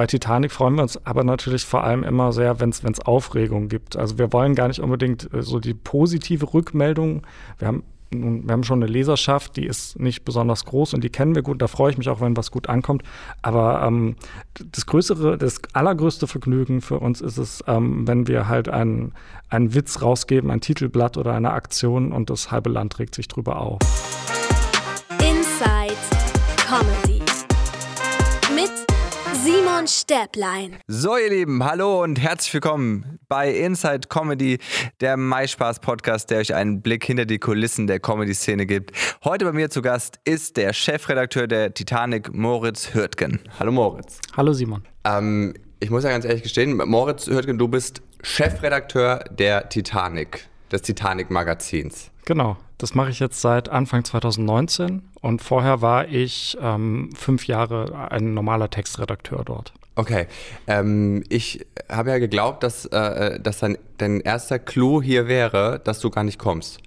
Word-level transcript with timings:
bei 0.00 0.06
Titanic 0.06 0.50
freuen 0.50 0.76
wir 0.76 0.82
uns 0.82 0.98
aber 1.04 1.24
natürlich 1.24 1.66
vor 1.66 1.84
allem 1.84 2.04
immer 2.04 2.32
sehr, 2.32 2.58
wenn 2.58 2.70
es 2.70 3.00
Aufregung 3.00 3.68
gibt. 3.68 3.98
Also 3.98 4.16
wir 4.16 4.32
wollen 4.32 4.54
gar 4.54 4.66
nicht 4.66 4.80
unbedingt 4.80 5.30
äh, 5.34 5.42
so 5.42 5.60
die 5.60 5.74
positive 5.74 6.54
Rückmeldung. 6.54 7.26
Wir 7.58 7.68
haben 7.68 7.82
wir 8.10 8.52
haben 8.52 8.64
schon 8.64 8.82
eine 8.82 8.90
Leserschaft, 8.90 9.56
die 9.56 9.66
ist 9.66 10.00
nicht 10.00 10.24
besonders 10.24 10.64
groß 10.64 10.94
und 10.94 11.04
die 11.04 11.10
kennen 11.10 11.34
wir 11.34 11.42
gut. 11.42 11.60
Da 11.60 11.68
freue 11.68 11.92
ich 11.92 11.98
mich 11.98 12.08
auch, 12.08 12.22
wenn 12.22 12.34
was 12.34 12.50
gut 12.50 12.68
ankommt. 12.70 13.02
Aber 13.42 13.82
ähm, 13.86 14.16
das 14.72 14.86
größere, 14.86 15.36
das 15.36 15.60
allergrößte 15.74 16.26
Vergnügen 16.26 16.80
für 16.80 16.98
uns 16.98 17.20
ist 17.20 17.36
es, 17.36 17.62
ähm, 17.66 18.08
wenn 18.08 18.26
wir 18.26 18.48
halt 18.48 18.70
einen, 18.70 19.12
einen 19.50 19.74
Witz 19.74 20.00
rausgeben, 20.00 20.50
ein 20.50 20.62
Titelblatt 20.62 21.18
oder 21.18 21.34
eine 21.34 21.50
Aktion 21.50 22.10
und 22.10 22.30
das 22.30 22.50
halbe 22.50 22.70
Land 22.70 22.98
regt 22.98 23.14
sich 23.14 23.28
drüber 23.28 23.60
auf. 23.60 23.78
Inside 25.20 25.94
Comedy 26.56 27.19
Simon 29.50 29.88
Stäblein. 29.88 30.76
So, 30.86 31.16
ihr 31.16 31.28
Lieben, 31.28 31.64
hallo 31.64 32.04
und 32.04 32.20
herzlich 32.20 32.54
willkommen 32.54 33.18
bei 33.26 33.52
Inside 33.52 34.06
Comedy, 34.08 34.58
der 35.00 35.16
MySpaß-Podcast, 35.16 36.30
der 36.30 36.38
euch 36.38 36.54
einen 36.54 36.82
Blick 36.82 37.04
hinter 37.04 37.24
die 37.24 37.40
Kulissen 37.40 37.88
der 37.88 37.98
Comedy-Szene 37.98 38.64
gibt. 38.64 38.92
Heute 39.24 39.44
bei 39.46 39.52
mir 39.52 39.68
zu 39.68 39.82
Gast 39.82 40.20
ist 40.24 40.56
der 40.56 40.72
Chefredakteur 40.72 41.48
der 41.48 41.74
Titanic, 41.74 42.32
Moritz 42.32 42.94
Hürtgen. 42.94 43.40
Hallo, 43.58 43.72
Moritz. 43.72 44.20
Hallo, 44.36 44.52
Simon. 44.52 44.84
Ähm, 45.02 45.54
ich 45.80 45.90
muss 45.90 46.04
ja 46.04 46.10
ganz 46.10 46.24
ehrlich 46.24 46.44
gestehen, 46.44 46.76
Moritz 46.76 47.26
Hürtgen, 47.26 47.58
du 47.58 47.66
bist 47.66 48.02
Chefredakteur 48.22 49.24
der 49.30 49.68
Titanic, 49.68 50.48
des 50.70 50.82
Titanic-Magazins. 50.82 52.12
Genau, 52.30 52.56
das 52.78 52.94
mache 52.94 53.10
ich 53.10 53.18
jetzt 53.18 53.40
seit 53.40 53.70
Anfang 53.70 54.04
2019 54.04 55.02
und 55.20 55.42
vorher 55.42 55.82
war 55.82 56.06
ich 56.06 56.56
ähm, 56.62 57.10
fünf 57.16 57.48
Jahre 57.48 58.08
ein 58.12 58.34
normaler 58.34 58.70
Textredakteur 58.70 59.42
dort. 59.44 59.72
Okay, 59.96 60.28
ähm, 60.68 61.24
ich 61.28 61.66
habe 61.90 62.10
ja 62.10 62.18
geglaubt, 62.18 62.62
dass, 62.62 62.86
äh, 62.86 63.40
dass 63.40 63.58
dein, 63.58 63.78
dein 63.98 64.20
erster 64.20 64.60
Clou 64.60 65.02
hier 65.02 65.26
wäre, 65.26 65.80
dass 65.82 65.98
du 65.98 66.08
gar 66.08 66.22
nicht 66.22 66.38
kommst. 66.38 66.78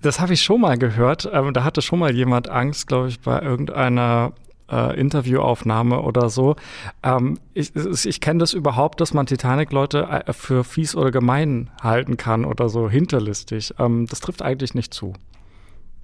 Das 0.00 0.20
habe 0.20 0.32
ich 0.32 0.40
schon 0.40 0.62
mal 0.62 0.78
gehört. 0.78 1.28
Ähm, 1.30 1.52
da 1.52 1.64
hatte 1.64 1.82
schon 1.82 1.98
mal 1.98 2.14
jemand 2.14 2.48
Angst, 2.48 2.86
glaube 2.86 3.08
ich, 3.08 3.20
bei 3.20 3.42
irgendeiner 3.42 4.32
äh, 4.72 4.98
Interviewaufnahme 4.98 6.00
oder 6.00 6.30
so. 6.30 6.56
Ähm, 7.02 7.38
ich 7.54 7.74
ich 7.76 8.20
kenne 8.20 8.40
das 8.40 8.54
überhaupt, 8.54 9.00
dass 9.00 9.14
man 9.14 9.26
Titanic-Leute 9.26 10.24
äh, 10.26 10.32
für 10.32 10.64
fies 10.64 10.96
oder 10.96 11.10
gemein 11.10 11.70
halten 11.82 12.16
kann 12.16 12.44
oder 12.44 12.68
so 12.68 12.88
hinterlistig. 12.88 13.74
Ähm, 13.78 14.06
das 14.08 14.20
trifft 14.20 14.42
eigentlich 14.42 14.74
nicht 14.74 14.94
zu. 14.94 15.12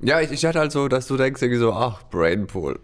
Ja, 0.01 0.21
ich, 0.21 0.31
ich 0.31 0.45
hatte 0.45 0.61
halt 0.61 0.71
so, 0.71 0.87
dass 0.87 1.09
du 1.09 1.17
denkst 1.17 1.43
irgendwie 1.43 1.59
so, 1.59 1.73
ach, 1.73 2.03
Brainpool. 2.11 2.79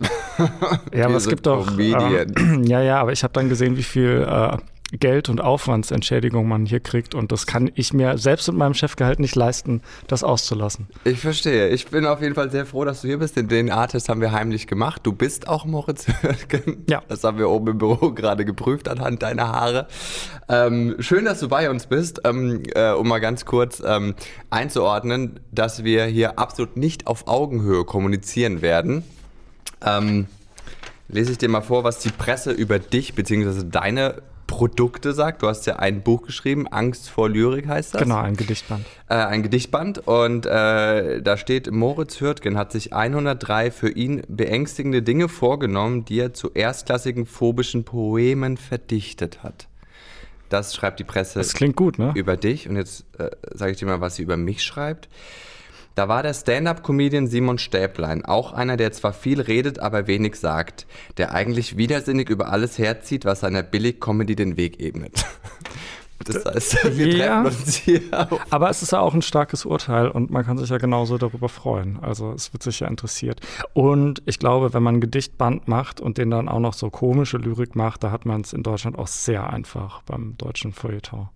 ja, 0.93 1.05
aber 1.05 1.15
es 1.17 1.29
gibt 1.29 1.47
doch. 1.47 1.79
Ähm, 1.79 2.65
ja, 2.65 2.83
ja, 2.83 3.01
aber 3.01 3.13
ich 3.13 3.23
habe 3.23 3.33
dann 3.33 3.49
gesehen, 3.49 3.77
wie 3.77 3.85
viel 3.85 4.27
äh, 4.29 4.57
Geld- 4.99 5.29
und 5.29 5.41
Aufwandsentschädigung 5.41 6.49
man 6.49 6.67
hier 6.67 6.81
kriegt. 6.81 7.15
Und 7.15 7.33
das 7.33 7.47
kann 7.47 7.71
ich 7.75 7.93
mir 7.93 8.19
selbst 8.19 8.49
mit 8.49 8.57
meinem 8.57 8.75
Chefgehalt 8.75 9.21
nicht 9.21 9.35
leisten, 9.35 9.83
das 10.07 10.25
auszulassen. 10.25 10.87
Ich 11.05 11.21
verstehe. 11.21 11.69
Ich 11.69 11.87
bin 11.87 12.07
auf 12.07 12.21
jeden 12.21 12.35
Fall 12.35 12.51
sehr 12.51 12.67
froh, 12.67 12.85
dass 12.85 13.03
du 13.03 13.09
hier 13.09 13.19
bist. 13.19 13.37
Den 13.37 13.49
DNA-Test 13.49 14.09
haben 14.09 14.21
wir 14.21 14.33
heimlich 14.33 14.67
gemacht. 14.67 15.01
Du 15.05 15.13
bist 15.13 15.49
auch 15.49 15.65
Moritz 15.65 16.07
Hürtgen. 16.23 16.85
Ja. 16.89 17.03
Das 17.09 17.25
haben 17.25 17.39
wir 17.39 17.49
oben 17.49 17.69
im 17.69 17.79
Büro 17.79 18.13
gerade 18.13 18.45
geprüft 18.45 18.89
anhand 18.89 19.23
deiner 19.23 19.49
Haare. 19.49 19.89
Ähm, 20.49 20.97
schön, 20.99 21.25
dass 21.25 21.41
du 21.41 21.49
bei 21.49 21.71
uns 21.71 21.87
bist. 21.87 22.21
Ähm, 22.25 22.63
äh, 22.75 22.93
um 22.93 23.09
mal 23.09 23.21
ganz 23.21 23.45
kurz 23.45 23.83
ähm, 23.85 24.15
einzuordnen, 24.51 25.41
dass 25.53 25.85
wir 25.85 26.05
hier 26.05 26.39
absolut 26.39 26.77
nicht 26.77 27.07
auf 27.07 27.27
Augenhöhe 27.27 27.85
kommunizieren 27.85 28.63
werden. 28.63 29.05
Ähm, 29.85 30.27
lese 31.09 31.33
ich 31.33 31.39
dir 31.39 31.49
mal 31.49 31.61
vor, 31.61 31.85
was 31.85 31.99
die 31.99 32.11
Presse 32.11 32.53
über 32.53 32.79
dich 32.79 33.15
bzw. 33.15 33.65
deine 33.71 34.23
Produkte 34.55 35.13
sagt. 35.13 35.43
Du 35.43 35.49
hast 35.49 35.67
ja 35.67 35.77
ein 35.77 36.03
Buch 36.03 36.23
geschrieben, 36.23 36.69
Angst 36.69 37.11
vor 37.11 37.29
Lyrik 37.29 37.67
heißt 37.67 37.95
das. 37.95 38.03
Genau, 38.03 38.19
ein 38.19 38.37
Gedichtband. 38.37 38.87
Äh, 39.09 39.15
ein 39.15 39.43
Gedichtband 39.43 40.07
und 40.07 40.47
äh, 40.47 41.21
da 41.23 41.37
steht, 41.37 41.73
Moritz 41.73 42.21
Hürtgen 42.21 42.57
hat 42.57 42.71
sich 42.71 42.93
103 42.93 43.73
für 43.73 43.91
ihn 43.91 44.23
beängstigende 44.29 45.03
Dinge 45.03 45.29
vorgenommen, 45.29 46.05
die 46.05 46.21
er 46.21 46.35
zu 46.35 46.53
erstklassigen 46.53 47.27
phobischen 47.27 47.83
Poemen 47.83 48.57
verdichtet 48.57 49.43
hat. 49.43 49.67
Das 50.51 50.77
schreibt 50.77 51.01
die 51.01 51.05
Presse 51.05 51.41
das 51.41 51.53
klingt 51.53 51.75
gut, 51.75 51.99
ne? 51.99 52.13
über 52.15 52.37
dich 52.37 52.69
und 52.69 52.77
jetzt 52.77 53.07
äh, 53.19 53.31
sage 53.55 53.73
ich 53.73 53.79
dir 53.79 53.87
mal, 53.87 54.01
was 54.01 54.15
sie 54.15 54.23
über 54.23 54.37
mich 54.37 54.63
schreibt. 54.63 55.09
Da 55.95 56.09
war 56.09 56.25
der 56.25 56.35
Stand-up-Comedian 56.35 57.29
Simon 57.29 57.59
Stäblein, 57.59 58.25
auch 58.25 58.53
einer, 58.53 58.77
der 58.77 58.93
zwar 58.93 59.13
viel 59.13 59.41
redet, 59.41 59.79
aber 59.79 60.09
wenig 60.09 60.35
sagt, 60.37 60.87
der 61.19 61.33
eigentlich 61.33 61.77
widersinnig 61.77 62.31
über 62.31 62.51
alles 62.51 62.79
herzieht, 62.79 63.25
was 63.25 63.41
seiner 63.41 63.63
Billig-Comedy 63.63 64.35
den 64.35 64.57
Weg 64.57 64.81
ebnet. 64.81 65.25
Das 66.27 66.45
heißt, 66.45 66.97
wir 66.97 67.17
ja, 67.17 67.43
treffen 67.43 67.59
uns 67.59 67.75
hier. 67.75 68.01
Auf. 68.13 68.41
Aber 68.49 68.71
es 68.71 68.83
ist 68.83 68.93
ja 68.93 69.01
auch 69.01 69.13
ein 69.13 69.21
starkes 69.21 69.67
Urteil 69.67 70.09
und 70.09 70.31
man 70.31 70.45
kann 70.45 70.57
sich 70.57 70.71
ja 70.71 70.79
genauso 70.79 71.19
darüber 71.19 71.49
freuen. 71.51 71.99
Also 72.01 72.33
es 72.33 72.53
wird 72.53 72.63
sich 72.63 72.81
ja 72.81 72.87
interessiert. 72.87 73.41
Und 73.75 74.23
ich 74.25 74.39
glaube, 74.39 74.73
wenn 74.73 74.83
man 74.83 74.97
ein 74.97 75.01
Gedichtband 75.01 75.69
macht 75.69 76.01
und 76.01 76.17
den 76.17 76.31
dann 76.31 76.49
auch 76.49 76.61
noch 76.61 76.73
so 76.73 76.89
komische 76.89 77.37
Lyrik 77.37 77.77
macht, 77.77 78.05
da 78.05 78.11
hat 78.11 78.25
man 78.25 78.41
es 78.41 78.53
in 78.55 78.63
Deutschland 78.63 78.97
auch 78.99 79.09
sehr 79.09 79.51
einfach 79.51 80.03
beim 80.03 80.39
deutschen 80.39 80.73
Feuilleton. 80.73 81.29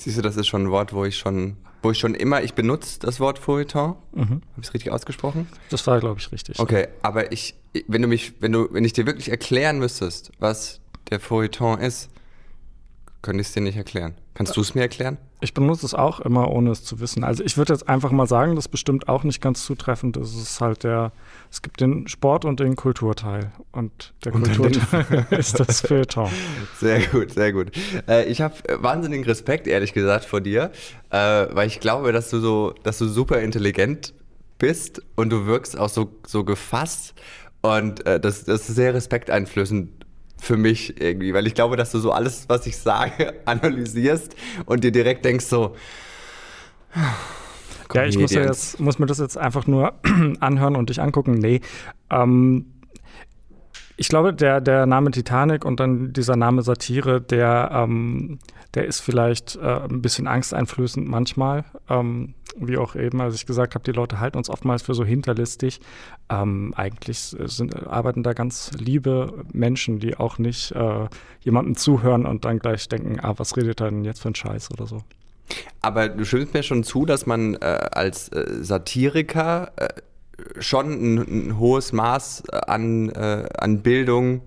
Siehst 0.00 0.16
du, 0.16 0.22
das 0.22 0.36
ist 0.36 0.46
schon 0.46 0.64
ein 0.64 0.70
Wort, 0.70 0.92
wo 0.92 1.04
ich 1.04 1.18
schon, 1.18 1.56
wo 1.82 1.90
ich 1.90 1.98
schon 1.98 2.14
immer, 2.14 2.42
ich 2.42 2.54
benutze 2.54 2.98
das 3.00 3.20
Wort 3.20 3.38
Feuilleton. 3.38 3.96
Mhm. 4.12 4.22
Habe 4.22 4.42
ich 4.56 4.68
es 4.68 4.74
richtig 4.74 4.92
ausgesprochen? 4.92 5.46
Das 5.68 5.86
war, 5.86 6.00
glaube 6.00 6.18
ich, 6.18 6.32
richtig. 6.32 6.58
Okay, 6.58 6.88
aber 7.02 7.32
ich, 7.32 7.54
wenn 7.86 8.00
du 8.00 8.08
mich, 8.08 8.32
wenn 8.40 8.52
du, 8.52 8.68
wenn 8.72 8.84
ich 8.84 8.94
dir 8.94 9.04
wirklich 9.06 9.30
erklären 9.30 9.78
müsstest, 9.78 10.32
was 10.38 10.80
der 11.10 11.20
Feuilleton 11.20 11.78
ist, 11.80 12.08
könnte 13.20 13.42
ich 13.42 13.48
es 13.48 13.52
dir 13.52 13.60
nicht 13.60 13.76
erklären. 13.76 14.14
Kannst 14.40 14.56
du 14.56 14.62
es 14.62 14.74
mir 14.74 14.80
erklären? 14.80 15.18
Ich 15.42 15.52
benutze 15.52 15.84
es 15.84 15.92
auch 15.92 16.18
immer, 16.18 16.50
ohne 16.50 16.70
es 16.70 16.82
zu 16.82 16.98
wissen. 16.98 17.24
Also 17.24 17.44
ich 17.44 17.58
würde 17.58 17.74
jetzt 17.74 17.90
einfach 17.90 18.10
mal 18.10 18.26
sagen, 18.26 18.54
das 18.54 18.64
ist 18.64 18.70
bestimmt 18.70 19.06
auch 19.06 19.22
nicht 19.22 19.42
ganz 19.42 19.66
zutreffend. 19.66 20.16
Es 20.16 20.34
ist 20.34 20.62
halt 20.62 20.82
der, 20.82 21.12
es 21.50 21.60
gibt 21.60 21.82
den 21.82 22.08
Sport 22.08 22.46
und 22.46 22.58
den 22.58 22.74
Kulturteil. 22.74 23.52
Und 23.70 24.14
der 24.24 24.34
und 24.34 24.44
Kulturteil 24.44 25.26
ist 25.38 25.60
das 25.60 25.82
Feuilleton. 25.82 26.30
Sehr 26.78 27.02
gut, 27.08 27.32
sehr 27.32 27.52
gut. 27.52 27.72
Äh, 28.08 28.30
ich 28.30 28.40
habe 28.40 28.54
wahnsinnigen 28.78 29.26
Respekt, 29.26 29.66
ehrlich 29.66 29.92
gesagt, 29.92 30.24
vor 30.24 30.40
dir, 30.40 30.72
äh, 31.10 31.18
weil 31.50 31.66
ich 31.66 31.78
glaube, 31.80 32.10
dass 32.12 32.30
du 32.30 32.40
so, 32.40 32.72
dass 32.82 32.96
du 32.96 33.08
super 33.08 33.42
intelligent 33.42 34.14
bist 34.56 35.02
und 35.16 35.28
du 35.28 35.44
wirkst 35.44 35.78
auch 35.78 35.90
so, 35.90 36.16
so 36.26 36.44
gefasst. 36.44 37.12
Und 37.60 38.06
äh, 38.06 38.18
das, 38.18 38.44
das 38.44 38.70
ist 38.70 38.74
sehr 38.74 38.94
respekteinflößend 38.94 39.99
für 40.40 40.56
mich 40.56 41.00
irgendwie, 41.00 41.34
weil 41.34 41.46
ich 41.46 41.54
glaube, 41.54 41.76
dass 41.76 41.92
du 41.92 41.98
so 41.98 42.12
alles, 42.12 42.48
was 42.48 42.66
ich 42.66 42.76
sage, 42.76 43.34
analysierst 43.44 44.34
und 44.66 44.84
dir 44.84 44.92
direkt 44.92 45.24
denkst 45.24 45.46
so. 45.46 45.76
Ja, 47.92 48.04
ich 48.04 48.18
muss, 48.18 48.32
ja 48.32 48.42
jetzt, 48.42 48.80
muss 48.80 48.98
mir 48.98 49.06
das 49.06 49.18
jetzt 49.18 49.36
einfach 49.36 49.66
nur 49.66 49.94
anhören 50.40 50.76
und 50.76 50.90
dich 50.90 51.00
angucken. 51.00 51.34
Nee. 51.34 51.60
Ähm, 52.10 52.66
ich 54.00 54.08
glaube, 54.08 54.32
der, 54.32 54.62
der 54.62 54.86
Name 54.86 55.10
Titanic 55.10 55.62
und 55.62 55.78
dann 55.78 56.14
dieser 56.14 56.34
Name 56.34 56.62
Satire, 56.62 57.20
der, 57.20 57.70
ähm, 57.70 58.38
der 58.72 58.86
ist 58.86 59.00
vielleicht 59.00 59.56
äh, 59.56 59.82
ein 59.90 60.00
bisschen 60.00 60.26
angsteinflößend 60.26 61.06
manchmal. 61.06 61.66
Ähm, 61.90 62.32
wie 62.56 62.78
auch 62.78 62.96
eben, 62.96 63.20
als 63.20 63.34
ich 63.34 63.44
gesagt 63.44 63.74
habe, 63.74 63.84
die 63.84 63.92
Leute 63.92 64.18
halten 64.18 64.38
uns 64.38 64.48
oftmals 64.48 64.80
für 64.80 64.94
so 64.94 65.04
hinterlistig. 65.04 65.82
Ähm, 66.30 66.72
eigentlich 66.78 67.18
sind, 67.18 67.76
arbeiten 67.88 68.22
da 68.22 68.32
ganz 68.32 68.70
liebe 68.78 69.44
Menschen, 69.52 69.98
die 69.98 70.16
auch 70.16 70.38
nicht 70.38 70.72
äh, 70.72 71.06
jemandem 71.40 71.76
zuhören 71.76 72.24
und 72.24 72.46
dann 72.46 72.58
gleich 72.58 72.88
denken, 72.88 73.20
ah, 73.20 73.34
was 73.36 73.54
redet 73.58 73.82
er 73.82 73.90
denn 73.90 74.04
jetzt 74.04 74.22
für 74.22 74.28
ein 74.28 74.34
Scheiß 74.34 74.70
oder 74.70 74.86
so. 74.86 75.02
Aber 75.82 76.08
du 76.08 76.24
stimmst 76.24 76.54
mir 76.54 76.62
schon 76.62 76.84
zu, 76.84 77.04
dass 77.04 77.26
man 77.26 77.54
äh, 77.56 77.88
als 77.92 78.30
äh, 78.30 78.64
Satiriker 78.64 79.72
äh, 79.76 79.88
schon 80.58 80.90
ein, 80.90 81.18
ein, 81.18 81.58
hohes 81.58 81.92
Maß 81.92 82.48
an, 82.50 83.08
äh, 83.10 83.48
an 83.58 83.82
Bildung 83.82 84.42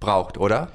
braucht, 0.00 0.38
oder? 0.38 0.68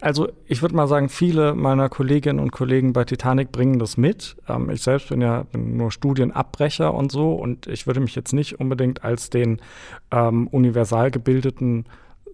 also 0.00 0.28
ich 0.46 0.62
würde 0.62 0.74
mal 0.74 0.88
sagen, 0.88 1.08
viele 1.08 1.54
meiner 1.54 1.88
Kolleginnen 1.88 2.38
und 2.38 2.52
Kollegen 2.52 2.92
bei 2.92 3.04
Titanic 3.04 3.52
bringen 3.52 3.78
das 3.78 3.96
mit. 3.96 4.36
Ähm, 4.48 4.70
ich 4.70 4.82
selbst 4.82 5.08
bin 5.08 5.20
ja 5.20 5.42
bin 5.42 5.76
nur 5.76 5.92
Studienabbrecher 5.92 6.94
und 6.94 7.12
so 7.12 7.34
und 7.34 7.66
ich 7.66 7.86
würde 7.86 8.00
mich 8.00 8.14
jetzt 8.14 8.32
nicht 8.32 8.60
unbedingt 8.60 9.04
als 9.04 9.30
den 9.30 9.60
ähm, 10.10 10.48
universal 10.48 11.10
gebildeten 11.10 11.84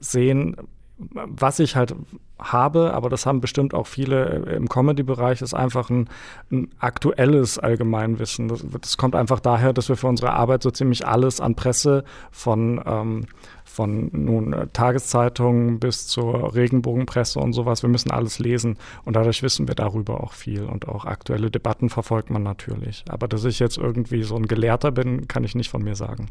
sehen. 0.01 0.57
Was 0.97 1.59
ich 1.59 1.75
halt 1.75 1.95
habe, 2.39 2.95
aber 2.95 3.09
das 3.09 3.27
haben 3.27 3.41
bestimmt 3.41 3.75
auch 3.75 3.89
viele 3.89 4.25
im 4.55 4.69
Comedy-Bereich, 4.69 5.43
ist 5.43 5.55
einfach 5.55 5.91
ein, 5.91 6.09
ein, 6.53 6.69
aktuelles 6.79 7.59
Allgemeinwissen. 7.59 8.47
Das, 8.47 8.65
das, 8.81 8.97
kommt 8.97 9.17
einfach 9.17 9.41
daher, 9.41 9.73
dass 9.73 9.89
wir 9.89 9.97
für 9.97 10.07
unsere 10.07 10.33
Arbeit 10.33 10.63
so 10.63 10.71
ziemlich 10.71 11.07
alles 11.07 11.41
an 11.41 11.57
Presse 11.57 12.05
von 12.31 12.81
ähm, 12.87 13.27
von 13.75 14.09
nun 14.13 14.53
äh, 14.53 14.69
Tageszeitungen 14.73 15.81
bis 15.81 16.07
zur 16.07 16.55
Regenbogenpresse 16.55 17.41
und 17.41 17.53
sowas. 17.55 17.83
Wir 17.83 17.91
müssen 17.91 18.11
alles 18.11 18.39
lesen 18.39 18.77
und 19.05 19.17
dadurch 19.17 19.43
wissen 19.43 19.67
wir 19.67 19.75
darüber 19.75 20.23
auch 20.23 20.33
viel 20.33 20.63
und 20.65 20.87
auch 20.87 21.05
aktuelle 21.05 21.51
Debatten 21.51 21.91
verfolgt 21.91 22.31
man 22.31 22.45
natürlich. 22.45 23.05
Aber 23.09 23.27
dass 23.27 23.45
ich 23.45 23.59
jetzt 23.59 23.77
irgendwie 23.77 24.23
so 24.23 24.37
ein 24.37 24.47
Gelehrter 24.47 24.93
bin, 24.93 25.27
kann 25.27 25.43
ich 25.43 25.57
nicht 25.57 25.71
von 25.71 25.83
mir 25.83 25.97
sagen. 25.97 26.29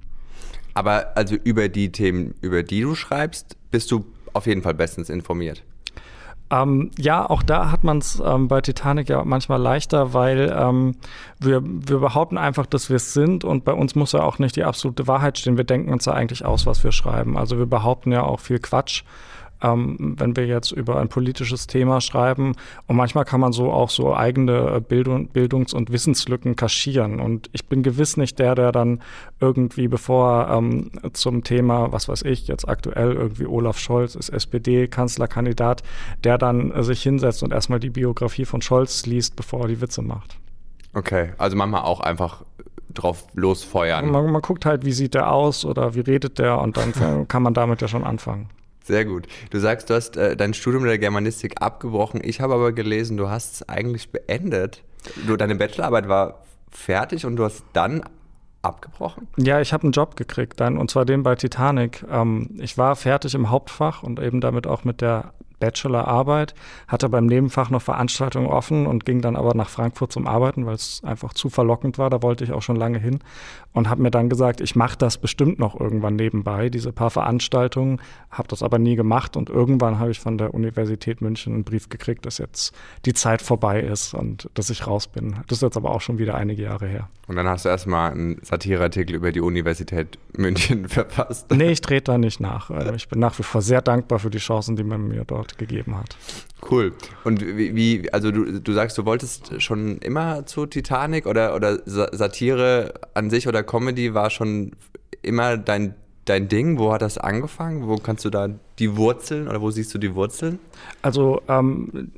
Aber 0.74 1.18
also 1.18 1.36
über 1.36 1.68
die 1.68 1.92
Themen, 1.92 2.34
über 2.42 2.64
die 2.64 2.82
du 2.82 2.96
schreibst, 2.96 3.58
bist 3.72 3.92
du 3.92 4.06
auf 4.34 4.48
jeden 4.48 4.62
Fall 4.62 4.74
bestens 4.74 5.10
informiert. 5.10 5.64
Ähm, 6.52 6.92
ja, 6.98 7.28
auch 7.28 7.42
da 7.42 7.72
hat 7.72 7.84
man 7.84 7.98
es 7.98 8.22
ähm, 8.24 8.48
bei 8.48 8.62
Titanic 8.62 9.10
ja 9.10 9.24
manchmal 9.24 9.60
leichter, 9.60 10.14
weil 10.14 10.54
ähm, 10.56 10.96
wir, 11.40 11.62
wir 11.64 12.00
behaupten 12.00 12.38
einfach, 12.38 12.66
dass 12.66 12.90
wir 12.90 12.98
es 12.98 13.14
sind 13.14 13.44
und 13.44 13.66
bei 13.66 13.74
uns 13.74 13.96
muss 13.96 14.12
ja 14.12 14.22
auch 14.22 14.40
nicht 14.40 14.56
die 14.56 14.64
absolute 14.64 15.08
Wahrheit 15.08 15.40
stehen. 15.40 15.58
Wir 15.58 15.64
denken 15.64 15.92
uns 15.92 16.06
ja 16.06 16.14
eigentlich 16.14 16.46
aus, 16.46 16.66
was 16.66 16.84
wir 16.84 16.92
schreiben. 16.92 17.38
Also 17.38 17.58
wir 17.58 17.66
behaupten 17.66 18.12
ja 18.12 18.24
auch 18.24 18.40
viel 18.40 18.60
Quatsch 18.60 19.04
ähm, 19.64 20.16
wenn 20.20 20.36
wir 20.36 20.46
jetzt 20.46 20.72
über 20.72 21.00
ein 21.00 21.08
politisches 21.08 21.68
Thema 21.68 22.02
schreiben. 22.02 22.54
Und 22.88 22.98
manchmal 22.98 23.26
kann 23.26 23.40
man 23.40 23.54
so 23.54 23.72
auch 23.72 23.90
so 23.90 24.14
eigene 24.14 24.82
Bildung, 24.82 25.30
Bildungs- 25.30 25.74
und 25.74 25.92
Wissenslücken 25.92 26.56
kaschieren. 26.56 27.20
Und 27.20 27.50
ich 27.54 27.66
bin 27.68 27.82
gewiss 27.82 28.18
nicht 28.18 28.38
der, 28.40 28.56
der 28.56 28.72
dann 28.72 29.02
irgendwie, 29.40 29.88
bevor 29.88 30.50
ähm, 30.50 30.92
zum 31.14 31.44
Thema, 31.44 31.92
was 31.92 32.10
weiß 32.10 32.24
ich, 32.24 32.48
jetzt 32.48 32.68
aktuell 32.68 33.14
irgendwie 33.14 33.46
Olaf 33.46 33.80
Scholz 33.80 34.16
ist 34.16 34.30
SPD-Kanzlerkandidat, 34.30 35.82
der 36.24 36.38
dann 36.38 36.72
äh, 36.72 36.84
sich 36.84 37.02
hinsetzt 37.02 37.42
und 37.42 37.54
erstmal 37.54 37.80
die 37.80 37.90
Biografie 37.90 38.46
von 38.46 38.62
Scholz 38.62 39.06
liest, 39.06 39.36
bevor 39.36 39.62
er 39.62 39.68
die 39.70 39.82
Witze 39.82 40.02
macht. 40.02 40.38
Okay, 40.94 41.32
also 41.38 41.56
manchmal 41.56 41.82
auch 41.82 42.02
einfach 42.02 42.44
drauf 42.94 43.26
losfeuern. 43.34 44.12
Man, 44.12 44.32
man, 44.32 44.42
guckt 44.42 44.66
halt, 44.66 44.86
wie 44.86 44.92
sieht 44.92 45.16
der 45.16 45.32
aus 45.32 45.66
oder 45.66 45.96
wie 45.96 46.02
redet 46.02 46.38
der 46.38 46.60
und 46.60 46.78
dann 46.78 47.28
kann 47.28 47.42
man 47.42 47.54
damit 47.54 47.82
ja 47.82 47.88
schon 47.88 48.04
anfangen. 48.04 48.50
Sehr 48.84 49.06
gut. 49.06 49.28
Du 49.50 49.60
sagst, 49.60 49.90
du 49.90 49.94
hast 49.94 50.18
äh, 50.18 50.36
dein 50.36 50.54
Studium 50.54 50.84
der 50.84 50.98
Germanistik 50.98 51.62
abgebrochen. 51.62 52.22
Ich 52.24 52.42
habe 52.42 52.54
aber 52.54 52.74
gelesen, 52.74 53.18
du 53.18 53.30
hast 53.30 53.54
es 53.54 53.70
eigentlich 53.70 54.12
beendet. 54.12 54.84
Du, 55.26 55.38
deine 55.38 55.56
Bachelorarbeit 55.56 56.08
war 56.08 56.44
fertig 56.70 57.26
und 57.26 57.38
du 57.38 57.46
hast 57.46 57.64
dann 57.74 58.04
abgebrochen? 58.62 59.28
Ja, 59.38 59.62
ich 59.62 59.74
habe 59.74 59.84
einen 59.84 59.92
Job 59.92 60.16
gekriegt 60.16 60.60
dann 60.60 60.78
und 60.78 60.90
zwar 60.90 61.06
den 61.06 61.24
bei 61.24 61.36
Titanic. 61.36 62.04
Ähm, 62.10 62.50
ich 62.60 62.78
war 62.78 62.96
fertig 62.96 63.36
im 63.36 63.50
Hauptfach 63.50 64.04
und 64.04 64.20
eben 64.20 64.42
damit 64.42 64.68
auch 64.68 64.84
mit 64.84 65.02
der 65.02 65.34
Bachelorarbeit, 65.64 66.54
hatte 66.88 67.08
beim 67.08 67.26
Nebenfach 67.26 67.70
noch 67.70 67.82
Veranstaltungen 67.82 68.48
offen 68.48 68.86
und 68.86 69.06
ging 69.06 69.22
dann 69.22 69.38
aber 69.38 69.56
nach 69.56 69.70
Frankfurt 69.70 70.12
zum 70.12 70.28
Arbeiten, 70.28 70.66
weil 70.66 70.76
es 70.76 71.02
einfach 71.06 71.34
zu 71.34 71.50
verlockend 71.50 71.98
war. 71.98 72.10
Da 72.10 72.22
wollte 72.22 72.44
ich 72.44 72.52
auch 72.52 72.62
schon 72.62 72.76
lange 72.76 73.00
hin 73.00 73.20
und 73.72 73.90
habe 73.90 74.02
mir 74.02 74.12
dann 74.12 74.30
gesagt, 74.30 74.62
ich 74.62 74.76
mache 74.76 74.98
das 74.98 75.18
bestimmt 75.18 75.60
noch 75.60 75.80
irgendwann 75.80 76.16
nebenbei, 76.16 76.70
diese 76.70 76.92
paar 76.92 77.10
Veranstaltungen, 77.10 78.02
habe 78.30 78.48
das 78.48 78.62
aber 78.62 78.78
nie 78.78 78.96
gemacht 78.96 79.38
und 79.38 79.50
irgendwann 79.50 80.00
habe 80.00 80.12
ich 80.12 80.20
von 80.20 80.38
der 80.38 80.54
Universität 80.54 81.22
München 81.22 81.54
einen 81.54 81.64
Brief 81.64 81.90
gekriegt, 81.90 82.26
dass 82.26 82.38
jetzt 82.38 82.74
die 83.06 83.14
Zeit 83.14 83.42
vorbei 83.42 83.82
ist 83.82 84.14
und 84.14 84.50
dass 84.54 84.70
ich 84.70 84.86
raus 84.86 85.08
bin. 85.08 85.38
Das 85.48 85.60
ist 85.60 85.62
jetzt 85.62 85.78
aber 85.78 85.92
auch 85.92 86.02
schon 86.02 86.18
wieder 86.18 86.36
einige 86.36 86.64
Jahre 86.64 86.88
her. 86.88 87.10
Und 87.28 87.38
dann 87.38 87.48
hast 87.48 87.64
du 87.64 87.70
erstmal 87.70 88.12
einen 88.12 88.40
Satireartikel 88.44 89.16
über 89.16 89.32
die 89.32 89.40
Universität 89.40 90.20
München 90.36 90.88
verpasst. 90.90 91.50
Nee, 91.52 91.72
ich 91.72 91.82
trete 91.82 92.12
da 92.12 92.18
nicht 92.18 92.40
nach. 92.40 92.70
Ich 92.96 93.08
bin 93.08 93.20
nach 93.20 93.38
wie 93.40 93.44
vor 93.44 93.62
sehr 93.62 93.82
dankbar 93.82 94.20
für 94.20 94.30
die 94.30 94.40
Chancen, 94.40 94.76
die 94.76 94.84
man 94.84 95.08
mir 95.08 95.24
dort 95.26 95.53
gegeben 95.58 95.98
hat. 95.98 96.16
Cool. 96.70 96.94
Und 97.24 97.46
wie, 97.46 97.76
wie 97.76 98.14
also 98.14 98.32
du, 98.32 98.60
du 98.60 98.74
sagst, 98.74 98.98
du 98.98 99.06
wolltest 99.06 99.62
schon 99.62 99.98
immer 100.00 100.46
zu 100.46 100.66
Titanic 100.66 101.26
oder, 101.26 101.56
oder 101.56 101.80
Satire 101.86 102.94
an 103.14 103.30
sich 103.30 103.48
oder 103.48 103.64
Comedy 103.64 104.14
war 104.14 104.30
schon 104.30 104.72
immer 105.22 105.58
dein, 105.58 105.96
dein 106.26 106.48
Ding? 106.48 106.80
Wo 106.80 106.94
hat 106.94 107.02
das 107.02 107.18
angefangen? 107.18 107.88
Wo 107.88 107.98
kannst 107.98 108.26
du 108.26 108.30
da 108.30 108.50
die 108.80 108.96
Wurzeln 108.98 109.48
oder 109.48 109.62
wo 109.62 109.72
siehst 109.72 109.94
du 109.94 109.98
die 109.98 110.16
Wurzeln? 110.16 110.60
Also 111.02 111.42
ähm, 111.48 112.12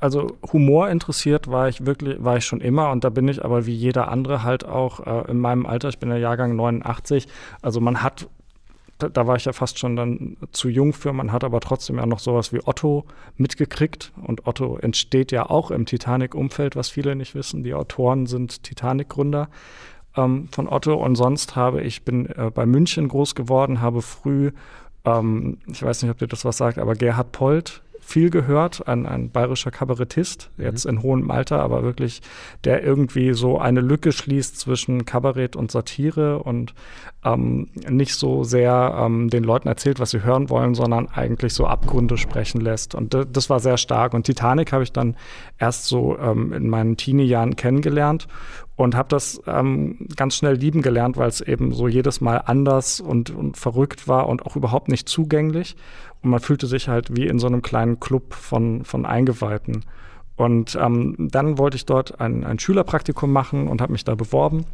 also 0.00 0.38
Humor 0.52 0.88
interessiert 0.88 1.48
war 1.48 1.68
ich 1.68 1.84
wirklich, 1.84 2.24
war 2.24 2.38
ich 2.38 2.46
schon 2.46 2.60
immer 2.60 2.90
und 2.90 3.04
da 3.04 3.10
bin 3.10 3.28
ich 3.28 3.44
aber 3.44 3.66
wie 3.66 3.74
jeder 3.74 4.08
andere 4.08 4.42
halt 4.42 4.64
auch 4.64 5.06
äh, 5.06 5.30
in 5.30 5.38
meinem 5.38 5.66
Alter, 5.66 5.90
ich 5.90 5.98
bin 5.98 6.08
der 6.08 6.18
Jahrgang 6.18 6.56
89, 6.56 7.28
also 7.60 7.80
man 7.80 8.02
hat 8.02 8.26
da, 9.02 9.08
da, 9.08 9.26
war 9.26 9.36
ich 9.36 9.44
ja 9.44 9.52
fast 9.52 9.78
schon 9.78 9.96
dann 9.96 10.36
zu 10.52 10.68
jung 10.68 10.92
für. 10.92 11.12
Man 11.12 11.32
hat 11.32 11.44
aber 11.44 11.60
trotzdem 11.60 11.96
ja 11.96 12.06
noch 12.06 12.18
sowas 12.18 12.52
wie 12.52 12.60
Otto 12.64 13.04
mitgekriegt. 13.36 14.12
Und 14.22 14.46
Otto 14.46 14.76
entsteht 14.78 15.32
ja 15.32 15.48
auch 15.48 15.70
im 15.70 15.86
Titanic-Umfeld, 15.86 16.76
was 16.76 16.88
viele 16.88 17.16
nicht 17.16 17.34
wissen. 17.34 17.64
Die 17.64 17.74
Autoren 17.74 18.26
sind 18.26 18.62
Titanic-Gründer 18.62 19.48
ähm, 20.16 20.48
von 20.52 20.68
Otto. 20.68 20.94
Und 20.94 21.16
sonst 21.16 21.56
habe 21.56 21.82
ich, 21.82 22.04
bin 22.04 22.26
äh, 22.26 22.50
bei 22.52 22.66
München 22.66 23.08
groß 23.08 23.34
geworden, 23.34 23.80
habe 23.80 24.02
früh, 24.02 24.52
ähm, 25.04 25.58
ich 25.66 25.82
weiß 25.82 26.02
nicht, 26.02 26.10
ob 26.10 26.18
dir 26.18 26.28
das 26.28 26.44
was 26.44 26.56
sagt, 26.56 26.78
aber 26.78 26.94
Gerhard 26.94 27.32
Polt 27.32 27.82
viel 28.10 28.30
gehört, 28.30 28.86
ein, 28.88 29.06
ein 29.06 29.30
bayerischer 29.30 29.70
Kabarettist, 29.70 30.50
mhm. 30.56 30.64
jetzt 30.64 30.84
in 30.84 31.02
hohem 31.02 31.30
Alter, 31.30 31.60
aber 31.60 31.82
wirklich, 31.82 32.20
der 32.64 32.82
irgendwie 32.82 33.32
so 33.32 33.58
eine 33.58 33.80
Lücke 33.80 34.12
schließt 34.12 34.58
zwischen 34.58 35.04
Kabarett 35.04 35.56
und 35.56 35.70
Satire 35.70 36.40
und 36.42 36.74
ähm, 37.24 37.68
nicht 37.88 38.14
so 38.14 38.44
sehr 38.44 38.96
ähm, 38.98 39.30
den 39.30 39.44
Leuten 39.44 39.68
erzählt, 39.68 40.00
was 40.00 40.10
sie 40.10 40.22
hören 40.22 40.50
wollen, 40.50 40.74
sondern 40.74 41.08
eigentlich 41.08 41.54
so 41.54 41.66
Abgründe 41.66 42.16
sprechen 42.16 42.60
lässt. 42.60 42.94
Und 42.94 43.14
das 43.14 43.50
war 43.50 43.60
sehr 43.60 43.76
stark. 43.76 44.14
Und 44.14 44.24
Titanic 44.24 44.72
habe 44.72 44.82
ich 44.82 44.92
dann 44.92 45.16
erst 45.58 45.86
so 45.86 46.18
ähm, 46.18 46.52
in 46.52 46.68
meinen 46.68 46.96
Teenie-Jahren 46.96 47.56
kennengelernt 47.56 48.26
und 48.80 48.94
habe 48.94 49.10
das 49.10 49.42
ähm, 49.46 49.98
ganz 50.16 50.36
schnell 50.36 50.54
lieben 50.54 50.80
gelernt, 50.80 51.18
weil 51.18 51.28
es 51.28 51.42
eben 51.42 51.72
so 51.74 51.86
jedes 51.86 52.22
Mal 52.22 52.38
anders 52.38 52.98
und, 52.98 53.28
und 53.28 53.58
verrückt 53.58 54.08
war 54.08 54.26
und 54.26 54.46
auch 54.46 54.56
überhaupt 54.56 54.88
nicht 54.88 55.06
zugänglich. 55.06 55.76
Und 56.22 56.30
man 56.30 56.40
fühlte 56.40 56.66
sich 56.66 56.88
halt 56.88 57.14
wie 57.14 57.26
in 57.26 57.38
so 57.38 57.46
einem 57.46 57.60
kleinen 57.60 58.00
Club 58.00 58.32
von, 58.32 58.86
von 58.86 59.04
Eingeweihten. 59.04 59.84
Und 60.36 60.78
ähm, 60.80 61.14
dann 61.18 61.58
wollte 61.58 61.76
ich 61.76 61.84
dort 61.84 62.22
ein, 62.22 62.42
ein 62.42 62.58
Schülerpraktikum 62.58 63.30
machen 63.30 63.68
und 63.68 63.82
habe 63.82 63.92
mich 63.92 64.04
da 64.04 64.14
beworben. 64.14 64.64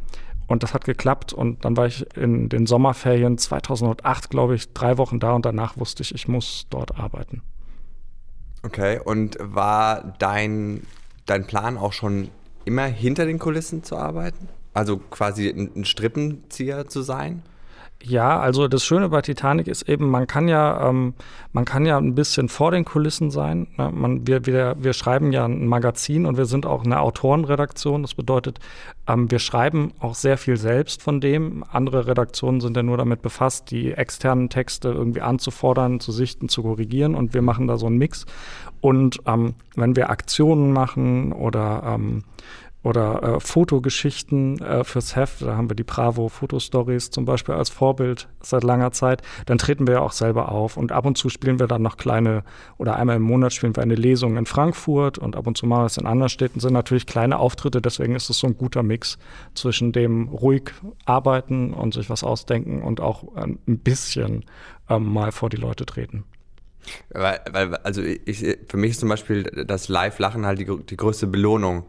Und 0.46 0.62
das 0.62 0.72
hat 0.72 0.84
geklappt. 0.84 1.32
Und 1.32 1.64
dann 1.64 1.76
war 1.76 1.86
ich 1.86 2.06
in 2.16 2.48
den 2.48 2.66
Sommerferien 2.66 3.38
2008, 3.38 4.30
glaube 4.30 4.54
ich, 4.54 4.72
drei 4.72 4.98
Wochen 4.98 5.18
da. 5.18 5.32
Und 5.32 5.44
danach 5.44 5.78
wusste 5.78 6.04
ich, 6.04 6.14
ich 6.14 6.28
muss 6.28 6.68
dort 6.70 6.96
arbeiten. 6.96 7.42
Okay, 8.62 9.00
und 9.04 9.36
war 9.40 10.14
dein, 10.20 10.84
dein 11.24 11.44
Plan 11.44 11.76
auch 11.76 11.92
schon 11.92 12.28
immer 12.66 12.84
hinter 12.84 13.24
den 13.24 13.38
Kulissen 13.38 13.82
zu 13.82 13.96
arbeiten? 13.96 14.48
Also 14.74 14.98
quasi 14.98 15.48
ein 15.48 15.86
Strippenzieher 15.86 16.86
zu 16.86 17.00
sein? 17.00 17.42
Ja, 18.08 18.38
also 18.38 18.68
das 18.68 18.84
Schöne 18.84 19.08
bei 19.08 19.20
Titanic 19.20 19.66
ist 19.66 19.88
eben, 19.88 20.08
man 20.08 20.28
kann 20.28 20.46
ja, 20.46 20.88
ähm, 20.88 21.14
man 21.52 21.64
kann 21.64 21.84
ja 21.86 21.98
ein 21.98 22.14
bisschen 22.14 22.48
vor 22.48 22.70
den 22.70 22.84
Kulissen 22.84 23.32
sein. 23.32 23.66
Ne? 23.76 23.90
Man, 23.92 24.28
wir, 24.28 24.46
wir, 24.46 24.76
wir 24.78 24.92
schreiben 24.92 25.32
ja 25.32 25.44
ein 25.44 25.66
Magazin 25.66 26.24
und 26.24 26.36
wir 26.36 26.44
sind 26.44 26.66
auch 26.66 26.84
eine 26.84 27.00
Autorenredaktion. 27.00 28.02
Das 28.02 28.14
bedeutet, 28.14 28.60
ähm, 29.08 29.28
wir 29.28 29.40
schreiben 29.40 29.92
auch 29.98 30.14
sehr 30.14 30.38
viel 30.38 30.56
selbst 30.56 31.02
von 31.02 31.20
dem. 31.20 31.64
Andere 31.68 32.06
Redaktionen 32.06 32.60
sind 32.60 32.76
ja 32.76 32.84
nur 32.84 32.96
damit 32.96 33.22
befasst, 33.22 33.72
die 33.72 33.92
externen 33.92 34.50
Texte 34.50 34.90
irgendwie 34.90 35.22
anzufordern, 35.22 35.98
zu 35.98 36.12
sichten, 36.12 36.48
zu 36.48 36.62
korrigieren 36.62 37.16
und 37.16 37.34
wir 37.34 37.42
machen 37.42 37.66
da 37.66 37.76
so 37.76 37.86
einen 37.86 37.98
Mix. 37.98 38.24
Und 38.80 39.18
ähm, 39.26 39.54
wenn 39.74 39.96
wir 39.96 40.10
Aktionen 40.10 40.72
machen 40.72 41.32
oder 41.32 41.82
ähm, 41.84 42.22
oder 42.82 43.22
äh, 43.22 43.40
Fotogeschichten 43.40 44.60
äh, 44.60 44.84
fürs 44.84 45.16
Heft. 45.16 45.42
Da 45.42 45.56
haben 45.56 45.68
wir 45.68 45.74
die 45.74 45.84
Bravo 45.84 46.28
Fotostories 46.28 47.10
zum 47.10 47.24
Beispiel 47.24 47.54
als 47.54 47.68
Vorbild 47.68 48.28
seit 48.40 48.62
langer 48.62 48.92
Zeit. 48.92 49.22
Dann 49.46 49.58
treten 49.58 49.86
wir 49.86 49.94
ja 49.94 50.00
auch 50.00 50.12
selber 50.12 50.52
auf 50.52 50.76
und 50.76 50.92
ab 50.92 51.04
und 51.04 51.18
zu 51.18 51.28
spielen 51.28 51.58
wir 51.58 51.66
dann 51.66 51.82
noch 51.82 51.96
kleine 51.96 52.44
oder 52.78 52.96
einmal 52.96 53.16
im 53.16 53.22
Monat 53.22 53.52
spielen 53.52 53.74
wir 53.74 53.82
eine 53.82 53.96
Lesung 53.96 54.36
in 54.36 54.46
Frankfurt 54.46 55.18
und 55.18 55.36
ab 55.36 55.46
und 55.46 55.56
zu 55.56 55.66
wir 55.66 55.84
es 55.84 55.96
in 55.96 56.06
anderen 56.06 56.28
Städten. 56.28 56.60
Sind 56.60 56.74
natürlich 56.74 57.06
kleine 57.06 57.38
Auftritte, 57.38 57.82
deswegen 57.82 58.14
ist 58.14 58.30
es 58.30 58.38
so 58.38 58.46
ein 58.46 58.56
guter 58.56 58.82
Mix 58.82 59.18
zwischen 59.54 59.90
dem 59.92 60.28
ruhig 60.28 60.70
arbeiten 61.04 61.74
und 61.74 61.92
sich 61.92 62.08
was 62.08 62.22
ausdenken 62.22 62.82
und 62.82 63.00
auch 63.00 63.34
ein 63.34 63.58
bisschen 63.64 64.44
ähm, 64.88 65.12
mal 65.12 65.32
vor 65.32 65.50
die 65.50 65.56
Leute 65.56 65.86
treten. 65.86 66.24
Weil, 67.10 67.40
weil, 67.50 67.74
also 67.76 68.02
ich, 68.02 68.58
für 68.68 68.76
mich 68.76 68.92
ist 68.92 69.00
zum 69.00 69.08
Beispiel 69.08 69.42
das 69.66 69.88
Live-Lachen 69.88 70.46
halt 70.46 70.60
die, 70.60 70.66
die 70.66 70.96
größte 70.96 71.26
Belohnung 71.26 71.84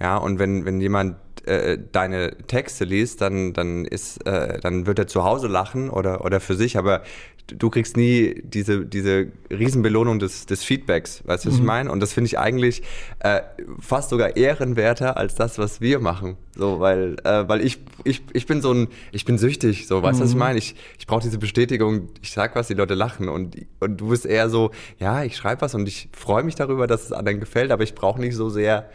ja, 0.00 0.16
und 0.16 0.38
wenn, 0.38 0.64
wenn 0.64 0.80
jemand 0.80 1.16
äh, 1.46 1.78
deine 1.92 2.36
Texte 2.46 2.84
liest, 2.84 3.20
dann, 3.20 3.52
dann, 3.52 3.84
ist, 3.84 4.26
äh, 4.26 4.58
dann 4.60 4.86
wird 4.86 4.98
er 4.98 5.06
zu 5.06 5.24
Hause 5.24 5.48
lachen 5.48 5.90
oder, 5.90 6.24
oder 6.24 6.40
für 6.40 6.54
sich, 6.54 6.76
aber 6.76 7.02
du 7.46 7.70
kriegst 7.70 7.96
nie 7.96 8.42
diese, 8.42 8.84
diese 8.84 9.28
Riesenbelohnung 9.50 10.18
des, 10.18 10.46
des 10.46 10.64
Feedbacks, 10.64 11.22
weißt 11.26 11.44
du, 11.44 11.48
was 11.48 11.54
mhm. 11.56 11.60
ich 11.60 11.66
meine? 11.66 11.92
Und 11.92 12.00
das 12.00 12.12
finde 12.12 12.26
ich 12.26 12.38
eigentlich 12.38 12.82
äh, 13.20 13.42
fast 13.78 14.10
sogar 14.10 14.36
ehrenwerter 14.36 15.16
als 15.16 15.34
das, 15.34 15.58
was 15.58 15.80
wir 15.80 16.00
machen. 16.00 16.36
So, 16.56 16.80
weil, 16.80 17.16
äh, 17.24 17.48
weil 17.48 17.60
ich, 17.60 17.78
ich, 18.04 18.22
ich 18.32 18.46
bin 18.46 18.62
so 18.62 18.72
ein, 18.72 18.88
ich 19.12 19.24
bin 19.24 19.38
süchtig, 19.38 19.86
so, 19.86 20.02
weißt 20.02 20.18
du, 20.18 20.22
mhm. 20.22 20.24
was 20.24 20.30
ich 20.30 20.34
mhm. 20.34 20.40
meine? 20.40 20.58
Ich, 20.58 20.74
ich 20.98 21.06
brauche 21.06 21.22
diese 21.22 21.38
Bestätigung, 21.38 22.08
ich 22.22 22.32
sag 22.32 22.56
was, 22.56 22.66
die 22.66 22.74
Leute 22.74 22.94
lachen 22.94 23.28
und, 23.28 23.56
und 23.80 24.00
du 24.00 24.08
bist 24.08 24.26
eher 24.26 24.48
so, 24.48 24.72
ja, 24.98 25.22
ich 25.22 25.36
schreibe 25.36 25.60
was 25.60 25.74
und 25.74 25.86
ich 25.86 26.08
freue 26.12 26.42
mich 26.42 26.56
darüber, 26.56 26.86
dass 26.86 27.04
es 27.04 27.12
anderen 27.12 27.40
gefällt, 27.40 27.70
aber 27.70 27.84
ich 27.84 27.94
brauche 27.94 28.20
nicht 28.20 28.34
so 28.34 28.48
sehr 28.48 28.90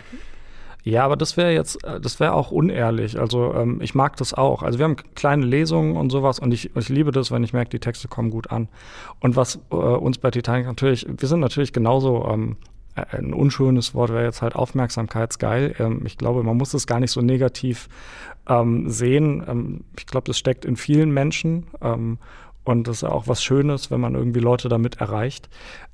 ja, 0.84 1.06
aber 1.06 1.16
das 1.16 1.38
wäre 1.38 1.54
jetzt, 1.54 1.84
äh, 1.84 2.00
das 2.00 2.20
wäre 2.20 2.34
auch 2.34 2.52
unehrlich. 2.52 3.20
Also 3.20 3.54
ähm, 3.54 3.80
ich 3.82 3.94
mag 3.94 4.18
das 4.18 4.34
auch. 4.34 4.64
Also 4.64 4.80
wir 4.80 4.86
haben 4.86 4.96
kleine 5.16 5.46
Lesungen 5.46 5.96
und 5.96 6.10
sowas 6.10 6.40
und 6.40 6.54
ich, 6.54 6.76
ich 6.76 6.90
liebe 6.90 7.12
das, 7.12 7.32
wenn 7.32 7.44
ich 7.44 7.54
merke, 7.54 7.70
die 7.70 7.80
Texte 7.80 8.08
kommen 8.08 8.32
gut 8.32 8.52
an. 8.52 8.68
Und 9.20 9.36
was 9.36 9.60
äh, 9.72 9.76
uns 9.76 10.18
bei 10.18 10.32
Titanic 10.32 10.66
natürlich, 10.66 11.06
wir 11.08 11.28
sind 11.28 11.40
natürlich 11.40 11.74
genauso, 11.74 12.28
ähm, 12.30 12.58
äh, 12.96 13.18
ein 13.18 13.34
unschönes 13.34 13.94
Wort 13.94 14.12
wäre 14.12 14.24
jetzt 14.24 14.42
halt 14.42 14.56
aufmerksamkeitsgeil. 14.56 15.76
Ähm, 15.80 16.02
ich 16.06 16.18
glaube, 16.18 16.44
man 16.44 16.58
muss 16.58 16.74
es 16.74 16.88
gar 16.88 17.00
nicht 17.00 17.12
so 17.12 17.22
negativ 17.22 17.88
ähm, 18.50 18.90
sehen. 18.90 19.44
Ähm, 19.48 19.84
ich 19.98 20.08
glaube, 20.08 20.26
das 20.26 20.38
steckt 20.38 20.66
in 20.66 20.76
vielen 20.76 21.12
Menschen. 21.12 21.68
Und 22.64 22.88
das 22.88 22.98
ist 22.98 23.04
auch 23.04 23.28
was 23.28 23.44
Schönes, 23.44 23.90
wenn 23.90 24.00
man 24.00 24.16
irgendwie 24.16 24.40
Leute 24.40 24.70
damit 24.70 25.02
erreicht. 25.02 25.50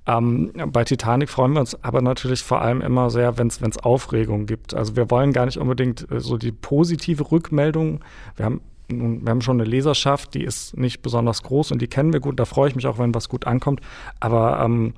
Ähm, 0.06 0.52
bei 0.68 0.84
Titanic 0.84 1.30
freuen 1.30 1.54
wir 1.54 1.60
uns 1.60 1.82
aber 1.84 2.02
natürlich 2.02 2.42
vor 2.42 2.62
allem 2.62 2.82
immer 2.82 3.10
sehr, 3.10 3.38
wenn 3.38 3.48
es 3.48 3.78
Aufregung 3.80 4.46
gibt. 4.46 4.74
Also 4.74 4.96
wir 4.96 5.10
wollen 5.10 5.34
gar 5.34 5.46
nicht 5.46 5.58
unbedingt 5.58 6.10
äh, 6.12 6.20
so 6.20 6.38
die 6.38 6.52
positive 6.52 7.32
Rückmeldung. 7.32 8.02
Wir 8.36 8.46
haben 8.46 8.62
wir 8.90 9.30
haben 9.30 9.42
schon 9.42 9.60
eine 9.60 9.70
Leserschaft, 9.70 10.34
die 10.34 10.44
ist 10.44 10.78
nicht 10.78 11.02
besonders 11.02 11.44
groß 11.44 11.72
und 11.72 11.82
die 11.82 11.88
kennen 11.88 12.14
wir 12.14 12.20
gut. 12.20 12.40
Da 12.40 12.46
freue 12.46 12.70
ich 12.70 12.76
mich 12.76 12.88
auch, 12.88 13.00
wenn 13.00 13.14
was 13.14 13.28
gut 13.28 13.46
ankommt. 13.46 13.82
Aber 14.20 14.60
ähm, 14.62 14.94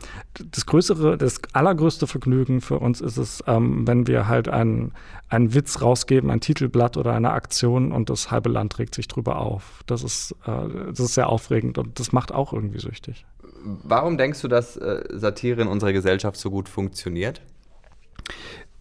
das 0.51 0.65
größere, 0.65 1.17
das 1.17 1.41
allergrößte 1.53 2.05
Vergnügen 2.05 2.61
für 2.61 2.79
uns 2.79 3.01
ist 3.01 3.17
es, 3.17 3.43
ähm, 3.47 3.87
wenn 3.87 4.05
wir 4.05 4.27
halt 4.27 4.47
einen, 4.47 4.91
einen 5.27 5.53
Witz 5.53 5.81
rausgeben, 5.81 6.29
ein 6.29 6.39
Titelblatt 6.39 6.97
oder 6.97 7.13
eine 7.13 7.31
Aktion 7.31 7.91
und 7.91 8.09
das 8.09 8.29
halbe 8.29 8.49
Land 8.49 8.77
regt 8.77 8.93
sich 8.93 9.07
drüber 9.07 9.39
auf. 9.39 9.83
Das 9.87 10.03
ist, 10.03 10.35
äh, 10.45 10.89
das 10.89 10.99
ist 10.99 11.15
sehr 11.15 11.29
aufregend 11.29 11.77
und 11.77 11.99
das 11.99 12.11
macht 12.11 12.31
auch 12.31 12.53
irgendwie 12.53 12.79
süchtig. 12.79 13.25
Warum 13.63 14.17
denkst 14.17 14.41
du, 14.41 14.47
dass 14.47 14.77
äh, 14.77 15.03
Satire 15.11 15.61
in 15.61 15.67
unserer 15.67 15.93
Gesellschaft 15.93 16.37
so 16.37 16.49
gut 16.51 16.69
funktioniert? 16.69 17.41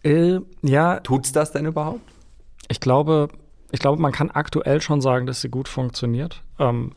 Äh, 0.03 0.39
ja. 0.61 0.99
Tut's 1.01 1.31
das 1.31 1.51
denn 1.51 1.65
überhaupt? 1.65 2.01
Ich 2.69 2.79
glaube, 2.79 3.29
ich 3.71 3.79
glaube, 3.79 4.01
man 4.01 4.11
kann 4.11 4.29
aktuell 4.29 4.81
schon 4.81 5.01
sagen, 5.01 5.25
dass 5.25 5.41
sie 5.41 5.49
gut 5.49 5.67
funktioniert. 5.67 6.43
Ähm, 6.57 6.91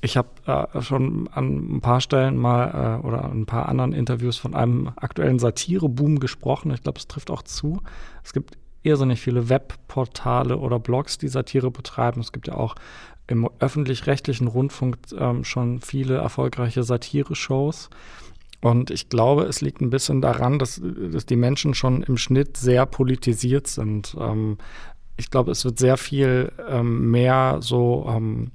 ich 0.00 0.16
habe 0.16 0.28
äh, 0.46 0.82
schon 0.82 1.28
an 1.32 1.76
ein 1.76 1.80
paar 1.80 2.00
Stellen 2.00 2.36
mal 2.36 3.00
äh, 3.02 3.06
oder 3.06 3.24
an 3.24 3.40
ein 3.40 3.46
paar 3.46 3.68
anderen 3.68 3.92
Interviews 3.92 4.36
von 4.36 4.54
einem 4.54 4.92
aktuellen 4.96 5.38
Satireboom 5.38 6.20
gesprochen. 6.20 6.70
Ich 6.72 6.82
glaube, 6.82 6.98
es 6.98 7.08
trifft 7.08 7.30
auch 7.30 7.42
zu. 7.42 7.80
Es 8.22 8.32
gibt 8.32 8.58
irrsinnig 8.82 9.20
viele 9.20 9.48
Webportale 9.48 10.58
oder 10.58 10.78
Blogs, 10.78 11.18
die 11.18 11.28
Satire 11.28 11.70
betreiben. 11.70 12.20
Es 12.20 12.32
gibt 12.32 12.46
ja 12.46 12.54
auch 12.54 12.76
im 13.26 13.48
öffentlich-rechtlichen 13.58 14.46
Rundfunk 14.46 14.98
ähm, 15.18 15.44
schon 15.44 15.80
viele 15.80 16.16
erfolgreiche 16.16 16.84
Satire-Shows. 16.84 17.90
Und 18.60 18.90
ich 18.90 19.08
glaube, 19.08 19.44
es 19.44 19.60
liegt 19.60 19.80
ein 19.80 19.90
bisschen 19.90 20.20
daran, 20.20 20.58
dass, 20.58 20.80
dass 20.82 21.26
die 21.26 21.36
Menschen 21.36 21.74
schon 21.74 22.02
im 22.02 22.16
Schnitt 22.16 22.56
sehr 22.56 22.86
politisiert 22.86 23.66
sind. 23.66 24.16
Ähm, 24.18 24.58
ich 25.16 25.30
glaube, 25.30 25.50
es 25.50 25.64
wird 25.64 25.78
sehr 25.78 25.96
viel 25.96 26.52
ähm, 26.68 27.10
mehr 27.10 27.58
so 27.60 28.06
ähm, 28.08 28.50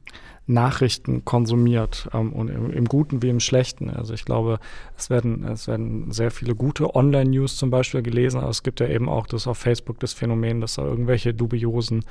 Nachrichten 0.48 1.24
konsumiert 1.24 2.10
ähm, 2.14 2.34
und 2.34 2.50
im, 2.50 2.72
im, 2.72 2.86
Guten 2.86 3.22
wie 3.22 3.30
im 3.30 3.40
Schlechten. 3.40 3.90
Also 3.90 4.14
ich 4.14 4.26
glaube, 4.26 4.60
es 4.98 5.10
werden, 5.10 5.44
es 5.46 5.68
werden 5.68 6.12
sehr 6.12 6.32
viele 6.32 6.56
gute 6.56 6.96
Online-News 6.96 7.58
zum 7.58 7.70
Beispiel 7.70 8.02
gelesen, 8.02 8.40
aber 8.40 8.50
es 8.50 8.64
gibt 8.64 8.80
ja 8.80 8.88
eben 8.88 9.08
auch 9.08 9.28
das 9.28 9.48
auf 9.48 9.58
Facebook 9.58 10.00
das 10.00 10.14
Phänomen, 10.14 10.60
dass 10.60 10.76
da 10.76 10.84
irgendwelche 10.84 11.34
dubiosen 11.34 12.04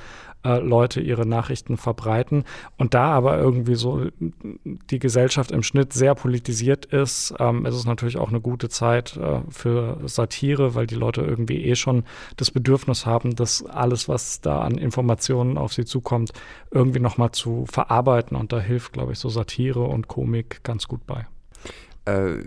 äh, 0.45 0.59
Leute 0.59 1.01
ihre 1.01 1.27
Nachrichten 1.27 1.77
verbreiten 1.77 2.45
und 2.79 2.95
da 2.95 3.07
aber 3.07 3.39
irgendwie 3.39 3.75
so 3.75 4.07
die 4.19 4.99
Gesellschaft 4.99 5.51
im 5.51 5.63
Schnitt 5.63 5.93
sehr 5.93 6.15
politisiert 6.15 6.87
ist, 6.87 7.35
ähm, 7.41 7.67
ist 7.67 7.75
es 7.75 7.85
natürlich 7.85 8.17
auch 8.17 8.29
eine 8.29 8.41
gute 8.41 8.69
Zeit 8.69 9.17
äh, 9.17 9.41
für 9.49 9.99
Satire, 10.07 10.75
weil 10.75 10.87
die 10.87 10.95
Leute 10.95 11.23
irgendwie 11.23 11.65
eh 11.65 11.75
schon 11.75 12.05
das 12.37 12.53
Bedürfnis 12.53 13.07
haben, 13.07 13.35
dass 13.35 13.65
alles, 13.67 14.09
was 14.09 14.41
da 14.41 14.61
an 14.61 14.79
Informationen 14.79 15.59
auf 15.59 15.73
sie 15.73 15.85
zukommt, 15.85 16.33
irgendwie 16.71 17.01
nochmal 17.01 17.33
zu 17.33 17.67
verarbeiten 17.67 18.20
und 18.29 18.53
da 18.53 18.61
hilft, 18.61 18.93
glaube 18.93 19.13
ich, 19.13 19.19
so 19.19 19.29
Satire 19.29 19.83
und 19.83 20.09
Komik 20.09 20.63
ganz 20.63 20.89
gut 20.89 21.07
bei. 21.07 21.27
Äh, 22.05 22.43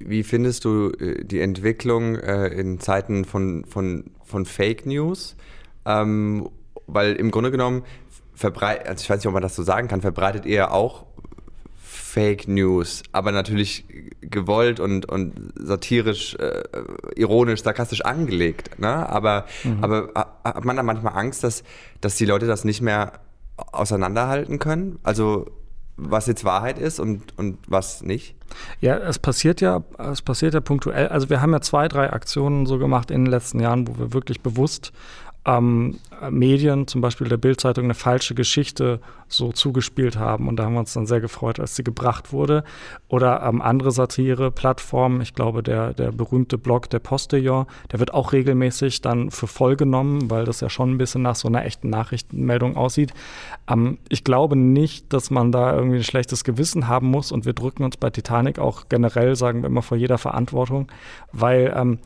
wie 0.00 0.22
findest 0.22 0.64
du 0.64 0.90
äh, 0.90 1.24
die 1.24 1.40
Entwicklung 1.40 2.16
äh, 2.16 2.48
in 2.48 2.78
Zeiten 2.80 3.24
von, 3.24 3.64
von, 3.64 4.10
von 4.24 4.44
Fake 4.44 4.86
News? 4.86 5.36
Ähm, 5.84 6.48
weil 6.86 7.14
im 7.14 7.30
Grunde 7.30 7.50
genommen 7.50 7.82
verbreitet, 8.34 8.86
also 8.86 9.02
ich 9.02 9.10
weiß 9.10 9.18
nicht, 9.18 9.26
ob 9.26 9.32
man 9.32 9.42
das 9.42 9.56
so 9.56 9.62
sagen 9.62 9.88
kann, 9.88 10.00
verbreitet 10.00 10.46
ihr 10.46 10.72
auch 10.72 11.06
Fake 12.12 12.46
News, 12.46 13.02
aber 13.12 13.32
natürlich 13.32 13.86
gewollt 14.20 14.80
und, 14.80 15.06
und 15.06 15.54
satirisch, 15.56 16.34
äh, 16.34 16.62
ironisch, 17.16 17.62
sarkastisch 17.62 18.02
angelegt. 18.02 18.78
Ne? 18.78 19.08
Aber, 19.08 19.46
mhm. 19.64 19.82
aber 19.82 20.38
hat 20.44 20.64
man 20.64 20.76
da 20.76 20.82
manchmal 20.82 21.16
Angst, 21.16 21.42
dass, 21.42 21.62
dass 22.02 22.16
die 22.16 22.26
Leute 22.26 22.46
das 22.46 22.64
nicht 22.64 22.82
mehr 22.82 23.12
auseinanderhalten 23.56 24.58
können? 24.58 24.98
Also 25.02 25.46
was 25.96 26.26
jetzt 26.26 26.44
Wahrheit 26.44 26.78
ist 26.78 26.98
und, 27.00 27.36
und 27.38 27.58
was 27.66 28.02
nicht? 28.02 28.34
Ja, 28.80 28.96
es 28.96 29.18
passiert 29.18 29.60
ja, 29.60 29.82
es 29.98 30.22
passiert 30.22 30.54
ja 30.54 30.60
punktuell. 30.60 31.08
Also 31.08 31.30
wir 31.30 31.40
haben 31.40 31.52
ja 31.52 31.60
zwei, 31.60 31.88
drei 31.88 32.12
Aktionen 32.12 32.66
so 32.66 32.78
gemacht 32.78 33.10
in 33.10 33.24
den 33.24 33.30
letzten 33.30 33.60
Jahren, 33.60 33.86
wo 33.86 33.98
wir 33.98 34.12
wirklich 34.12 34.40
bewusst 34.40 34.92
ähm, 35.44 35.98
Medien, 36.30 36.86
zum 36.86 37.00
Beispiel 37.00 37.28
der 37.28 37.36
Bildzeitung, 37.36 37.84
eine 37.84 37.94
falsche 37.94 38.34
Geschichte 38.34 39.00
so 39.26 39.50
zugespielt 39.50 40.16
haben. 40.16 40.46
Und 40.46 40.56
da 40.56 40.64
haben 40.64 40.74
wir 40.74 40.80
uns 40.80 40.92
dann 40.92 41.06
sehr 41.06 41.20
gefreut, 41.20 41.58
als 41.58 41.74
sie 41.74 41.82
gebracht 41.82 42.32
wurde. 42.32 42.62
Oder 43.08 43.42
ähm, 43.42 43.60
andere 43.60 43.90
Satire-Plattformen, 43.90 45.20
ich 45.20 45.34
glaube, 45.34 45.62
der, 45.62 45.94
der 45.94 46.12
berühmte 46.12 46.58
Blog 46.58 46.90
der 46.90 47.00
Postillon, 47.00 47.66
der 47.90 47.98
wird 47.98 48.14
auch 48.14 48.32
regelmäßig 48.32 49.00
dann 49.00 49.30
für 49.30 49.48
voll 49.48 49.74
genommen, 49.74 50.30
weil 50.30 50.44
das 50.44 50.60
ja 50.60 50.70
schon 50.70 50.92
ein 50.92 50.98
bisschen 50.98 51.22
nach 51.22 51.34
so 51.34 51.48
einer 51.48 51.64
echten 51.64 51.90
Nachrichtenmeldung 51.90 52.76
aussieht. 52.76 53.12
Ähm, 53.68 53.98
ich 54.08 54.22
glaube 54.22 54.54
nicht, 54.54 55.12
dass 55.12 55.30
man 55.30 55.50
da 55.50 55.74
irgendwie 55.74 55.96
ein 55.96 56.04
schlechtes 56.04 56.44
Gewissen 56.44 56.86
haben 56.86 57.08
muss. 57.08 57.32
Und 57.32 57.46
wir 57.46 57.52
drücken 57.52 57.82
uns 57.82 57.96
bei 57.96 58.10
Titanic 58.10 58.60
auch 58.60 58.84
generell, 58.88 59.34
sagen 59.34 59.62
wir 59.62 59.68
immer, 59.68 59.82
vor 59.82 59.96
jeder 59.96 60.18
Verantwortung, 60.18 60.86
weil 61.32 61.72
ähm, 61.76 61.98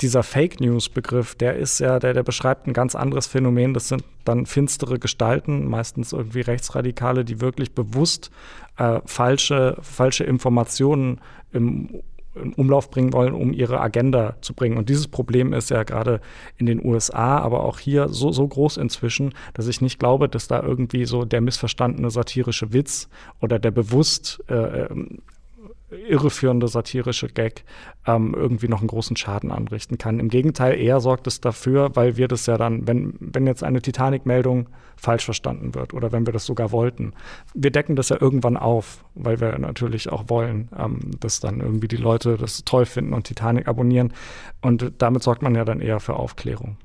dieser 0.00 0.22
Fake 0.22 0.60
News-Begriff, 0.60 1.34
der 1.34 1.56
ist 1.56 1.78
ja, 1.78 1.98
der, 1.98 2.14
der 2.14 2.22
beschreibt 2.22 2.66
ein 2.66 2.72
ganz 2.72 2.94
anderes 2.94 3.26
Phänomen. 3.26 3.74
Das 3.74 3.88
sind 3.88 4.04
dann 4.24 4.46
finstere 4.46 4.98
Gestalten, 4.98 5.68
meistens 5.68 6.12
irgendwie 6.12 6.40
Rechtsradikale, 6.40 7.24
die 7.24 7.40
wirklich 7.40 7.74
bewusst 7.74 8.30
äh, 8.76 9.00
falsche, 9.04 9.76
falsche 9.82 10.24
Informationen 10.24 11.20
im, 11.52 12.00
im 12.34 12.52
Umlauf 12.54 12.90
bringen 12.90 13.12
wollen, 13.12 13.34
um 13.34 13.52
ihre 13.52 13.80
Agenda 13.80 14.36
zu 14.40 14.54
bringen. 14.54 14.78
Und 14.78 14.88
dieses 14.88 15.08
Problem 15.08 15.52
ist 15.52 15.70
ja 15.70 15.82
gerade 15.82 16.20
in 16.56 16.66
den 16.66 16.84
USA, 16.84 17.38
aber 17.38 17.64
auch 17.64 17.78
hier 17.78 18.08
so, 18.08 18.32
so 18.32 18.46
groß 18.46 18.76
inzwischen, 18.76 19.34
dass 19.54 19.66
ich 19.66 19.80
nicht 19.80 19.98
glaube, 19.98 20.28
dass 20.28 20.48
da 20.48 20.62
irgendwie 20.62 21.04
so 21.04 21.24
der 21.24 21.40
missverstandene 21.40 22.10
satirische 22.10 22.72
Witz 22.72 23.08
oder 23.40 23.58
der 23.58 23.70
bewusst 23.70 24.42
äh, 24.48 24.54
ähm, 24.54 25.18
irreführende 25.90 26.68
satirische 26.68 27.28
Gag 27.28 27.64
ähm, 28.06 28.34
irgendwie 28.36 28.68
noch 28.68 28.80
einen 28.80 28.88
großen 28.88 29.16
Schaden 29.16 29.50
anrichten 29.50 29.98
kann. 29.98 30.20
Im 30.20 30.28
Gegenteil, 30.28 30.78
eher 30.78 31.00
sorgt 31.00 31.26
es 31.26 31.40
dafür, 31.40 31.94
weil 31.94 32.16
wir 32.16 32.28
das 32.28 32.46
ja 32.46 32.56
dann, 32.56 32.86
wenn, 32.86 33.14
wenn 33.20 33.46
jetzt 33.46 33.64
eine 33.64 33.82
Titanic-Meldung 33.82 34.68
falsch 34.96 35.24
verstanden 35.24 35.74
wird 35.74 35.94
oder 35.94 36.12
wenn 36.12 36.26
wir 36.26 36.32
das 36.32 36.46
sogar 36.46 36.72
wollten, 36.72 37.14
wir 37.54 37.70
decken 37.70 37.96
das 37.96 38.10
ja 38.10 38.18
irgendwann 38.20 38.56
auf, 38.56 39.04
weil 39.14 39.40
wir 39.40 39.58
natürlich 39.58 40.10
auch 40.10 40.28
wollen, 40.28 40.68
ähm, 40.78 41.12
dass 41.20 41.40
dann 41.40 41.60
irgendwie 41.60 41.88
die 41.88 41.96
Leute 41.96 42.36
das 42.36 42.64
toll 42.64 42.86
finden 42.86 43.12
und 43.12 43.24
Titanic 43.24 43.66
abonnieren. 43.66 44.12
Und 44.60 44.92
damit 44.98 45.22
sorgt 45.22 45.42
man 45.42 45.54
ja 45.54 45.64
dann 45.64 45.80
eher 45.80 46.00
für 46.00 46.14
Aufklärung. 46.14 46.76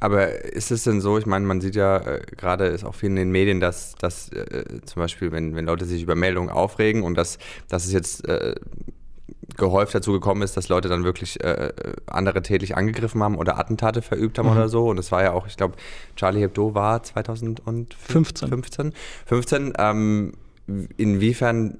Aber 0.00 0.44
ist 0.44 0.70
es 0.70 0.84
denn 0.84 1.00
so, 1.00 1.18
ich 1.18 1.26
meine, 1.26 1.46
man 1.46 1.60
sieht 1.60 1.74
ja 1.74 1.98
äh, 1.98 2.20
gerade 2.36 2.66
ist 2.66 2.84
auch 2.84 2.94
viel 2.94 3.10
in 3.10 3.16
den 3.16 3.30
Medien, 3.30 3.60
dass, 3.60 3.94
dass 3.96 4.28
äh, 4.30 4.80
zum 4.84 5.00
Beispiel, 5.00 5.32
wenn, 5.32 5.56
wenn 5.56 5.64
Leute 5.64 5.84
sich 5.84 6.02
über 6.02 6.14
Meldungen 6.14 6.50
aufregen 6.50 7.02
und 7.02 7.16
dass, 7.16 7.38
dass 7.68 7.84
es 7.84 7.92
jetzt 7.92 8.26
äh, 8.28 8.54
gehäuft 9.56 9.94
dazu 9.94 10.12
gekommen 10.12 10.42
ist, 10.42 10.56
dass 10.56 10.68
Leute 10.68 10.88
dann 10.88 11.04
wirklich 11.04 11.42
äh, 11.42 11.72
andere 12.06 12.42
tätlich 12.42 12.76
angegriffen 12.76 13.22
haben 13.22 13.36
oder 13.36 13.58
Attentate 13.58 14.02
verübt 14.02 14.38
haben 14.38 14.46
mhm. 14.46 14.52
oder 14.52 14.68
so. 14.68 14.88
Und 14.88 14.96
das 14.96 15.10
war 15.10 15.22
ja 15.22 15.32
auch, 15.32 15.46
ich 15.46 15.56
glaube, 15.56 15.74
Charlie 16.16 16.40
Hebdo 16.40 16.74
war 16.74 17.02
2015. 17.02 18.48
15. 18.48 18.92
15. 19.26 19.72
Ähm, 19.78 20.34
inwiefern 20.96 21.78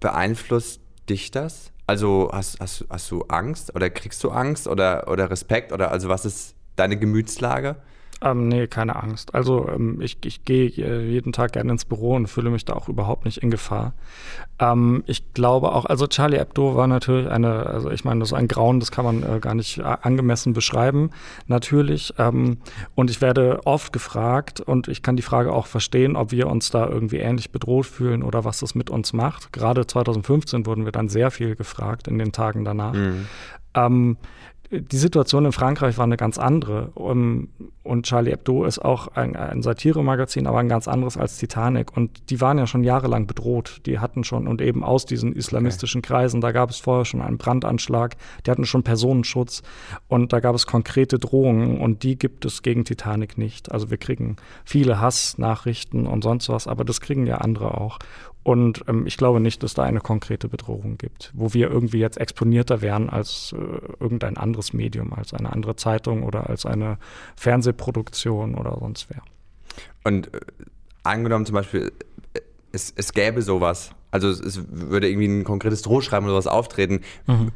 beeinflusst 0.00 0.80
dich 1.08 1.30
das? 1.30 1.72
Also 1.86 2.30
hast, 2.32 2.58
hast, 2.60 2.84
hast 2.90 3.10
du 3.10 3.22
Angst 3.28 3.74
oder 3.74 3.90
kriegst 3.90 4.22
du 4.24 4.30
Angst 4.30 4.66
oder, 4.66 5.08
oder 5.08 5.30
Respekt 5.30 5.72
oder 5.72 5.92
also 5.92 6.08
was 6.08 6.24
ist 6.24 6.54
deine 6.74 6.98
Gemütslage? 6.98 7.76
Ähm, 8.22 8.48
nee, 8.48 8.66
keine 8.66 8.96
Angst. 8.96 9.34
Also 9.34 9.68
ähm, 9.68 10.00
ich, 10.00 10.16
ich 10.24 10.44
gehe 10.44 10.68
jeden 10.68 11.32
Tag 11.32 11.52
gerne 11.52 11.70
ins 11.70 11.84
Büro 11.84 12.14
und 12.14 12.28
fühle 12.28 12.48
mich 12.48 12.64
da 12.64 12.72
auch 12.72 12.88
überhaupt 12.88 13.26
nicht 13.26 13.38
in 13.38 13.50
Gefahr. 13.50 13.92
Ähm, 14.58 15.04
ich 15.06 15.34
glaube 15.34 15.72
auch, 15.72 15.84
also 15.84 16.06
Charlie 16.06 16.38
Hebdo 16.38 16.76
war 16.76 16.86
natürlich 16.86 17.30
eine, 17.30 17.66
also 17.66 17.90
ich 17.90 18.04
meine, 18.04 18.20
das 18.20 18.30
ist 18.30 18.32
ein 18.32 18.48
Grauen, 18.48 18.80
das 18.80 18.90
kann 18.90 19.04
man 19.04 19.22
äh, 19.22 19.38
gar 19.38 19.54
nicht 19.54 19.78
äh, 19.78 19.82
angemessen 19.82 20.54
beschreiben, 20.54 21.10
natürlich. 21.46 22.14
Ähm, 22.16 22.58
und 22.94 23.10
ich 23.10 23.20
werde 23.20 23.60
oft 23.66 23.92
gefragt 23.92 24.60
und 24.60 24.88
ich 24.88 25.02
kann 25.02 25.16
die 25.16 25.22
Frage 25.22 25.52
auch 25.52 25.66
verstehen, 25.66 26.16
ob 26.16 26.32
wir 26.32 26.46
uns 26.46 26.70
da 26.70 26.86
irgendwie 26.88 27.18
ähnlich 27.18 27.50
bedroht 27.50 27.84
fühlen 27.84 28.22
oder 28.22 28.44
was 28.44 28.60
das 28.60 28.74
mit 28.74 28.88
uns 28.88 29.12
macht. 29.12 29.52
Gerade 29.52 29.86
2015 29.86 30.64
wurden 30.64 30.86
wir 30.86 30.92
dann 30.92 31.10
sehr 31.10 31.30
viel 31.30 31.54
gefragt 31.54 32.08
in 32.08 32.18
den 32.18 32.32
Tagen 32.32 32.64
danach. 32.64 32.94
Mhm. 32.94 33.26
Ähm, 33.74 34.16
die 34.70 34.96
Situation 34.96 35.44
in 35.44 35.52
Frankreich 35.52 35.98
war 35.98 36.04
eine 36.04 36.16
ganz 36.16 36.38
andere. 36.38 36.90
Um, 36.94 37.48
und 37.82 38.06
Charlie 38.06 38.32
Hebdo 38.32 38.64
ist 38.64 38.80
auch 38.80 39.08
ein, 39.08 39.36
ein 39.36 39.62
Satire-Magazin, 39.62 40.46
aber 40.46 40.58
ein 40.58 40.68
ganz 40.68 40.88
anderes 40.88 41.16
als 41.16 41.38
Titanic. 41.38 41.96
Und 41.96 42.30
die 42.30 42.40
waren 42.40 42.58
ja 42.58 42.66
schon 42.66 42.82
jahrelang 42.82 43.26
bedroht. 43.26 43.82
Die 43.86 43.98
hatten 43.98 44.24
schon, 44.24 44.48
und 44.48 44.60
eben 44.60 44.82
aus 44.82 45.06
diesen 45.06 45.34
islamistischen. 45.34 46.02
Kreisen, 46.02 46.40
da 46.40 46.52
gab 46.52 46.70
es 46.70 46.78
vorher 46.78 47.04
schon 47.04 47.22
einen 47.22 47.38
Brandanschlag, 47.38 48.16
die 48.44 48.50
hatten 48.50 48.66
schon 48.66 48.82
Personenschutz 48.82 49.62
und 50.08 50.32
da 50.32 50.40
gab 50.40 50.54
es 50.54 50.66
konkrete 50.66 51.18
Drohungen 51.18 51.80
und 51.80 52.02
die 52.02 52.16
gibt 52.16 52.44
es 52.44 52.62
gegen 52.62 52.84
Titanic 52.84 53.38
nicht. 53.38 53.72
Also 53.72 53.90
wir 53.90 53.98
kriegen 53.98 54.36
viele 54.64 55.00
Hassnachrichten 55.00 56.06
und 56.06 56.22
sonst 56.22 56.48
was, 56.48 56.66
aber 56.66 56.84
das 56.84 57.00
kriegen 57.00 57.26
ja 57.26 57.38
andere 57.38 57.78
auch. 57.78 57.98
Und 58.46 58.84
ähm, 58.86 59.08
ich 59.08 59.16
glaube 59.16 59.40
nicht, 59.40 59.64
dass 59.64 59.74
da 59.74 59.82
eine 59.82 59.98
konkrete 59.98 60.48
Bedrohung 60.48 60.98
gibt, 60.98 61.32
wo 61.34 61.52
wir 61.52 61.68
irgendwie 61.68 61.98
jetzt 61.98 62.16
exponierter 62.16 62.80
wären 62.80 63.10
als 63.10 63.52
äh, 63.58 63.58
irgendein 63.98 64.36
anderes 64.36 64.72
Medium, 64.72 65.12
als 65.12 65.34
eine 65.34 65.52
andere 65.52 65.74
Zeitung 65.74 66.22
oder 66.22 66.48
als 66.48 66.64
eine 66.64 66.98
Fernsehproduktion 67.34 68.54
oder 68.54 68.76
sonst 68.78 69.10
wer. 69.10 69.20
Und 70.04 70.32
äh, 70.32 70.38
angenommen 71.02 71.44
zum 71.44 71.54
Beispiel, 71.54 71.90
äh, 72.34 72.40
es, 72.70 72.92
es 72.94 73.12
gäbe 73.12 73.42
sowas, 73.42 73.90
also 74.12 74.28
es, 74.28 74.38
es, 74.38 74.60
würde 74.70 75.08
irgendwie 75.08 75.26
ein 75.26 75.42
konkretes 75.42 75.82
Drohschreiben 75.82 76.28
oder 76.28 76.40
sowas 76.40 76.46
auftreten. 76.46 77.00
Mhm. 77.26 77.50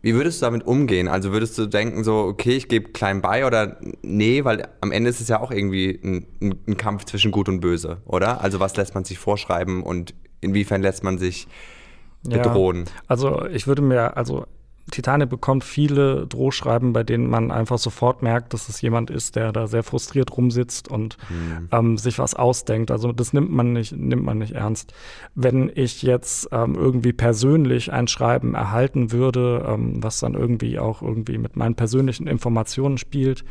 Wie 0.00 0.14
würdest 0.14 0.40
du 0.40 0.46
damit 0.46 0.66
umgehen? 0.66 1.08
Also 1.08 1.32
würdest 1.32 1.58
du 1.58 1.66
denken 1.66 2.04
so, 2.04 2.18
okay, 2.18 2.52
ich 2.52 2.68
gebe 2.68 2.90
klein 2.90 3.20
bei 3.20 3.44
oder 3.44 3.78
nee, 4.02 4.44
weil 4.44 4.68
am 4.80 4.92
Ende 4.92 5.10
ist 5.10 5.20
es 5.20 5.28
ja 5.28 5.40
auch 5.40 5.50
irgendwie 5.50 6.00
ein, 6.02 6.26
ein, 6.66 6.76
Kampf 6.76 7.04
zwischen 7.04 7.32
Gut 7.32 7.48
und 7.48 7.60
Böse, 7.60 7.98
oder? 8.06 8.40
Also 8.40 8.60
was 8.60 8.76
lässt 8.76 8.94
man 8.94 9.04
sich 9.04 9.18
vorschreiben 9.18 9.82
und 9.82 10.14
inwiefern 10.40 10.82
lässt 10.82 11.02
man 11.02 11.18
sich 11.18 11.48
bedrohen? 12.22 12.84
Ja, 12.86 12.92
also 13.08 13.46
ich 13.46 13.66
würde 13.66 13.82
mir, 13.82 14.16
also 14.16 14.46
Titanic 14.98 15.30
bekommt 15.30 15.62
viele 15.62 16.26
Drohschreiben, 16.26 16.92
bei 16.92 17.04
denen 17.04 17.30
man 17.30 17.52
einfach 17.52 17.78
sofort 17.78 18.20
merkt, 18.20 18.52
dass 18.52 18.68
es 18.68 18.80
jemand 18.80 19.10
ist, 19.10 19.36
der 19.36 19.52
da 19.52 19.68
sehr 19.68 19.84
frustriert 19.84 20.36
rumsitzt 20.36 20.88
und 20.88 21.16
mhm. 21.30 21.68
ähm, 21.70 21.98
sich 21.98 22.18
was 22.18 22.34
ausdenkt. 22.34 22.90
Also 22.90 23.12
das 23.12 23.32
nimmt 23.32 23.52
man 23.52 23.72
nicht, 23.72 23.96
nimmt 23.96 24.24
man 24.24 24.38
nicht 24.38 24.54
ernst. 24.54 24.92
Wenn 25.36 25.70
ich 25.72 26.02
jetzt 26.02 26.48
ähm, 26.50 26.74
irgendwie 26.74 27.12
persönlich 27.12 27.92
ein 27.92 28.08
Schreiben 28.08 28.56
erhalten 28.56 29.12
würde, 29.12 29.64
ähm, 29.68 30.02
was 30.02 30.18
dann 30.18 30.34
irgendwie 30.34 30.80
auch 30.80 31.00
irgendwie 31.00 31.38
mit 31.38 31.54
meinen 31.54 31.76
persönlichen 31.76 32.26
Informationen 32.26 32.98
spielt, 32.98 33.44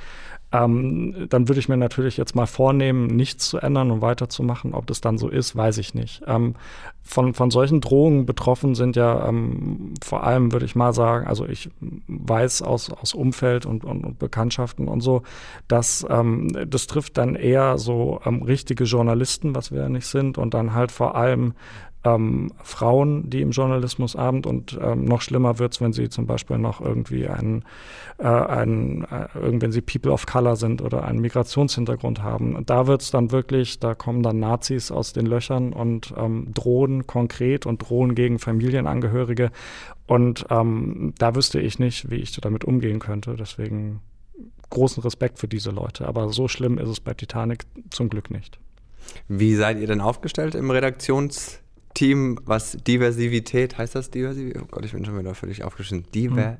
ähm, 0.51 1.27
dann 1.29 1.47
würde 1.47 1.59
ich 1.59 1.67
mir 1.67 1.77
natürlich 1.77 2.15
jetzt 2.15 2.35
mal 2.35 2.45
vornehmen, 2.45 3.07
nichts 3.07 3.49
zu 3.49 3.57
ändern 3.57 3.91
und 3.91 4.01
weiterzumachen. 4.01 4.73
Ob 4.73 4.87
das 4.87 5.01
dann 5.01 5.17
so 5.17 5.27
ist, 5.27 5.55
weiß 5.55 5.77
ich 5.77 5.93
nicht. 5.93 6.21
Ähm, 6.25 6.55
von, 7.03 7.33
von 7.33 7.51
solchen 7.51 7.81
Drohungen 7.81 8.25
betroffen 8.25 8.75
sind 8.75 8.95
ja 8.95 9.27
ähm, 9.27 9.93
vor 10.03 10.23
allem, 10.23 10.51
würde 10.51 10.65
ich 10.65 10.75
mal 10.75 10.93
sagen, 10.93 11.27
also 11.27 11.45
ich 11.45 11.69
weiß 12.07 12.61
aus, 12.61 12.91
aus 12.91 13.13
Umfeld 13.13 13.65
und, 13.65 13.83
und, 13.83 14.05
und 14.05 14.19
Bekanntschaften 14.19 14.87
und 14.87 15.01
so, 15.01 15.23
dass 15.67 16.05
ähm, 16.09 16.49
das 16.67 16.87
trifft 16.87 17.17
dann 17.17 17.35
eher 17.35 17.77
so 17.77 18.21
ähm, 18.25 18.41
richtige 18.41 18.85
Journalisten, 18.85 19.55
was 19.55 19.71
wir 19.71 19.81
ja 19.81 19.89
nicht 19.89 20.07
sind, 20.07 20.37
und 20.37 20.53
dann 20.53 20.73
halt 20.73 20.91
vor 20.91 21.15
allem 21.15 21.53
ähm, 22.07 22.51
Frauen, 22.63 23.29
die 23.29 23.41
im 23.41 23.51
Journalismus 23.51 24.15
abend 24.15 24.45
und 24.45 24.77
ähm, 24.81 25.05
noch 25.05 25.21
schlimmer 25.21 25.59
wird 25.59 25.73
es, 25.73 25.81
wenn 25.81 25.93
sie 25.93 26.09
zum 26.09 26.25
Beispiel 26.25 26.57
noch 26.57 26.81
irgendwie 26.81 27.27
einen, 27.27 27.63
äh, 28.17 28.27
einen 28.27 29.03
äh, 29.03 29.27
wenn 29.35 29.71
sie 29.71 29.81
People 29.81 30.11
of 30.11 30.25
Color 30.25 30.55
sind 30.55 30.81
oder 30.81 31.03
einen 31.03 31.19
Migrationshintergrund 31.19 32.23
haben. 32.23 32.65
Da 32.65 32.87
wird 32.87 33.01
es 33.01 33.11
dann 33.11 33.31
wirklich, 33.31 33.79
da 33.79 33.95
kommen 33.95 34.23
dann 34.23 34.39
Nazis 34.39 34.91
aus 34.91 35.13
den 35.13 35.25
Löchern 35.25 35.73
und 35.73 36.13
ähm, 36.17 36.53
drohen 36.53 37.07
konkret 37.07 37.65
und 37.65 37.87
drohen 37.87 38.15
gegen 38.15 38.39
Familienangehörige. 38.39 39.51
Und 40.07 40.45
ähm, 40.49 41.13
da 41.17 41.35
wüsste 41.35 41.59
ich 41.59 41.79
nicht, 41.79 42.09
wie 42.09 42.15
ich 42.15 42.31
damit 42.39 42.63
umgehen 42.63 42.99
könnte. 42.99 43.35
Deswegen 43.37 43.99
großen 44.69 45.03
Respekt 45.03 45.39
für 45.39 45.47
diese 45.47 45.71
Leute. 45.71 46.07
Aber 46.07 46.29
so 46.29 46.47
schlimm 46.47 46.77
ist 46.77 46.89
es 46.89 46.99
bei 46.99 47.13
Titanic 47.13 47.65
zum 47.89 48.09
Glück 48.09 48.31
nicht. 48.31 48.59
Wie 49.27 49.55
seid 49.55 49.79
ihr 49.79 49.87
denn 49.87 50.01
aufgestellt 50.01 50.55
im 50.55 50.69
Redaktions- 50.69 51.59
Team, 51.93 52.39
was 52.45 52.77
Diversität, 52.85 53.77
heißt 53.77 53.95
das 53.95 54.11
Diversität? 54.11 54.61
Oh 54.61 54.67
Gott, 54.69 54.85
ich 54.85 54.91
bin 54.91 55.05
schon 55.05 55.17
wieder 55.17 55.33
völlig 55.33 55.63
aufgeschnitten. 55.63 56.11
Diver 56.11 56.51
hm. 56.51 56.57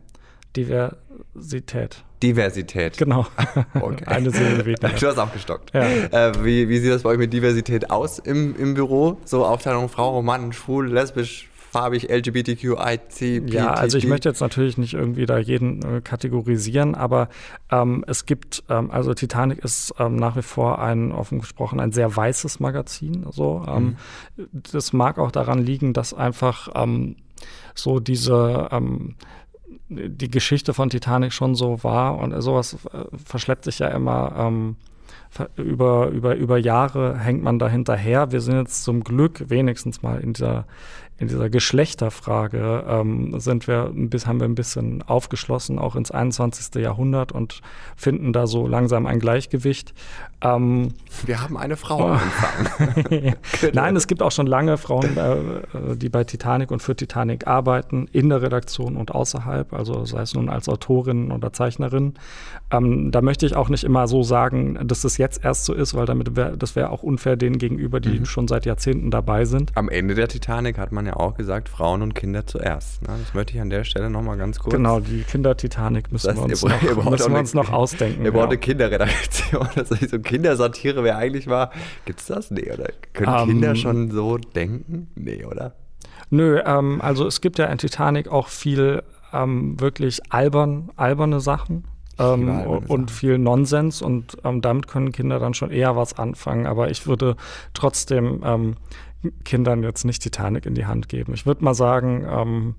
Diversität. 0.55 2.03
Diversität. 2.23 2.97
Genau. 2.97 3.27
Okay. 3.79 4.03
Eine 4.07 4.31
Seele 4.31 4.65
weniger. 4.65 4.89
Du 4.99 5.07
hast 5.07 5.17
aufgestockt. 5.17 5.73
Ja. 5.73 5.81
Äh, 5.81 6.43
wie, 6.43 6.67
wie, 6.69 6.79
sieht 6.79 6.91
das 6.91 7.03
bei 7.03 7.11
euch 7.11 7.17
mit 7.17 7.31
Diversität 7.31 7.91
aus 7.91 8.19
im, 8.19 8.55
im 8.57 8.73
Büro? 8.73 9.17
So 9.25 9.45
Aufteilung 9.45 9.89
Frau, 9.89 10.21
Mann, 10.21 10.53
schwul, 10.53 10.87
lesbisch, 10.91 11.49
farbig, 11.77 12.09
LGBTQIC. 12.09 13.53
Ja, 13.53 13.73
also 13.73 13.97
ich 13.97 14.07
möchte 14.07 14.29
jetzt 14.29 14.41
natürlich 14.41 14.77
nicht 14.77 14.93
irgendwie 14.95 15.25
da 15.25 15.37
jeden 15.37 15.97
äh, 15.97 16.01
kategorisieren, 16.01 16.95
aber 16.95 17.29
ähm, 17.71 18.03
es 18.07 18.25
gibt, 18.25 18.63
ähm, 18.69 18.89
also 18.89 19.13
Titanic 19.13 19.59
ist 19.59 19.93
ähm, 19.99 20.15
nach 20.15 20.35
wie 20.35 20.41
vor 20.41 20.81
ein, 20.81 21.11
offen 21.11 21.39
gesprochen, 21.39 21.79
ein 21.79 21.91
sehr 21.91 22.15
weißes 22.15 22.59
Magazin. 22.59 23.27
So, 23.31 23.63
ähm, 23.67 23.97
mhm. 24.35 24.47
Das 24.71 24.91
mag 24.93 25.19
auch 25.19 25.31
daran 25.31 25.59
liegen, 25.59 25.93
dass 25.93 26.13
einfach 26.13 26.69
ähm, 26.73 27.17
so 27.75 27.99
diese 27.99 28.69
ähm, 28.71 29.15
die 29.89 30.31
Geschichte 30.31 30.73
von 30.73 30.89
Titanic 30.89 31.31
schon 31.31 31.55
so 31.55 31.83
war 31.83 32.17
und 32.17 32.39
sowas 32.41 32.77
äh, 32.91 33.03
verschleppt 33.23 33.65
sich 33.65 33.79
ja 33.79 33.89
immer 33.89 34.65
über, 35.55 36.07
über, 36.09 36.35
über 36.35 36.57
Jahre 36.57 37.17
hängt 37.17 37.43
man 37.43 37.59
da 37.59 37.67
hinterher. 37.67 38.31
Wir 38.31 38.41
sind 38.41 38.57
jetzt 38.57 38.83
zum 38.83 39.03
Glück 39.03 39.49
wenigstens 39.49 40.01
mal 40.01 40.19
in 40.19 40.33
dieser, 40.33 40.65
in 41.19 41.27
dieser 41.27 41.49
Geschlechterfrage 41.49 42.85
ähm, 42.87 43.39
sind 43.39 43.67
wir 43.67 43.91
bis, 43.93 44.27
haben 44.27 44.39
wir 44.39 44.47
ein 44.47 44.55
bisschen 44.55 45.01
aufgeschlossen, 45.01 45.79
auch 45.79 45.95
ins 45.95 46.11
21. 46.11 46.75
Jahrhundert 46.75 47.31
und 47.31 47.61
finden 47.95 48.33
da 48.33 48.45
so 48.45 48.67
langsam 48.67 49.07
ein 49.07 49.19
Gleichgewicht. 49.19 49.95
Ähm, 50.41 50.89
wir 51.25 51.41
haben 51.41 51.57
eine 51.57 51.75
Frau 51.75 52.09
am 52.09 52.19
Anfang. 52.19 53.35
Nein, 53.73 53.95
es 53.95 54.05
gibt 54.05 54.21
auch 54.21 54.31
schon 54.31 54.45
lange 54.45 54.77
Frauen, 54.77 55.17
äh, 55.17 55.95
die 55.95 56.09
bei 56.09 56.23
Titanic 56.23 56.69
und 56.69 56.83
für 56.83 56.95
Titanic 56.95 57.47
arbeiten, 57.47 58.07
in 58.11 58.29
der 58.29 58.43
Redaktion 58.43 58.95
und 58.95 59.15
außerhalb, 59.15 59.73
also 59.73 60.05
sei 60.05 60.21
es 60.21 60.35
nun 60.35 60.49
als 60.49 60.69
Autorin 60.69 61.31
oder 61.31 61.51
Zeichnerin. 61.51 62.13
Ähm, 62.69 63.09
da 63.11 63.21
möchte 63.21 63.47
ich 63.47 63.55
auch 63.55 63.69
nicht 63.69 63.83
immer 63.83 64.07
so 64.07 64.21
sagen, 64.21 64.77
dass 64.87 65.01
das 65.01 65.17
jetzt 65.17 65.43
erst 65.43 65.65
so 65.65 65.73
ist, 65.73 65.95
weil 65.95 66.05
damit 66.05 66.35
wär, 66.35 66.55
das 66.55 66.75
wäre 66.75 66.91
auch 66.91 67.01
unfair 67.01 67.35
denen 67.35 67.57
gegenüber, 67.57 67.99
die 67.99 68.19
mhm. 68.19 68.25
schon 68.25 68.47
seit 68.47 68.67
Jahrzehnten 68.67 69.09
dabei 69.09 69.45
sind. 69.45 69.71
Am 69.73 69.89
Ende 69.89 70.13
der 70.13 70.27
Titanic 70.27 70.77
hat 70.77 70.91
man 70.91 71.06
ja 71.07 71.15
auch 71.15 71.35
gesagt, 71.35 71.69
Frauen 71.69 72.01
und 72.01 72.13
Kinder 72.13 72.45
zuerst. 72.45 73.01
Ne? 73.01 73.15
Das 73.19 73.33
möchte 73.33 73.53
ich 73.55 73.61
an 73.61 73.69
der 73.69 73.83
Stelle 73.83 74.09
nochmal 74.09 74.37
ganz 74.37 74.59
kurz. 74.59 74.73
Genau, 74.73 74.99
die 74.99 75.23
Kinder-Titanic 75.23 76.11
müssen, 76.11 76.27
das 76.27 76.37
heißt, 76.37 76.63
wir 76.63 76.71
uns, 76.71 76.83
noch, 76.83 77.09
müssen 77.11 77.33
wir 77.33 77.39
uns 77.39 77.53
noch 77.53 77.71
ausdenken. 77.71 78.23
Wir 78.23 78.31
brauchen 78.31 78.49
eine 78.49 78.57
Kinderredaktion. 78.57 79.67
Also 79.77 79.95
so 79.95 80.19
Kindersatire 80.19 81.03
wäre 81.03 81.17
eigentlich 81.17 81.47
mal. 81.47 81.69
Gibt 82.05 82.19
es 82.19 82.27
das? 82.27 82.51
Nee, 82.51 82.71
oder? 82.71 82.89
Können 83.13 83.31
um, 83.31 83.39
ähm, 83.41 83.47
Kinder 83.47 83.75
schon 83.75 84.11
so 84.11 84.37
denken? 84.37 85.09
Nee, 85.15 85.45
oder? 85.45 85.75
Nö, 86.29 86.61
ähm, 86.65 87.01
also 87.01 87.25
es 87.25 87.41
gibt 87.41 87.57
ja 87.57 87.65
in 87.65 87.77
Titanic 87.77 88.27
auch 88.27 88.47
viel 88.47 89.03
ähm, 89.33 89.79
wirklich 89.79 90.21
albern, 90.29 90.89
alberne 90.95 91.39
Sachen. 91.39 91.85
Ähm, 92.19 92.49
und 92.87 93.11
viel 93.11 93.37
Nonsens 93.37 94.01
und 94.01 94.37
ähm, 94.43 94.61
damit 94.61 94.87
können 94.87 95.11
Kinder 95.11 95.37
dann 95.37 95.53
schon 95.53 95.69
eher 95.69 95.95
was 95.95 96.17
anfangen. 96.17 96.65
Aber 96.65 96.89
ich 96.89 97.05
würde 97.05 97.35
trotzdem 97.75 98.41
ähm, 98.43 98.75
Kindern 99.43 99.83
jetzt 99.83 100.05
nicht 100.05 100.21
Titanic 100.21 100.65
in 100.65 100.75
die 100.75 100.85
Hand 100.85 101.09
geben. 101.09 101.33
Ich 101.33 101.45
würde 101.45 101.63
mal 101.63 101.73
sagen, 101.73 102.25
ähm, 102.29 102.75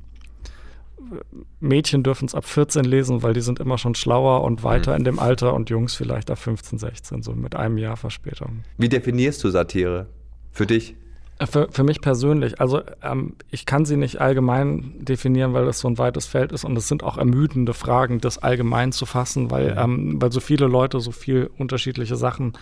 Mädchen 1.61 2.03
dürfen 2.03 2.27
es 2.27 2.35
ab 2.35 2.45
14 2.45 2.85
lesen, 2.85 3.23
weil 3.23 3.35
die 3.35 3.41
sind 3.41 3.61
immer 3.61 3.79
schon 3.79 3.95
schlauer 3.95 4.43
und 4.43 4.63
weiter 4.63 4.93
mhm. 4.93 4.99
in 4.99 5.05
dem 5.05 5.19
Alter 5.19 5.55
und 5.55 5.71
Jungs 5.71 5.95
vielleicht 5.95 6.31
ab 6.31 6.39
15, 6.39 6.79
16, 6.79 7.23
so 7.23 7.33
mit 7.33 7.57
einem 7.57 7.79
Jahr 7.79 7.97
Verspätung. 7.97 8.65
Wie 8.77 8.89
definierst 8.89 9.43
du 9.43 9.51
Satire 9.51 10.09
für 10.53 10.67
dich? 10.67 10.97
Äh, 11.39 11.47
für, 11.47 11.69
für 11.71 11.85
mich 11.85 12.01
persönlich, 12.01 12.61
also 12.61 12.83
ähm, 13.03 13.35
ich 13.51 13.67
kann 13.67 13.85
sie 13.85 13.97
nicht 13.97 14.21
allgemein 14.21 14.95
definieren, 14.99 15.55
weil 15.55 15.65
das 15.65 15.81
so 15.81 15.89
ein 15.89 15.99
weites 15.99 16.27
Feld 16.27 16.53
ist 16.53 16.65
und 16.65 16.77
es 16.77 16.89
sind 16.89 17.03
auch 17.03 17.17
ermüdende 17.17 17.75
Fragen, 17.75 18.21
das 18.21 18.39
allgemein 18.39 18.93
zu 18.93 19.07
fassen, 19.07 19.51
weil, 19.51 19.73
mhm. 19.73 19.79
ähm, 19.79 20.23
weil 20.23 20.33
so 20.33 20.41
viele 20.41 20.67
Leute 20.67 21.01
so 21.01 21.13
viel 21.13 21.51
unterschiedliche 21.59 22.17
Sachen 22.17 22.53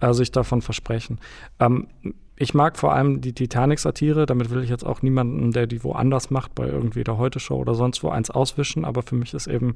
äh, 0.00 0.12
sich 0.12 0.30
davon 0.30 0.62
versprechen. 0.62 1.18
Ähm, 1.58 1.88
ich 2.36 2.52
mag 2.52 2.76
vor 2.76 2.92
allem 2.92 3.20
die 3.20 3.32
Titanic-Satire, 3.32 4.26
damit 4.26 4.50
will 4.50 4.62
ich 4.62 4.68
jetzt 4.70 4.84
auch 4.84 5.02
niemanden, 5.02 5.52
der 5.52 5.66
die 5.66 5.82
woanders 5.82 6.30
macht, 6.30 6.54
bei 6.54 6.66
irgendwie 6.66 7.02
der 7.02 7.16
Heute-Show 7.16 7.56
oder 7.56 7.74
sonst 7.74 8.02
wo 8.02 8.10
eins 8.10 8.30
auswischen, 8.30 8.84
aber 8.84 9.02
für 9.02 9.14
mich 9.14 9.32
ist 9.32 9.46
eben 9.46 9.74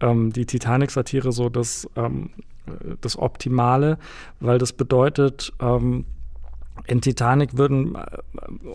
ähm, 0.00 0.32
die 0.32 0.44
Titanic-Satire 0.46 1.30
so 1.30 1.48
das, 1.48 1.88
ähm, 1.96 2.30
das 3.00 3.16
Optimale, 3.16 3.98
weil 4.40 4.58
das 4.58 4.72
bedeutet, 4.72 5.52
ähm, 5.60 6.04
in 6.86 7.00
Titanic 7.00 7.56
würden, 7.56 7.94
äh, 7.94 8.18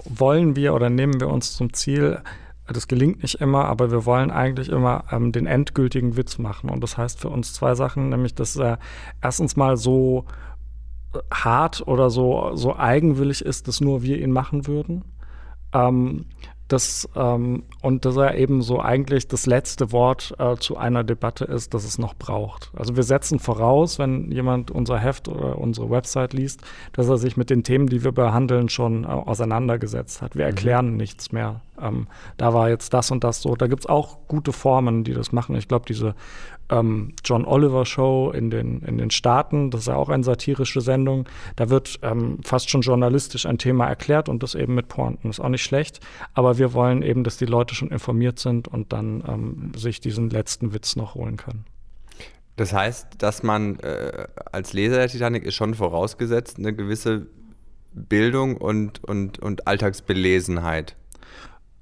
wollen 0.06 0.56
wir 0.56 0.74
oder 0.74 0.90
nehmen 0.90 1.20
wir 1.20 1.28
uns 1.28 1.58
zum 1.58 1.74
Ziel, 1.74 2.22
das 2.68 2.88
gelingt 2.88 3.22
nicht 3.22 3.36
immer, 3.36 3.66
aber 3.66 3.92
wir 3.92 4.06
wollen 4.06 4.32
eigentlich 4.32 4.70
immer 4.70 5.06
ähm, 5.12 5.32
den 5.32 5.48
endgültigen 5.48 6.18
Witz 6.18 6.38
machen. 6.38 6.70
Und 6.70 6.82
das 6.82 6.98
heißt 6.98 7.20
für 7.20 7.30
uns 7.30 7.54
zwei 7.54 7.76
Sachen, 7.76 8.10
nämlich 8.10 8.36
dass 8.36 8.58
er 8.58 8.80
erstens 9.22 9.56
mal 9.56 9.78
so 9.78 10.26
hart 11.32 11.88
oder 11.88 12.10
so, 12.10 12.52
so 12.56 12.76
eigenwillig 12.76 13.42
ist, 13.44 13.68
dass 13.68 13.82
nur 13.82 14.02
wir 14.04 14.20
ihn 14.20 14.32
machen 14.32 14.68
würden. 14.68 15.04
Ähm, 15.74 16.26
Das, 16.70 17.08
ähm, 17.16 17.64
und 17.82 18.04
dass 18.04 18.18
er 18.18 18.36
eben 18.36 18.62
so 18.62 18.82
eigentlich 18.82 19.30
das 19.30 19.46
letzte 19.46 19.94
Wort 19.94 20.34
äh, 20.38 20.58
zu 20.58 20.76
einer 20.76 21.06
Debatte 21.06 21.46
ist, 21.46 21.74
das 21.74 21.86
es 21.86 21.98
noch 21.98 22.14
braucht. 22.14 22.72
Also 22.76 22.98
wir 22.98 23.04
setzen 23.04 23.40
voraus, 23.40 24.00
wenn 24.00 24.30
jemand 24.32 24.70
unser 24.70 25.00
Heft 25.00 25.30
oder 25.30 25.58
unsere 25.58 25.90
Website 25.90 26.34
liest, 26.34 26.60
dass 26.92 27.08
er 27.08 27.18
sich 27.18 27.38
mit 27.38 27.50
den 27.50 27.64
Themen, 27.64 27.88
die 27.88 28.04
wir 28.04 28.12
behandeln, 28.12 28.68
schon 28.68 29.06
äh, 29.06 29.08
auseinandergesetzt 29.08 30.22
hat. 30.22 30.36
Wir 30.36 30.44
mhm. 30.44 30.50
erklären 30.50 30.98
nichts 30.98 31.32
mehr. 31.32 31.62
Ähm, 31.82 32.08
da 32.38 32.54
war 32.54 32.70
jetzt 32.70 32.94
das 32.94 33.12
und 33.12 33.24
das 33.24 33.42
so. 33.42 33.56
Da 33.56 33.68
gibt 33.68 33.84
es 33.84 33.86
auch 33.88 34.28
gute 34.28 34.54
Formen, 34.54 35.04
die 35.04 35.14
das 35.14 35.32
machen. 35.32 35.56
Ich 35.56 35.68
glaube, 35.68 35.86
diese 35.88 36.16
ähm, 36.70 37.14
John 37.24 37.46
Oliver 37.46 37.86
Show 37.86 38.32
in 38.32 38.50
den, 38.50 38.82
in 38.82 38.98
den 38.98 39.12
Staaten, 39.12 39.72
das 39.72 39.82
ist 39.82 39.88
ja 39.88 39.96
auch 39.96 40.10
eine 40.10 40.24
satirische 40.24 40.82
Sendung, 40.82 41.28
da 41.56 41.70
wird 41.70 42.00
ähm, 42.02 42.40
fast 42.44 42.70
schon 42.70 42.82
journalistisch 42.82 43.46
ein 43.46 43.58
Thema 43.58 43.88
erklärt 43.88 44.30
und 44.30 44.44
das 44.44 44.56
eben 44.56 44.76
mit 44.76 44.88
Pointen. 44.88 45.30
Ist 45.30 45.40
auch 45.40 45.50
nicht 45.50 45.64
schlecht, 45.64 46.00
aber 46.34 46.58
wir 46.58 46.74
wollen 46.74 47.02
eben, 47.02 47.24
dass 47.24 47.38
die 47.38 47.46
Leute 47.46 47.76
schon 47.76 47.90
informiert 47.90 48.40
sind 48.40 48.68
und 48.68 48.94
dann 48.94 49.24
ähm, 49.28 49.72
sich 49.76 50.02
diesen 50.02 50.30
letzten 50.30 50.74
Witz 50.74 50.96
noch 50.96 51.16
holen 51.16 51.38
können. 51.38 51.66
Das 52.58 52.74
heißt, 52.74 53.08
dass 53.20 53.44
man 53.44 53.80
äh, 53.80 54.28
als 54.52 54.74
Leser 54.74 54.98
der 54.98 55.08
Titanic 55.08 55.44
ist 55.44 55.54
schon 55.54 55.76
vorausgesetzt 55.76 56.58
eine 56.58 56.74
gewisse 56.74 57.28
Bildung 57.94 58.58
und, 58.58 59.04
und, 59.04 59.40
und 59.40 59.68
Alltagsbelesenheit. 59.68 60.96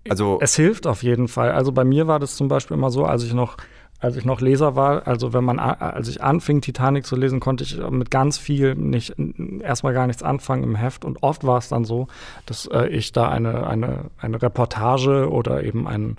Also 0.09 0.39
es 0.41 0.55
hilft 0.55 0.87
auf 0.87 1.03
jeden 1.03 1.27
Fall. 1.27 1.51
Also 1.51 1.71
bei 1.71 1.83
mir 1.83 2.07
war 2.07 2.19
das 2.19 2.35
zum 2.35 2.47
Beispiel 2.47 2.77
immer 2.77 2.91
so, 2.91 3.05
als 3.05 3.23
ich 3.23 3.33
noch 3.33 3.57
als 3.99 4.17
ich 4.17 4.25
noch 4.25 4.41
Leser 4.41 4.75
war, 4.75 5.07
also 5.07 5.33
wenn 5.33 5.43
man, 5.43 5.57
als 5.57 6.09
ich 6.09 6.21
anfing, 6.21 6.61
Titanic 6.61 7.05
zu 7.05 7.15
lesen, 7.15 7.39
konnte 7.39 7.63
ich 7.63 7.77
mit 7.89 8.11
ganz 8.11 8.37
viel 8.37 8.75
nicht 8.75 9.15
erstmal 9.61 9.93
gar 9.93 10.05
nichts 10.05 10.21
anfangen 10.21 10.63
im 10.63 10.75
Heft. 10.75 11.05
Und 11.05 11.23
oft 11.23 11.45
war 11.45 11.57
es 11.57 11.69
dann 11.69 11.85
so, 11.85 12.07
dass 12.45 12.67
äh, 12.67 12.87
ich 12.89 13.13
da 13.13 13.29
eine, 13.29 13.65
eine, 13.65 14.11
eine 14.17 14.41
Reportage 14.41 15.29
oder 15.31 15.63
eben 15.63 15.87
ein, 15.87 16.17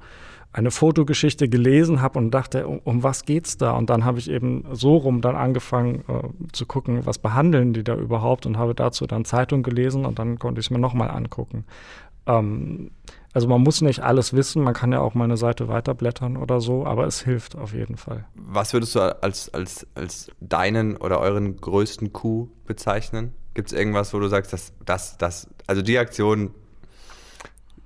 eine 0.53 0.71
Fotogeschichte 0.71 1.49
gelesen 1.51 2.01
habe 2.01 2.19
und 2.19 2.31
dachte, 2.31 2.67
um, 2.67 2.81
um 2.83 3.03
was 3.03 3.25
geht's 3.25 3.59
da? 3.59 3.73
Und 3.73 3.91
dann 3.91 4.07
habe 4.07 4.19
ich 4.19 4.31
eben 4.31 4.65
so 4.73 4.97
rum 4.97 5.21
dann 5.21 5.37
angefangen 5.37 6.03
äh, 6.09 6.53
zu 6.53 6.65
gucken, 6.65 7.05
was 7.05 7.19
behandeln 7.19 7.75
die 7.75 7.85
da 7.85 7.95
überhaupt 7.95 8.47
und 8.47 8.57
habe 8.57 8.75
dazu 8.75 9.07
dann 9.07 9.27
Zeitung 9.27 9.63
gelesen 9.63 10.07
und 10.07 10.19
dann 10.19 10.39
konnte 10.39 10.61
ich 10.61 10.67
es 10.67 10.71
mir 10.71 10.79
nochmal 10.79 11.11
angucken. 11.11 11.65
Ähm, 12.27 12.91
also 13.37 13.49
man 13.49 13.61
muss 13.61 13.83
nicht 13.83 14.01
alles 14.01 14.33
wissen, 14.33 14.63
man 14.63 14.73
kann 14.73 14.93
ja 14.93 15.01
auch 15.01 15.13
mal 15.13 15.25
eine 15.25 15.37
Seite 15.37 15.69
weiterblättern 15.69 16.39
oder 16.39 16.63
so, 16.63 16.87
aber 16.87 17.07
es 17.07 17.21
hilft 17.21 17.55
auf 17.55 17.75
jeden 17.75 17.99
Fall. 17.99 18.25
Was 18.35 18.73
würdest 18.73 18.95
du 18.95 19.01
als, 19.01 19.53
als, 19.53 19.87
als 19.95 20.31
deinen 20.41 20.97
oder 20.97 21.21
euren 21.21 21.55
größten 21.59 22.15
Coup 22.15 22.49
bezeichnen? 22.65 23.35
Gibt 23.53 23.71
es 23.71 23.79
irgendwas, 23.79 24.15
wo 24.15 24.21
du 24.21 24.29
sagst, 24.29 24.55
dass 24.55 24.73
das, 24.87 25.19
das, 25.19 25.51
also 25.67 25.83
die 25.83 25.99
Aktion, 25.99 26.55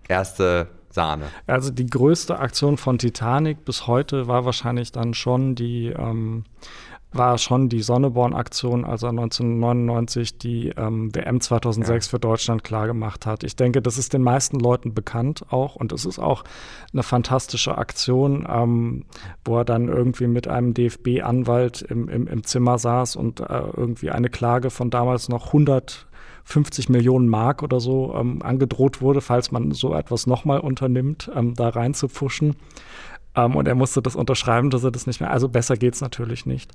erste 0.07 0.69
Sahne? 0.89 1.25
Also 1.49 1.73
die 1.73 1.87
größte 1.87 2.39
Aktion 2.39 2.77
von 2.77 2.99
Titanic 2.99 3.65
bis 3.65 3.89
heute 3.89 4.29
war 4.29 4.45
wahrscheinlich 4.45 4.93
dann 4.93 5.15
schon 5.15 5.57
die 5.57 5.89
ähm, 5.89 6.45
war 7.13 7.39
schon 7.39 7.69
die 7.69 7.83
Sonneborn-Aktion, 7.83 8.85
als 8.85 9.03
er 9.03 9.11
1999 9.11 10.39
die 10.39 10.69
ähm, 10.77 11.15
WM 11.15 11.41
2006 11.41 12.07
ja. 12.07 12.11
für 12.11 12.21
Deutschland 12.21 12.63
klargemacht 12.63 13.27
hat. 13.27 13.43
Ich 13.43 13.57
denke, 13.57 13.83
das 13.83 13.99
ist 13.99 14.13
den 14.13 14.23
meisten 14.23 14.61
Leuten 14.61 14.95
bekannt 14.95 15.45
auch 15.51 15.77
und 15.77 15.93
es 15.93 16.05
ist 16.05 16.19
auch 16.19 16.45
eine 16.93 17.03
fantastische 17.03 17.79
Aktion, 17.79 18.47
ähm, 18.49 19.05
wo 19.45 19.59
er 19.59 19.65
dann 19.65 19.89
irgendwie 19.89 20.29
mit 20.29 20.47
einem 20.47 20.73
DFB-Anwalt 20.75 21.83
im, 21.83 22.09
im, 22.09 22.27
im, 22.29 22.45
Zimmer 22.45 22.79
saß 22.79 23.17
und 23.17 23.41
äh, 23.41 23.45
irgendwie 23.77 24.11
eine 24.11 24.29
Klage 24.29 24.71
von 24.71 24.91
damals 24.91 25.29
noch 25.29 25.49
100 25.49 26.07
50 26.45 26.89
Millionen 26.89 27.29
Mark 27.29 27.63
oder 27.63 27.81
so 27.81 28.15
ähm, 28.17 28.43
angedroht 28.43 29.01
wurde, 29.01 29.21
falls 29.21 29.53
man 29.53 29.71
so 29.73 29.95
etwas 29.95 30.27
nochmal 30.27 30.61
unternimmt, 30.61 31.31
ähm, 31.35 31.55
da 31.55 31.69
reinzupfuschen. 31.69 32.57
Ähm, 33.45 33.57
und 33.57 33.69
er 33.69 33.75
musste 33.75 34.03
das 34.03 34.17
unterschreiben, 34.17 34.71
dass 34.71 34.85
er 34.85 34.91
das 34.91 35.07
nicht 35.07 35.21
mehr. 35.21 35.31
Also 35.31 35.49
besser 35.49 35.77
geht 35.77 35.95
es 35.95 36.01
natürlich 36.01 36.47
nicht. 36.47 36.73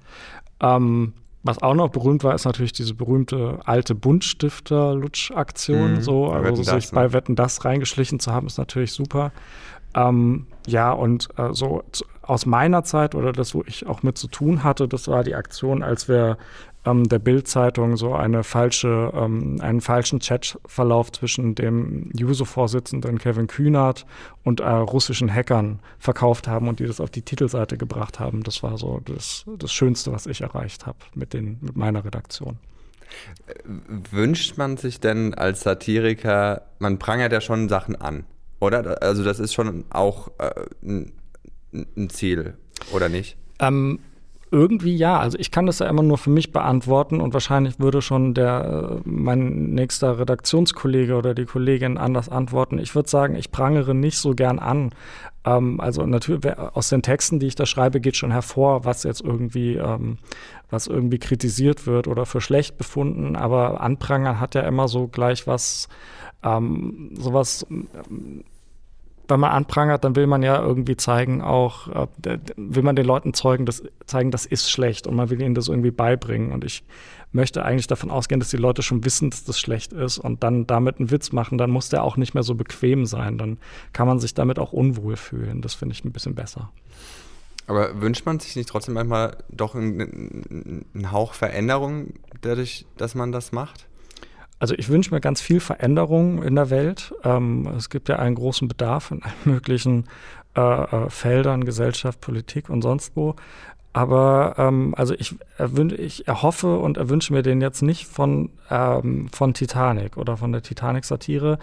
Ähm, 0.62 1.14
was 1.44 1.62
auch 1.62 1.76
noch 1.76 1.90
berühmt 1.90 2.24
war, 2.24 2.34
ist 2.34 2.46
natürlich 2.46 2.74
diese 2.74 2.96
berühmte 2.96 3.60
alte 3.66 3.94
Buntstifter-Lutsch-Aktion. 3.94 5.94
Mhm, 5.94 6.02
so, 6.02 6.32
also 6.32 6.64
sich 6.64 6.74
das, 6.74 6.92
ne? 6.92 6.96
bei 6.96 7.14
Wetten 7.14 7.36
das 7.36 7.66
reingeschlichen 7.66 8.20
zu 8.20 8.32
haben, 8.32 8.48
ist 8.48 8.58
natürlich 8.58 8.94
super. 8.94 9.32
Ähm, 9.94 10.48
ja, 10.66 10.92
und 10.92 11.30
äh, 11.38 11.54
so 11.54 11.84
aus 12.24 12.48
meiner 12.48 12.84
Zeit 12.84 13.14
oder 13.14 13.32
das, 13.32 13.54
wo 13.54 13.64
ich 13.68 13.86
auch 13.86 14.02
mit 14.02 14.18
zu 14.18 14.28
tun 14.28 14.64
hatte, 14.64 14.88
das 14.88 15.08
war 15.08 15.24
die 15.24 15.36
Aktion, 15.36 15.84
als 15.84 16.10
wir 16.10 16.38
ähm, 16.86 17.08
der 17.10 17.20
Bild-Zeitung 17.20 17.98
so 17.98 18.14
eine 18.14 18.44
falsche, 18.44 19.12
ähm, 19.16 19.58
einen 19.62 19.82
falschen 19.82 20.20
Chatverlauf 20.20 21.12
zwischen 21.12 21.56
dem 21.56 22.12
Juso-Vorsitzenden 22.16 23.18
Kevin 23.18 23.48
Kühnert 23.48 24.06
und 24.44 24.60
äh, 24.60 24.70
russischen 24.70 25.34
Hackern 25.34 25.80
verkauft 26.00 26.48
haben 26.48 26.68
und 26.68 26.80
die 26.80 26.86
das 26.86 27.00
auf 27.00 27.10
die 27.10 27.24
Titelseite 27.24 27.78
gebracht 27.78 28.20
haben. 28.20 28.44
Das 28.44 28.64
war 28.64 28.78
so 28.78 29.02
das, 29.06 29.46
das 29.58 29.74
Schönste, 29.74 30.12
was 30.12 30.26
ich 30.26 30.42
erreicht 30.42 30.86
habe 30.86 31.00
mit, 31.16 31.34
mit 31.34 31.76
meiner 31.76 32.06
Redaktion. 32.06 32.58
Wünscht 34.12 34.58
man 34.58 34.78
sich 34.78 35.00
denn 35.00 35.34
als 35.34 35.62
Satiriker, 35.62 36.64
man 36.80 37.00
prangert 37.00 37.32
ja 37.32 37.42
schon 37.42 37.70
Sachen 37.70 37.96
an, 37.96 38.26
oder? 38.60 39.02
Also 39.02 39.24
das 39.24 39.40
ist 39.40 39.54
schon 39.54 39.86
auch 39.90 40.32
äh, 40.40 40.52
ein, 40.84 41.12
ein 41.74 42.10
Ziel, 42.10 42.56
oder 42.92 43.10
nicht? 43.10 43.38
Ähm, 43.60 44.00
irgendwie 44.56 44.96
ja. 44.96 45.20
Also 45.20 45.38
ich 45.38 45.52
kann 45.52 45.66
das 45.66 45.80
ja 45.80 45.88
immer 45.88 46.02
nur 46.02 46.18
für 46.18 46.30
mich 46.30 46.54
beantworten 46.54 47.20
und 47.20 47.34
wahrscheinlich 47.34 47.78
würde 47.78 48.02
schon 48.02 48.34
der 48.34 49.02
äh, 49.06 49.10
mein 49.10 49.74
nächster 49.74 50.18
Redaktionskollege 50.18 51.16
oder 51.16 51.36
die 51.36 51.44
Kollegin 51.44 51.98
anders 51.98 52.30
antworten. 52.30 52.80
Ich 52.80 52.96
würde 52.96 53.10
sagen, 53.10 53.36
ich 53.36 53.52
prangere 53.52 53.94
nicht 53.94 54.18
so 54.18 54.34
gern 54.34 54.60
an. 54.60 54.92
Ähm, 55.44 55.82
also 55.82 56.06
natürlich 56.06 56.58
aus 56.58 56.88
den 56.88 57.02
Texten, 57.02 57.40
die 57.40 57.48
ich 57.48 57.56
da 57.56 57.66
schreibe, 57.66 58.00
geht 58.00 58.16
schon 58.16 58.32
hervor, 58.32 58.86
was 58.86 59.04
jetzt 59.04 59.22
irgendwie 59.22 59.76
ähm, 59.76 60.18
was 60.70 60.88
irgendwie 60.88 61.20
kritisiert 61.20 61.86
wird 61.86 62.08
oder 62.08 62.26
für 62.26 62.40
schlecht 62.40 62.78
befunden. 62.78 63.36
Aber 63.36 63.82
Anprangern 63.82 64.40
hat 64.40 64.56
ja 64.56 64.62
immer 64.62 64.88
so 64.88 65.08
gleich 65.08 65.48
was 65.48 65.90
ähm, 66.44 67.12
sowas 67.20 67.68
wenn 69.28 69.40
man 69.40 69.52
anprangert, 69.52 70.04
dann 70.04 70.16
will 70.16 70.28
man 70.28 70.44
ja 70.44 70.62
irgendwie 70.62 70.98
zeigen, 70.98 71.42
auch 71.42 71.88
äh, 72.24 72.38
will 72.56 72.84
man 72.84 72.96
den 72.96 73.06
Leuten 73.06 73.34
zeugen, 73.34 73.66
das, 73.66 73.84
zeigen, 74.06 74.32
das 74.32 74.46
ist 74.46 74.70
schlecht 74.70 75.08
und 75.08 75.16
man 75.16 75.30
will 75.30 75.42
ihnen 75.42 75.56
das 75.56 75.68
irgendwie 75.68 75.92
beibringen. 75.92 76.52
Und 76.52 76.64
ich 76.64 76.84
möchte 77.32 77.64
eigentlich 77.64 77.88
davon 77.88 78.12
ausgehen, 78.12 78.40
dass 78.40 78.50
die 78.50 78.58
Leute 78.58 78.82
schon 78.82 79.04
wissen, 79.04 79.30
dass 79.30 79.44
das 79.44 79.60
schlecht 79.60 79.94
ist 79.94 80.18
und 80.18 80.44
dann 80.44 80.68
damit 80.68 81.00
einen 81.00 81.12
Witz 81.12 81.32
machen, 81.32 81.58
dann 81.58 81.72
muss 81.72 81.90
der 81.90 82.04
auch 82.04 82.18
nicht 82.18 82.34
mehr 82.34 82.44
so 82.44 82.56
bequem 82.56 83.06
sein. 83.06 83.38
Dann 83.38 83.58
kann 83.94 84.08
man 84.08 84.20
sich 84.20 84.34
damit 84.34 84.60
auch 84.60 84.74
unwohl 84.74 85.18
fühlen. 85.18 85.62
Das 85.62 85.74
finde 85.74 85.94
ich 85.94 86.06
ein 86.06 86.12
bisschen 86.12 86.36
besser. 86.36 86.72
Aber 87.68 88.00
wünscht 88.00 88.26
man 88.26 88.40
sich 88.40 88.56
nicht 88.56 88.70
trotzdem 88.70 88.94
manchmal 88.94 89.38
doch 89.50 89.76
einen, 89.76 90.86
einen 90.94 91.12
Hauch 91.12 91.34
Veränderung 91.34 92.14
dadurch, 92.42 92.86
dass 92.98 93.16
man 93.16 93.32
das 93.32 93.52
macht? 93.52 93.88
Also 94.60 94.74
ich 94.76 94.90
wünsche 94.90 95.14
mir 95.14 95.22
ganz 95.22 95.42
viel 95.42 95.60
Veränderung 95.60 96.42
in 96.42 96.56
der 96.56 96.70
Welt. 96.70 97.14
Ähm, 97.24 97.68
es 97.78 97.90
gibt 97.90 98.10
ja 98.10 98.18
einen 98.18 98.36
großen 98.36 98.68
Bedarf 98.68 99.12
in 99.12 99.22
allen 99.24 99.34
möglichen 99.46 100.06
äh, 100.56 100.62
äh, 100.62 101.10
Feldern, 101.10 101.66
Gesellschaft, 101.66 102.22
Politik 102.22 102.70
und 102.70 102.82
sonst 102.82 103.16
wo. 103.16 103.36
Aber 103.96 104.56
ähm, 104.58 104.94
also 104.98 105.14
ich, 105.14 105.36
ich 105.98 106.28
erhoffe 106.28 106.80
und 106.80 106.98
erwünsche 106.98 107.32
mir 107.32 107.44
den 107.44 107.62
jetzt 107.62 107.82
nicht 107.82 108.08
von, 108.08 108.50
ähm, 108.70 109.30
von 109.32 109.54
Titanic 109.54 110.18
oder 110.18 110.36
von 110.36 110.52
der 110.52 110.62
Titanic-Satire. 110.62 111.60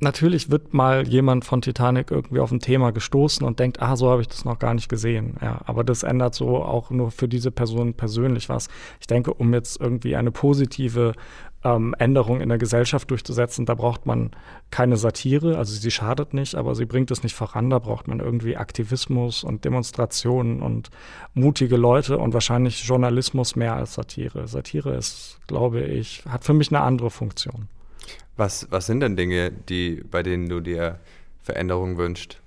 Natürlich 0.00 0.50
wird 0.50 0.72
mal 0.72 1.06
jemand 1.06 1.44
von 1.44 1.60
Titanic 1.60 2.10
irgendwie 2.10 2.40
auf 2.40 2.50
ein 2.50 2.60
Thema 2.60 2.90
gestoßen 2.90 3.46
und 3.46 3.58
denkt, 3.58 3.82
ah, 3.82 3.96
so 3.96 4.10
habe 4.10 4.22
ich 4.22 4.28
das 4.28 4.46
noch 4.46 4.58
gar 4.58 4.72
nicht 4.72 4.88
gesehen. 4.88 5.36
Ja, 5.42 5.60
aber 5.66 5.84
das 5.84 6.02
ändert 6.02 6.34
so 6.34 6.62
auch 6.62 6.90
nur 6.90 7.10
für 7.10 7.28
diese 7.28 7.50
Person 7.50 7.94
persönlich 7.94 8.48
was. 8.48 8.68
Ich 8.98 9.06
denke, 9.06 9.34
um 9.34 9.52
jetzt 9.52 9.78
irgendwie 9.78 10.16
eine 10.16 10.30
positive 10.30 11.12
ähm, 11.64 11.94
Änderung 11.98 12.40
in 12.40 12.50
der 12.50 12.58
Gesellschaft 12.58 13.10
durchzusetzen, 13.10 13.66
da 13.66 13.74
braucht 13.74 14.06
man 14.06 14.30
keine 14.70 14.96
Satire, 14.96 15.56
also 15.58 15.74
sie 15.74 15.90
schadet 15.90 16.34
nicht, 16.34 16.54
aber 16.54 16.74
sie 16.74 16.84
bringt 16.84 17.10
es 17.10 17.22
nicht 17.22 17.34
voran. 17.34 17.70
Da 17.70 17.78
braucht 17.78 18.06
man 18.06 18.20
irgendwie 18.20 18.56
Aktivismus 18.56 19.42
und 19.42 19.64
Demonstrationen 19.64 20.62
und 20.62 20.90
mutige 21.32 21.76
Leute 21.76 22.18
und 22.18 22.34
wahrscheinlich 22.34 22.84
Journalismus 22.84 23.56
mehr 23.56 23.74
als 23.74 23.94
Satire. 23.94 24.46
Satire 24.46 24.94
ist, 24.94 25.40
glaube 25.46 25.80
ich, 25.80 26.22
hat 26.28 26.44
für 26.44 26.54
mich 26.54 26.70
eine 26.70 26.80
andere 26.80 27.10
Funktion. 27.10 27.68
Was, 28.36 28.66
was 28.70 28.86
sind 28.86 29.00
denn 29.00 29.16
Dinge, 29.16 29.50
die, 29.50 30.02
bei 30.10 30.22
denen 30.22 30.48
du 30.48 30.60
dir 30.60 30.98
Veränderungen 31.42 31.96
wünschst? 31.96 32.40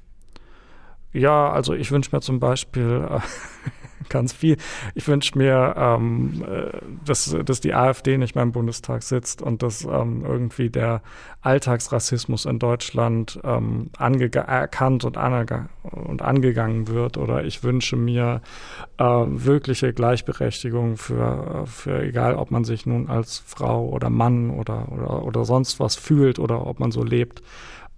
Ja, 1.13 1.51
also 1.51 1.73
ich 1.73 1.91
wünsche 1.91 2.15
mir 2.15 2.21
zum 2.21 2.39
Beispiel 2.39 3.08
äh, 3.10 3.19
ganz 4.10 4.34
viel. 4.34 4.58
Ich 4.96 5.08
wünsche 5.08 5.38
mir, 5.38 5.76
ähm, 5.78 6.43
äh, 6.48 6.78
dass, 7.06 7.36
dass 7.46 7.62
die 7.62 7.74
AfD 7.74 8.17
nicht 8.17 8.36
mehr 8.36 8.43
im 8.43 8.52
Bundestag 8.52 9.04
sitzt 9.04 9.41
und 9.41 9.63
dass 9.63 9.84
ähm, 9.84 10.24
irgendwie 10.26 10.70
der 10.70 11.02
Alltagsrassismus 11.41 12.46
in 12.46 12.60
Deutschland 12.60 13.39
ähm, 13.43 13.89
erkannt 13.98 15.06
und, 15.06 15.17
und, 15.17 16.22
angegangen 16.22 16.88
wird. 16.88 17.17
Oder 17.17 17.46
ich 17.46 17.63
wünsche 17.63 17.96
mir 17.96 18.41
äh, 18.98 19.04
wirkliche 19.04 19.93
Gleichberechtigung 19.93 20.98
für, 20.98 21.65
für 21.65 22.02
egal, 22.02 22.36
ob 22.36 22.52
man 22.52 22.63
sich 22.63 22.86
nun 22.86 23.10
als 23.10 23.43
Frau 23.46 23.88
oder 23.88 24.10
Mann 24.10 24.50
oder, 24.50 24.91
oder, 24.91 25.24
oder 25.24 25.46
sonst 25.46 25.80
was 25.80 25.96
fühlt 25.96 26.39
oder 26.39 26.65
ob 26.65 26.80
man 26.80 26.91
so 26.91 27.04
lebt. 27.04 27.41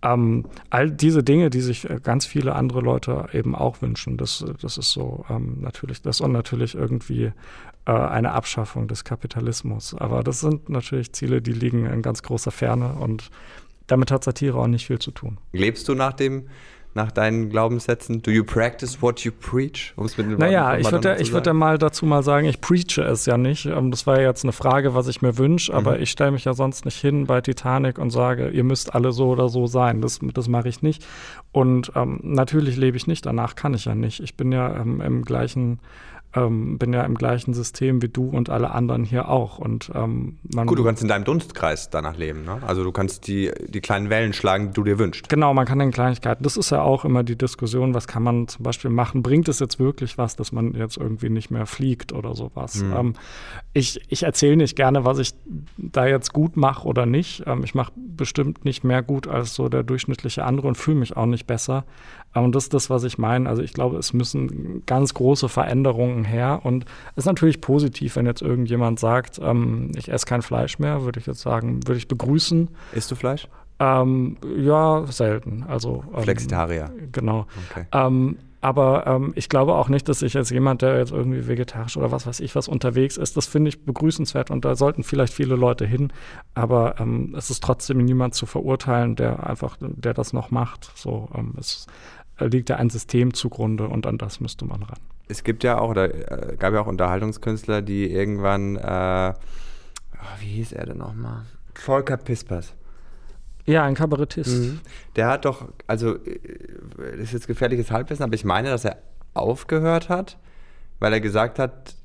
Ähm, 0.02 0.46
all 0.70 0.92
diese 0.92 1.24
Dinge, 1.24 1.50
die 1.50 1.62
sich 1.62 1.90
äh, 1.90 2.00
ganz 2.02 2.26
viele 2.26 2.56
andere 2.56 2.82
Leute 2.82 3.28
eben 3.34 3.56
auch 3.56 3.82
wünschen, 3.82 4.18
das, 4.18 4.46
das 4.62 4.78
ist 4.78 4.92
so 4.92 5.26
ähm, 5.30 5.58
natürlich, 5.60 6.02
das 6.02 6.22
und 6.22 6.32
natürlich 6.32 6.76
irgendwie 6.76 7.32
äh, 7.86 7.92
eine 7.92 8.32
Abschaffung 8.32 8.88
des 8.88 9.04
Kapitalismus. 9.04 9.94
Aber 9.94 10.24
das 10.24 10.40
sind 10.40 10.70
natürlich 10.70 11.14
Ziele, 11.14 11.42
die 11.42 11.52
liegen 11.52 11.86
in 11.86 12.02
ganz 12.02 12.24
großer 12.24 12.52
Ferne 12.52 12.94
und 12.94 13.30
damit 13.88 14.12
hat 14.12 14.24
Satire 14.24 14.58
auch 14.58 14.68
nicht 14.68 14.88
viel 14.88 15.00
zu 15.00 15.12
tun. 15.12 15.38
Lebst 15.52 15.88
du 15.88 15.96
nach 15.96 16.14
dem 16.14 16.48
nach 16.94 17.12
deinen 17.12 17.50
Glaubenssätzen? 17.50 18.22
Do 18.22 18.32
you 18.32 18.44
practice 18.44 19.02
what 19.02 19.20
you 19.22 19.32
preach? 19.32 19.94
Um 19.96 20.08
naja, 20.38 20.78
ich 20.78 20.92
würde 20.92 21.18
ich 21.20 21.32
würd 21.32 21.52
mal 21.54 21.78
dazu 21.78 22.06
mal 22.06 22.24
sagen, 22.24 22.48
ich 22.48 22.62
preache 22.62 23.02
es 23.02 23.26
ja 23.26 23.38
nicht. 23.38 23.66
Ähm, 23.66 23.92
das 23.92 24.08
war 24.08 24.20
ja 24.20 24.28
jetzt 24.28 24.44
eine 24.44 24.52
Frage, 24.52 24.96
was 24.96 25.08
ich 25.08 25.22
mir 25.22 25.38
wünsche, 25.38 25.74
aber 25.74 25.98
mhm. 25.98 26.04
ich 26.04 26.12
stelle 26.12 26.32
mich 26.32 26.46
ja 26.46 26.54
sonst 26.54 26.86
nicht 26.86 27.00
hin 27.00 27.28
bei 27.28 27.42
Titanic 27.42 28.00
und 28.00 28.10
sage, 28.10 28.50
ihr 28.50 28.64
müsst 28.64 28.96
alle 28.96 29.12
so 29.12 29.30
oder 29.30 29.50
so 29.50 29.68
sein. 29.68 30.02
Das, 30.02 30.20
das 30.34 30.48
mache 30.48 30.70
ich 30.70 30.82
nicht. 30.82 31.06
Und 31.52 31.92
ähm, 31.96 32.20
natürlich 32.24 32.76
lebe 32.76 32.98
ich 32.98 33.08
nicht, 33.08 33.26
danach 33.26 33.56
kann 33.56 33.74
ich 33.74 33.86
ja 33.86 33.96
nicht. 33.96 34.20
Ich 34.20 34.36
bin 34.36 34.52
ja 34.52 34.76
ähm, 34.76 35.02
im 35.02 35.24
gleichen 35.24 35.80
ähm, 36.36 36.78
bin 36.78 36.94
ja 36.94 37.04
im 37.04 37.16
gleichen 37.16 37.54
System 37.54 38.02
wie 38.02 38.08
du 38.10 38.30
und 38.30 38.50
alle 38.50 38.72
anderen 38.72 39.04
hier 39.04 39.30
auch. 39.30 39.58
Und, 39.58 39.92
ähm, 39.96 40.38
Gut, 40.66 40.78
du 40.78 40.84
kannst 40.84 41.02
in 41.02 41.08
deinem 41.08 41.24
Dunstkreis 41.24 41.90
danach 41.90 42.18
leben. 42.18 42.46
Ne? 42.46 42.62
Also 42.66 42.84
du 42.84 42.92
kannst 42.92 43.28
die, 43.28 43.52
die 43.68 43.82
kleinen 43.82 44.10
Wellen 44.10 44.34
schlagen, 44.34 44.68
die 44.68 44.74
du 44.74 44.84
dir 44.84 45.00
wünschst. 45.00 45.28
Genau, 45.30 45.54
man 45.54 45.66
kann 45.66 45.80
in 45.80 45.92
Kleinigkeiten. 45.92 46.44
Das 46.44 46.56
ist 46.56 46.70
ja 46.70 46.82
auch 46.82 47.04
immer 47.04 47.24
die 47.24 47.38
Diskussion, 47.38 47.94
was 47.94 48.08
kann 48.08 48.22
man 48.22 48.48
zum 48.48 48.64
Beispiel 48.64 48.92
machen? 48.92 49.24
Bringt 49.24 49.50
es 49.50 49.60
jetzt 49.60 49.80
wirklich 49.80 50.18
was, 50.18 50.36
dass 50.36 50.52
man 50.52 50.74
jetzt 50.74 50.98
irgendwie 50.98 51.30
nicht 51.30 51.50
mehr 51.50 51.66
fliegt 51.66 52.14
oder 52.14 52.36
sowas? 52.36 52.84
Mhm. 52.84 52.94
Ähm, 52.94 53.14
ich 53.74 54.00
ich 54.10 54.24
erzähle 54.24 54.58
nicht 54.58 54.76
gerne, 54.76 55.06
was 55.06 55.18
ich 55.18 55.34
da 55.78 56.06
jetzt 56.06 56.32
gut 56.34 56.58
mache 56.58 56.88
oder 56.88 57.08
nicht. 57.08 57.44
Ähm, 57.48 57.64
ich 57.64 57.74
mache 57.74 57.92
bestimmt 58.20 58.64
nicht 58.66 58.84
mehr 58.84 59.02
gut 59.02 59.28
als 59.28 59.56
so 59.56 59.70
der 59.70 59.82
durchschnittliche 59.82 60.44
andere 60.44 60.68
und 60.68 60.76
fühle 60.76 60.98
mich 60.98 61.18
auch 61.18 61.26
nicht 61.26 61.48
besser. 61.48 61.86
Und 62.36 62.54
das 62.54 62.66
ist 62.66 62.74
das, 62.76 62.90
was 62.92 63.04
ich 63.04 63.18
meine. 63.18 63.50
Also 63.50 63.64
ich 63.64 63.74
glaube, 63.74 63.98
es 63.98 64.14
müssen 64.14 64.84
ganz 64.86 65.16
große 65.16 65.50
Veränderungen 65.50 66.24
her. 66.24 66.60
Und 66.64 66.86
es 67.16 67.24
ist 67.24 67.26
natürlich 67.26 67.62
positiv, 67.62 68.16
wenn 68.16 68.28
jetzt 68.28 68.44
irgendjemand 68.44 69.00
sagt, 69.00 69.40
ähm, 69.42 69.92
ich 69.96 70.12
esse 70.12 70.26
kein 70.28 70.44
Fleisch 70.44 70.78
mehr, 70.78 71.04
würde 71.04 71.20
ich 71.20 71.26
jetzt 71.26 71.42
sagen, 71.42 71.88
würde 71.88 71.98
ich 71.98 72.08
begrüßen. 72.08 72.68
Isst 72.94 73.10
du 73.10 73.16
Fleisch? 73.16 73.48
Ähm, 73.80 74.38
ja, 74.58 75.06
selten. 75.08 75.64
Also 75.68 76.04
ähm, 76.16 76.24
Flexitarier. 76.24 76.92
Genau. 77.12 77.48
Okay. 77.70 77.86
Ähm, 77.92 78.38
aber 78.62 79.08
ähm, 79.08 79.32
ich 79.36 79.48
glaube 79.48 79.76
auch 79.76 79.88
nicht, 79.88 80.10
dass 80.10 80.22
ich 80.22 80.36
als 80.36 80.50
jemand, 80.50 80.82
der 80.82 80.98
jetzt 80.98 81.12
irgendwie 81.12 81.48
vegetarisch 81.48 81.96
oder 81.96 82.12
was 82.12 82.28
weiß 82.28 82.42
ich 82.42 82.56
was 82.56 82.68
unterwegs 82.68 83.16
ist, 83.16 83.38
das 83.38 83.46
finde 83.46 83.70
ich 83.70 83.86
begrüßenswert 83.86 84.52
und 84.52 84.66
da 84.66 84.76
sollten 84.76 85.04
vielleicht 85.04 85.34
viele 85.34 85.56
Leute 85.56 85.86
hin. 85.86 86.12
Aber 86.56 87.00
ähm, 87.00 87.34
es 87.38 87.50
ist 87.50 87.64
trotzdem 87.64 88.00
niemand 88.00 88.36
zu 88.36 88.46
verurteilen, 88.46 89.16
der 89.16 89.48
einfach, 89.48 89.78
der 89.80 90.14
das 90.14 90.34
noch 90.34 90.52
macht. 90.52 90.92
So, 90.96 91.30
ähm, 91.34 91.54
es 91.58 91.88
liegt 92.40 92.70
ja 92.70 92.76
ein 92.76 92.90
System 92.90 93.34
zugrunde 93.34 93.88
und 93.88 94.06
an 94.06 94.18
das 94.18 94.42
müsste 94.42 94.66
man 94.66 94.84
ran. 94.84 95.00
Es 95.30 95.44
gibt 95.44 95.64
ja 95.64 95.80
auch, 95.80 95.92
oder 95.92 96.52
äh, 96.52 96.58
gab 96.58 96.74
ja 96.74 96.82
auch 96.82 96.88
Unterhaltungskünstler, 96.88 97.82
die 97.82 98.12
irgendwann, 98.12 98.76
äh, 98.76 99.34
oh, 100.16 100.42
wie 100.42 100.48
hieß 100.48 100.74
er 100.74 100.86
denn 100.86 100.98
nochmal? 100.98 101.44
Volker 101.76 102.18
Pispers. 102.18 102.74
Ja, 103.70 103.84
ein 103.84 103.94
Kabarettist. 103.94 104.50
Mhm. 104.50 104.80
Der 105.16 105.28
hat 105.28 105.46
doch, 105.46 105.68
also, 105.86 106.16
äh, 106.16 106.40
das 107.18 107.26
ist 107.26 107.34
jetzt 107.34 107.48
gefährliches 107.48 107.92
Halbwissen, 107.92 108.24
aber 108.24 108.34
ich 108.34 108.44
meine, 108.44 108.70
dass 108.70 108.84
er 108.84 108.98
aufgehört 109.36 110.10
hat, 110.10 110.38
weil 111.00 111.14
er 111.14 111.22
gesagt 111.22 111.60
hat, 111.60 111.96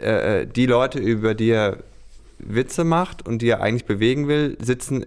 äh, 0.00 0.42
äh, 0.42 0.46
die 0.46 0.66
Leute, 0.66 1.00
über 1.00 1.34
die 1.34 1.50
er 1.50 1.78
Witze 2.38 2.84
macht 2.84 3.26
und 3.26 3.42
die 3.42 3.48
er 3.48 3.60
eigentlich 3.60 3.86
bewegen 3.86 4.28
will, 4.28 4.56
sitzen 4.60 5.04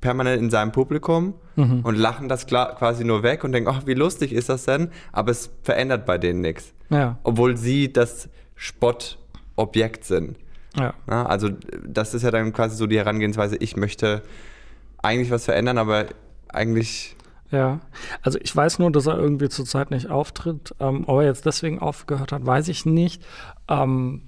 permanent 0.00 0.40
in 0.40 0.50
seinem 0.50 0.72
Publikum 0.72 1.34
mhm. 1.56 1.80
und 1.80 1.94
lachen 1.94 2.28
das 2.30 2.46
quasi 2.46 3.04
nur 3.04 3.22
weg 3.22 3.44
und 3.44 3.52
denken, 3.52 3.68
ach, 3.70 3.82
wie 3.86 3.94
lustig 3.94 4.32
ist 4.32 4.48
das 4.48 4.64
denn? 4.64 4.88
Aber 5.12 5.30
es 5.30 5.50
verändert 5.62 6.06
bei 6.06 6.16
denen 6.16 6.40
nichts. 6.40 6.72
Ja. 6.88 7.18
Obwohl 7.22 7.58
sie 7.58 7.92
das 7.92 8.30
Spottobjekt 8.54 10.04
sind. 10.04 10.38
Ja. 10.74 10.94
ja. 11.08 11.26
Also 11.26 11.50
das 11.86 12.14
ist 12.14 12.22
ja 12.22 12.30
dann 12.30 12.52
quasi 12.54 12.76
so 12.76 12.86
die 12.86 12.96
Herangehensweise, 12.96 13.56
ich 13.56 13.76
möchte 13.76 14.22
eigentlich 15.02 15.30
was 15.30 15.44
verändern, 15.44 15.78
aber 15.78 16.06
eigentlich 16.48 17.16
ja, 17.52 17.80
also 18.22 18.38
ich 18.40 18.56
weiß 18.56 18.78
nur, 18.78 18.90
dass 18.90 19.06
er 19.06 19.18
irgendwie 19.18 19.50
zurzeit 19.50 19.90
nicht 19.90 20.08
auftritt. 20.10 20.74
Ähm, 20.80 21.04
ob 21.06 21.20
er 21.20 21.26
jetzt 21.26 21.44
deswegen 21.44 21.80
aufgehört 21.80 22.32
hat, 22.32 22.46
weiß 22.46 22.68
ich 22.68 22.86
nicht. 22.86 23.22
Ähm, 23.68 24.22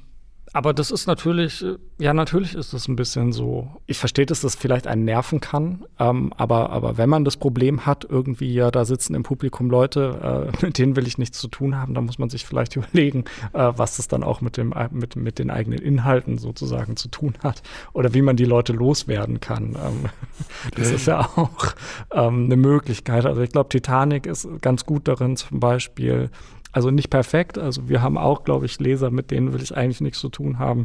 aber 0.55 0.73
das 0.73 0.93
ist 0.93 1.09
natürlich, 1.09 1.65
ja, 1.99 2.15
natürlich 2.15 2.55
ist 2.55 2.73
das 2.73 2.87
ein 2.87 2.95
bisschen 2.95 3.33
so. 3.33 3.69
Ich 3.87 3.99
verstehe, 3.99 4.25
dass 4.25 4.41
das 4.41 4.55
vielleicht 4.55 4.87
einen 4.87 5.05
nerven 5.05 5.41
kann, 5.41 5.85
ähm, 5.99 6.33
aber, 6.37 6.71
aber 6.71 6.97
wenn 6.97 7.09
man 7.11 7.25
das 7.25 7.37
Problem 7.37 7.87
hat, 7.87 8.07
irgendwie, 8.09 8.55
ja, 8.55 8.71
da 8.71 8.85
sitzen 8.85 9.17
im 9.17 9.25
Publikum 9.25 9.69
Leute, 9.69 10.53
äh, 10.63 10.65
mit 10.65 10.79
denen 10.79 10.95
will 10.95 11.09
ich 11.09 11.19
nichts 11.19 11.41
zu 11.41 11.49
tun 11.49 11.77
haben, 11.77 11.93
dann 11.95 12.07
muss 12.07 12.21
man 12.21 12.31
sich 12.31 12.47
vielleicht 12.47 12.77
überlegen, 12.77 13.25
äh, 13.53 13.73
was 13.75 13.97
das 13.97 14.07
dann 14.07 14.23
auch 14.23 14.41
mit, 14.41 14.57
dem, 14.57 14.73
mit, 14.93 15.17
mit 15.17 15.41
den 15.41 15.51
eigenen 15.51 15.81
Inhalten 15.81 16.39
sozusagen 16.39 16.97
zu 16.97 17.09
tun 17.09 17.35
hat 17.43 17.65
oder 17.93 18.15
wie 18.15 18.23
man 18.23 18.37
die 18.37 18.45
Leute 18.45 18.73
loswerden 18.73 19.41
kann. 19.41 19.71
Ähm, 19.75 20.09
das 20.77 20.93
ist 20.93 21.09
ja 21.09 21.19
auch 21.19 21.75
ähm, 22.13 22.45
eine 22.45 22.57
Möglichkeit. 22.57 23.27
Also 23.27 23.41
ich 23.41 23.51
glaube, 23.51 23.71
Titanic 23.71 24.27
ist 24.27 24.47
ganz 24.61 24.87
gut 24.87 25.09
darin, 25.09 25.37
zum 25.37 25.59
Beispiel 25.59 26.31
also 26.75 26.91
nicht 26.91 27.09
perfekt. 27.09 27.57
Also 27.57 27.89
wir 27.89 28.03
haben 28.03 28.19
auch, 28.19 28.43
glaube 28.43 28.67
ich, 28.67 28.81
Leser, 28.81 29.11
mit 29.11 29.31
denen 29.31 29.53
will 29.53 29.63
ich 29.63 29.77
eigentlich 29.77 30.01
nichts 30.01 30.19
zu 30.19 30.29
tun 30.29 30.59
haben. 30.59 30.83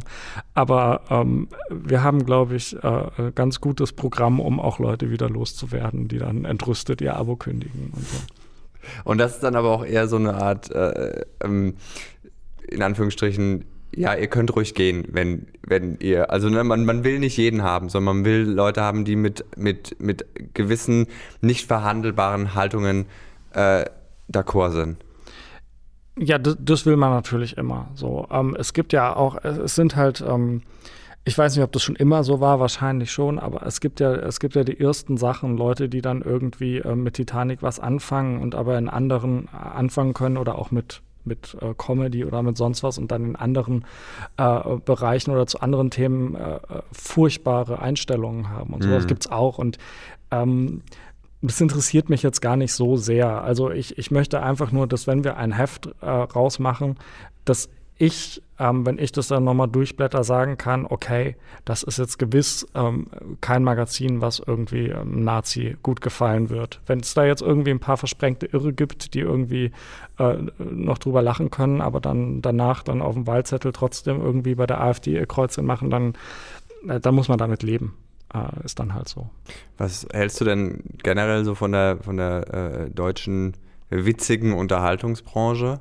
Aber 0.54 1.02
ähm, 1.10 1.48
wir 1.68 2.04
haben, 2.04 2.24
glaube 2.24 2.54
ich, 2.54 2.76
äh, 2.82 3.32
ganz 3.34 3.60
gutes 3.60 3.92
Programm, 3.92 4.38
um 4.38 4.60
auch 4.60 4.78
Leute 4.78 5.10
wieder 5.10 5.28
loszuwerden, 5.28 6.06
die 6.06 6.18
dann 6.18 6.44
entrüstet 6.44 7.00
ihr 7.00 7.16
Abo 7.16 7.34
kündigen 7.34 7.92
und 7.92 8.06
so. 8.06 8.18
Und 9.02 9.18
das 9.18 9.34
ist 9.34 9.42
dann 9.42 9.56
aber 9.56 9.70
auch 9.70 9.84
eher 9.84 10.06
so 10.06 10.14
eine 10.14 10.34
Art, 10.34 10.70
äh, 10.70 11.24
ähm, 11.42 11.74
in 12.68 12.82
Anführungsstrichen, 12.82 13.64
ja, 13.92 14.14
ihr 14.14 14.28
könnt 14.28 14.54
ruhig 14.54 14.74
gehen, 14.74 15.04
wenn, 15.10 15.48
wenn 15.66 15.98
ihr, 15.98 16.30
also 16.30 16.48
ne, 16.48 16.62
man, 16.62 16.84
man 16.84 17.02
will 17.02 17.18
nicht 17.18 17.36
jeden 17.36 17.62
haben, 17.64 17.88
sondern 17.88 18.18
man 18.18 18.24
will 18.24 18.42
Leute 18.42 18.80
haben, 18.80 19.04
die 19.04 19.16
mit, 19.16 19.44
mit, 19.56 20.00
mit 20.00 20.24
gewissen 20.54 21.08
nicht 21.40 21.66
verhandelbaren 21.66 22.54
Haltungen 22.54 23.06
äh, 23.54 23.84
d'accord 24.30 24.70
sind. 24.70 24.96
Ja, 26.22 26.38
das, 26.38 26.56
das, 26.60 26.84
will 26.84 26.96
man 26.96 27.12
natürlich 27.12 27.56
immer. 27.56 27.88
So, 27.94 28.26
ähm, 28.30 28.54
es 28.58 28.74
gibt 28.74 28.92
ja 28.92 29.16
auch, 29.16 29.42
es 29.42 29.74
sind 29.74 29.96
halt, 29.96 30.22
ähm, 30.26 30.62
ich 31.24 31.36
weiß 31.36 31.56
nicht, 31.56 31.64
ob 31.64 31.72
das 31.72 31.82
schon 31.82 31.96
immer 31.96 32.24
so 32.24 32.40
war, 32.40 32.60
wahrscheinlich 32.60 33.10
schon, 33.10 33.38
aber 33.38 33.64
es 33.66 33.80
gibt 33.80 34.00
ja, 34.00 34.12
es 34.12 34.38
gibt 34.38 34.54
ja 34.54 34.62
die 34.62 34.78
ersten 34.78 35.16
Sachen, 35.16 35.56
Leute, 35.56 35.88
die 35.88 36.02
dann 36.02 36.20
irgendwie 36.20 36.78
äh, 36.78 36.94
mit 36.94 37.14
Titanic 37.14 37.62
was 37.62 37.80
anfangen 37.80 38.42
und 38.42 38.54
aber 38.54 38.76
in 38.76 38.90
anderen 38.90 39.46
äh, 39.46 39.56
anfangen 39.56 40.12
können 40.12 40.36
oder 40.36 40.58
auch 40.58 40.70
mit 40.70 41.00
mit 41.24 41.56
äh, 41.60 41.74
Comedy 41.76 42.24
oder 42.24 42.42
mit 42.42 42.56
sonst 42.56 42.82
was 42.82 42.96
und 42.96 43.10
dann 43.12 43.24
in 43.24 43.36
anderen 43.36 43.84
äh, 44.38 44.76
Bereichen 44.84 45.30
oder 45.30 45.46
zu 45.46 45.60
anderen 45.60 45.90
Themen 45.90 46.34
äh, 46.34 46.54
äh 46.54 46.82
furchtbare 46.92 47.78
Einstellungen 47.78 48.48
haben 48.48 48.72
und 48.72 48.82
sowas 48.82 49.04
mhm. 49.04 49.08
gibt 49.08 49.26
es 49.26 49.30
auch 49.30 49.58
und 49.58 49.76
ähm, 50.30 50.82
das 51.42 51.60
interessiert 51.60 52.10
mich 52.10 52.22
jetzt 52.22 52.40
gar 52.40 52.56
nicht 52.56 52.72
so 52.72 52.96
sehr. 52.96 53.42
Also 53.42 53.70
ich, 53.70 53.96
ich 53.98 54.10
möchte 54.10 54.42
einfach 54.42 54.72
nur, 54.72 54.86
dass 54.86 55.06
wenn 55.06 55.24
wir 55.24 55.36
ein 55.36 55.52
Heft 55.52 55.90
äh, 56.00 56.06
rausmachen, 56.06 56.96
dass 57.44 57.68
ich, 57.96 58.42
ähm, 58.58 58.86
wenn 58.86 58.98
ich 58.98 59.12
das 59.12 59.28
dann 59.28 59.44
nochmal 59.44 59.68
durchblätter, 59.68 60.24
sagen 60.24 60.56
kann, 60.56 60.86
okay, 60.86 61.36
das 61.66 61.82
ist 61.82 61.98
jetzt 61.98 62.18
gewiss 62.18 62.66
ähm, 62.74 63.08
kein 63.42 63.62
Magazin, 63.62 64.22
was 64.22 64.38
irgendwie 64.44 64.88
ähm, 64.88 65.22
Nazi 65.22 65.76
gut 65.82 66.00
gefallen 66.00 66.48
wird. 66.48 66.80
Wenn 66.86 67.00
es 67.00 67.12
da 67.12 67.26
jetzt 67.26 67.42
irgendwie 67.42 67.70
ein 67.70 67.80
paar 67.80 67.98
versprengte 67.98 68.46
Irre 68.46 68.72
gibt, 68.72 69.12
die 69.12 69.20
irgendwie 69.20 69.72
äh, 70.18 70.36
noch 70.58 70.96
drüber 70.96 71.20
lachen 71.20 71.50
können, 71.50 71.82
aber 71.82 72.00
dann 72.00 72.40
danach 72.40 72.82
dann 72.82 73.02
auf 73.02 73.14
dem 73.14 73.26
Wahlzettel 73.26 73.72
trotzdem 73.72 74.22
irgendwie 74.22 74.54
bei 74.54 74.66
der 74.66 74.80
AfD 74.80 75.12
ihr 75.12 75.26
Kreuzchen 75.26 75.66
machen, 75.66 75.90
dann, 75.90 76.14
äh, 76.88 77.00
dann 77.00 77.14
muss 77.14 77.28
man 77.28 77.38
damit 77.38 77.62
leben 77.62 77.98
äh, 78.34 78.64
ist 78.64 78.78
dann 78.78 78.94
halt 78.94 79.08
so. 79.08 79.30
Was 79.78 80.06
hältst 80.12 80.40
du 80.40 80.44
denn 80.44 80.82
generell 81.02 81.44
so 81.44 81.54
von 81.54 81.72
der, 81.72 81.98
von 82.02 82.16
der 82.16 82.54
äh, 82.54 82.90
deutschen 82.90 83.54
witzigen 83.90 84.52
Unterhaltungsbranche? 84.52 85.80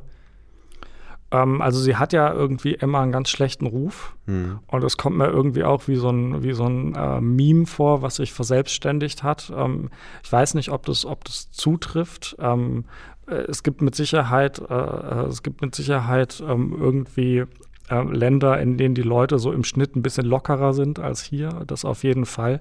Ähm, 1.32 1.62
also 1.62 1.80
sie 1.80 1.96
hat 1.96 2.14
ja 2.14 2.34
irgendwie 2.34 2.74
immer 2.74 3.00
einen 3.00 3.12
ganz 3.12 3.30
schlechten 3.30 3.68
Ruf 3.68 4.16
hm. 4.26 4.60
und 4.68 4.84
es 4.84 4.98
kommt 4.98 5.18
mir 5.18 5.28
irgendwie 5.28 5.64
auch 5.64 5.88
wie 5.88 5.96
so 5.96 6.10
ein, 6.10 6.44
wie 6.44 6.54
so 6.54 6.66
ein 6.66 6.96
äh, 6.96 7.22
Meme 7.22 7.66
vor, 7.66 8.02
was 8.02 8.16
sich 8.16 8.34
verselbstständigt 8.34 9.24
hat. 9.24 9.52
Ähm, 9.56 9.90
ich 10.24 10.32
weiß 10.32 10.56
nicht, 10.56 10.70
ob 10.70 10.86
das, 10.86 11.06
ob 11.06 11.24
das 11.26 11.52
zutrifft. 11.52 12.36
Ähm, 12.40 12.86
äh, 13.28 13.36
es 13.48 13.64
gibt 13.64 13.82
mit 13.82 13.96
Sicherheit, 13.96 14.60
äh, 14.60 14.74
äh, 14.74 15.26
es 15.28 15.44
gibt 15.44 15.62
mit 15.62 15.76
Sicherheit 15.76 16.44
ähm, 16.46 16.76
irgendwie 16.80 17.46
äh, 17.90 18.02
Länder, 18.04 18.60
in 18.60 18.78
denen 18.78 18.96
die 18.96 19.02
Leute 19.02 19.40
so 19.40 19.52
im 19.52 19.64
Schnitt 19.64 19.96
ein 19.96 20.02
bisschen 20.02 20.26
lockerer 20.26 20.74
sind 20.74 21.00
als 21.00 21.22
hier. 21.22 21.50
Das 21.68 21.86
auf 21.86 22.04
jeden 22.04 22.26
Fall. 22.26 22.60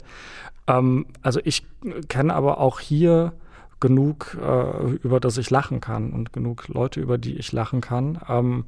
Ähm, 0.66 1.06
also 1.22 1.40
ich 1.44 1.64
kenne 2.08 2.34
aber 2.34 2.58
auch 2.58 2.80
hier 2.80 3.32
genug, 3.80 4.36
äh, 4.40 4.90
über 5.02 5.20
das 5.20 5.38
ich 5.38 5.50
lachen 5.50 5.80
kann 5.80 6.10
und 6.12 6.32
genug 6.32 6.68
Leute, 6.68 7.00
über 7.00 7.18
die 7.18 7.36
ich 7.36 7.52
lachen 7.52 7.80
kann. 7.80 8.18
Ähm, 8.28 8.64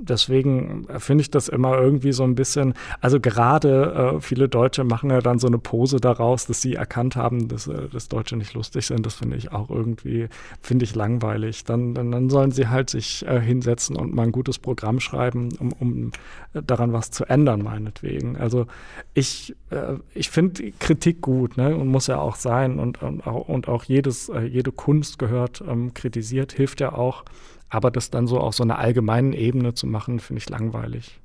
deswegen 0.00 0.86
finde 0.98 1.22
ich 1.22 1.30
das 1.30 1.48
immer 1.48 1.78
irgendwie 1.78 2.12
so 2.12 2.24
ein 2.24 2.34
bisschen, 2.34 2.74
also 3.00 3.20
gerade 3.20 4.14
äh, 4.16 4.20
viele 4.20 4.48
Deutsche 4.48 4.84
machen 4.84 5.10
ja 5.10 5.20
dann 5.20 5.38
so 5.38 5.46
eine 5.46 5.58
Pose 5.58 5.98
daraus, 5.98 6.46
dass 6.46 6.62
sie 6.62 6.74
erkannt 6.74 7.16
haben, 7.16 7.48
dass, 7.48 7.66
äh, 7.66 7.88
dass 7.88 8.08
Deutsche 8.08 8.36
nicht 8.36 8.54
lustig 8.54 8.86
sind. 8.86 9.04
Das 9.06 9.14
finde 9.14 9.36
ich 9.36 9.52
auch 9.52 9.70
irgendwie, 9.70 10.28
finde 10.60 10.84
ich 10.84 10.94
langweilig. 10.94 11.64
Dann, 11.64 11.94
dann, 11.94 12.10
dann, 12.10 12.30
sollen 12.30 12.50
sie 12.50 12.68
halt 12.68 12.90
sich 12.90 13.26
äh, 13.26 13.40
hinsetzen 13.40 13.96
und 13.96 14.14
mal 14.14 14.24
ein 14.24 14.32
gutes 14.32 14.58
Programm 14.58 15.00
schreiben, 15.00 15.50
um, 15.58 15.72
um 15.72 16.12
daran 16.52 16.92
was 16.92 17.10
zu 17.10 17.24
ändern, 17.24 17.62
meinetwegen. 17.62 18.36
Also 18.36 18.66
ich, 19.14 19.54
äh, 19.70 19.94
ich 20.14 20.30
finde 20.30 20.72
Kritik 20.78 21.20
gut 21.20 21.56
ne? 21.56 21.76
und 21.76 21.88
muss 21.88 22.06
ja 22.06 22.18
auch 22.18 22.36
sein 22.36 22.78
und, 22.78 23.02
und, 23.02 23.26
auch, 23.26 23.48
und 23.48 23.68
auch 23.68 23.84
jedes, 23.84 24.28
äh, 24.28 24.42
jede 24.42 24.72
Kunst 24.72 25.18
gehört 25.18 25.62
ähm, 25.66 25.94
kritisiert, 25.94 26.52
hilft 26.52 26.80
ja 26.80 26.92
auch. 26.92 27.24
Aber 27.70 27.90
das 27.90 28.10
dann 28.10 28.26
so 28.26 28.38
auf 28.38 28.54
so 28.54 28.64
einer 28.64 28.78
allgemeinen 28.78 29.32
Ebene 29.32 29.74
zu 29.74 29.86
machen, 29.86 30.18
finde 30.20 30.38
ich 30.38 30.50
langweilig. 30.50 31.20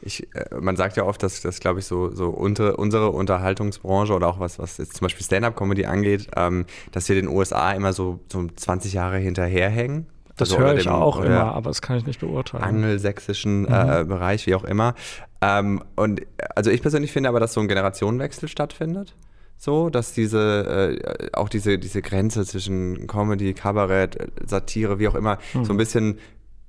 Ich, 0.00 0.26
äh, 0.34 0.54
man 0.60 0.76
sagt 0.76 0.96
ja 0.96 1.04
oft, 1.04 1.22
dass 1.22 1.42
das, 1.42 1.60
glaube 1.60 1.80
ich, 1.80 1.86
so, 1.86 2.10
so 2.10 2.28
unter, 2.28 2.78
unsere 2.78 3.10
Unterhaltungsbranche 3.10 4.12
oder 4.12 4.28
auch 4.28 4.40
was, 4.40 4.58
was 4.58 4.78
jetzt 4.78 4.96
zum 4.96 5.06
Beispiel 5.06 5.24
Stand-up-Comedy 5.24 5.86
angeht, 5.86 6.28
ähm, 6.36 6.66
dass 6.92 7.08
wir 7.08 7.16
den 7.16 7.28
USA 7.28 7.72
immer 7.72 7.92
so, 7.92 8.20
so 8.30 8.46
20 8.46 8.92
Jahre 8.92 9.18
hinterherhängen. 9.18 10.06
Das 10.36 10.50
also, 10.50 10.62
höre 10.62 10.76
ich 10.76 10.84
dem, 10.84 10.92
auch 10.92 11.18
immer, 11.20 11.54
aber 11.54 11.70
das 11.70 11.80
kann 11.80 11.96
ich 11.96 12.06
nicht 12.06 12.20
beurteilen. 12.20 12.62
Angelsächsischen 12.62 13.62
mhm. 13.62 13.68
äh, 13.68 14.04
Bereich, 14.04 14.46
wie 14.46 14.54
auch 14.54 14.64
immer. 14.64 14.94
Ähm, 15.40 15.82
und 15.96 16.22
also 16.54 16.70
ich 16.70 16.82
persönlich 16.82 17.12
finde 17.12 17.28
aber, 17.28 17.40
dass 17.40 17.52
so 17.54 17.60
ein 17.60 17.68
Generationenwechsel 17.68 18.48
stattfindet 18.48 19.14
so, 19.56 19.90
dass 19.90 20.12
diese, 20.12 20.98
äh, 21.00 21.30
auch 21.32 21.48
diese, 21.48 21.78
diese 21.78 22.02
Grenze 22.02 22.44
zwischen 22.44 23.06
Comedy, 23.06 23.54
Kabarett, 23.54 24.18
Satire, 24.46 24.98
wie 24.98 25.08
auch 25.08 25.14
immer, 25.14 25.38
mhm. 25.54 25.64
so 25.64 25.72
ein 25.72 25.76
bisschen 25.76 26.18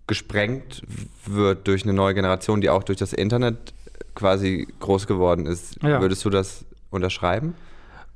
gesprengt 0.08 0.84
wird 1.26 1.68
durch 1.68 1.84
eine 1.84 1.94
neue 1.94 2.14
Generation, 2.14 2.62
die 2.62 2.70
auch 2.70 2.84
durch 2.84 2.98
das 2.98 3.14
Internet 3.14 3.74
quasi 4.16 4.68
groß 4.80 5.06
geworden 5.06 5.46
ist. 5.46 5.82
Ja. 5.84 6.02
Würdest 6.02 6.24
du 6.26 6.30
das 6.30 6.66
unterschreiben? 6.90 7.56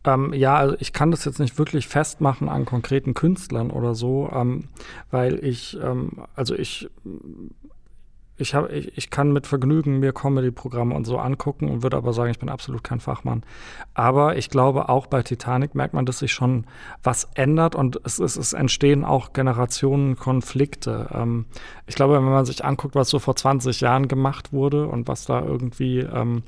Ähm, 0.03 0.33
ja, 0.33 0.55
also 0.55 0.75
ich 0.79 0.93
kann 0.93 1.11
das 1.11 1.25
jetzt 1.25 1.39
nicht 1.39 1.59
wirklich 1.59 1.87
festmachen 1.87 2.49
an 2.49 2.65
konkreten 2.65 3.13
Künstlern 3.13 3.69
oder 3.69 3.93
so, 3.93 4.31
ähm, 4.33 4.69
weil 5.11 5.43
ich, 5.45 5.77
ähm, 5.81 6.25
also 6.35 6.55
ich 6.55 6.89
ich, 8.41 8.55
hab, 8.55 8.71
ich, 8.71 8.97
ich 8.97 9.09
kann 9.09 9.31
mit 9.31 9.45
Vergnügen 9.45 9.99
mir 9.99 10.13
Comedy-Programme 10.13 10.95
und 10.95 11.05
so 11.05 11.17
angucken 11.17 11.69
und 11.69 11.83
würde 11.83 11.97
aber 11.97 12.11
sagen, 12.11 12.31
ich 12.31 12.39
bin 12.39 12.49
absolut 12.49 12.83
kein 12.83 12.99
Fachmann. 12.99 13.43
Aber 13.93 14.35
ich 14.35 14.49
glaube, 14.49 14.89
auch 14.89 15.05
bei 15.05 15.21
Titanic 15.21 15.75
merkt 15.75 15.93
man, 15.93 16.05
dass 16.05 16.19
sich 16.19 16.33
schon 16.33 16.65
was 17.03 17.29
ändert 17.35 17.75
und 17.75 17.99
es, 18.03 18.19
es, 18.19 18.37
es 18.37 18.53
entstehen 18.53 19.05
auch 19.05 19.33
Generationenkonflikte. 19.33 21.09
Ähm, 21.13 21.45
ich 21.85 21.95
glaube, 21.95 22.15
wenn 22.15 22.23
man 22.23 22.45
sich 22.45 22.65
anguckt, 22.65 22.95
was 22.95 23.09
so 23.09 23.19
vor 23.19 23.35
20 23.35 23.79
Jahren 23.81 24.07
gemacht 24.07 24.51
wurde 24.51 24.87
und 24.87 25.07
was 25.07 25.25
da 25.25 25.41
irgendwie, 25.41 25.99
ähm, 25.99 26.43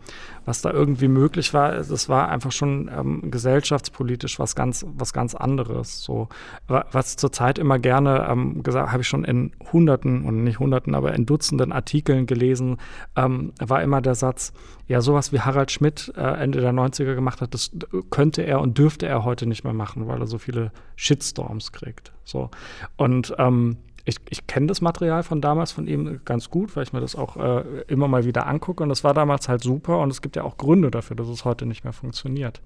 was 0.45 0.61
da 0.61 0.71
irgendwie 0.71 1.07
möglich 1.07 1.53
war, 1.53 1.73
das 1.73 2.09
war 2.09 2.29
einfach 2.29 2.51
schon 2.51 2.89
ähm, 2.97 3.29
gesellschaftspolitisch 3.29 4.39
was 4.39 4.55
ganz, 4.55 4.85
was 4.95 5.13
ganz 5.13 5.35
anderes. 5.35 6.03
So, 6.03 6.27
was 6.67 7.17
zurzeit 7.17 7.59
immer 7.59 7.77
gerne 7.77 8.27
ähm, 8.29 8.63
gesagt, 8.63 8.91
habe 8.91 9.01
ich 9.01 9.07
schon 9.07 9.25
in 9.25 9.51
Hunderten 9.71 10.25
und 10.25 10.43
nicht 10.43 10.59
Hunderten, 10.59 10.95
aber 10.95 11.13
in 11.13 11.25
Dutzenden 11.25 11.71
Artikeln 11.71 11.82
gelesen, 11.85 12.77
ähm, 13.15 13.53
war 13.59 13.81
immer 13.81 14.01
der 14.01 14.15
Satz, 14.15 14.53
ja, 14.87 15.01
sowas 15.01 15.31
wie 15.31 15.39
Harald 15.39 15.71
Schmidt 15.71 16.11
äh, 16.15 16.21
Ende 16.21 16.61
der 16.61 16.73
90er 16.73 17.15
gemacht 17.15 17.41
hat, 17.41 17.53
das 17.53 17.71
könnte 18.09 18.41
er 18.43 18.61
und 18.61 18.77
dürfte 18.77 19.07
er 19.07 19.23
heute 19.23 19.45
nicht 19.45 19.63
mehr 19.63 19.73
machen, 19.73 20.07
weil 20.07 20.19
er 20.19 20.27
so 20.27 20.37
viele 20.37 20.71
Shitstorms 20.95 21.71
kriegt. 21.71 22.11
So. 22.23 22.49
Und 22.97 23.33
ähm, 23.37 23.77
ich, 24.05 24.17
ich 24.29 24.47
kenne 24.47 24.67
das 24.67 24.81
Material 24.81 25.23
von 25.23 25.39
damals 25.39 25.71
von 25.71 25.87
ihm 25.87 26.19
ganz 26.25 26.49
gut, 26.49 26.75
weil 26.75 26.83
ich 26.83 26.93
mir 26.93 26.99
das 26.99 27.15
auch 27.15 27.37
äh, 27.37 27.63
immer 27.87 28.07
mal 28.07 28.25
wieder 28.25 28.47
angucke. 28.47 28.83
Und 28.83 28.89
das 28.89 29.03
war 29.03 29.13
damals 29.13 29.47
halt 29.47 29.63
super. 29.63 29.99
Und 29.99 30.09
es 30.09 30.21
gibt 30.21 30.35
ja 30.35 30.43
auch 30.43 30.57
Gründe 30.57 30.91
dafür, 30.91 31.15
dass 31.15 31.29
es 31.29 31.45
heute 31.45 31.65
nicht 31.65 31.83
mehr 31.83 31.93
funktioniert. 31.93 32.61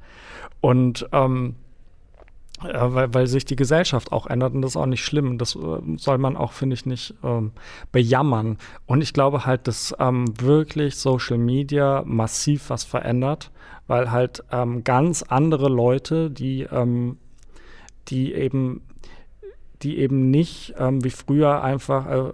Und 0.61 1.07
ähm, 1.11 1.55
weil, 2.59 3.13
weil 3.13 3.27
sich 3.27 3.45
die 3.45 3.55
Gesellschaft 3.55 4.11
auch 4.11 4.27
ändert 4.27 4.53
und 4.53 4.61
das 4.61 4.71
ist 4.71 4.77
auch 4.77 4.85
nicht 4.85 5.03
schlimm. 5.05 5.37
Das 5.37 5.55
äh, 5.55 5.79
soll 5.97 6.17
man 6.17 6.35
auch, 6.35 6.51
finde 6.51 6.73
ich, 6.73 6.85
nicht 6.85 7.13
ähm, 7.23 7.51
bejammern. 7.91 8.57
Und 8.85 9.01
ich 9.01 9.13
glaube 9.13 9.45
halt, 9.45 9.67
dass 9.67 9.95
ähm, 9.99 10.25
wirklich 10.39 10.95
Social 10.95 11.37
Media 11.37 12.03
massiv 12.05 12.69
was 12.69 12.83
verändert, 12.83 13.51
weil 13.87 14.11
halt 14.11 14.43
ähm, 14.51 14.83
ganz 14.83 15.23
andere 15.23 15.69
Leute, 15.69 16.31
die, 16.31 16.63
ähm, 16.63 17.17
die 18.07 18.33
eben 18.33 18.81
die 19.83 19.99
eben 19.99 20.31
nicht 20.31 20.73
ähm, 20.79 21.03
wie 21.03 21.11
früher 21.11 21.61
einfach, 21.61 22.07
äh, 22.07 22.31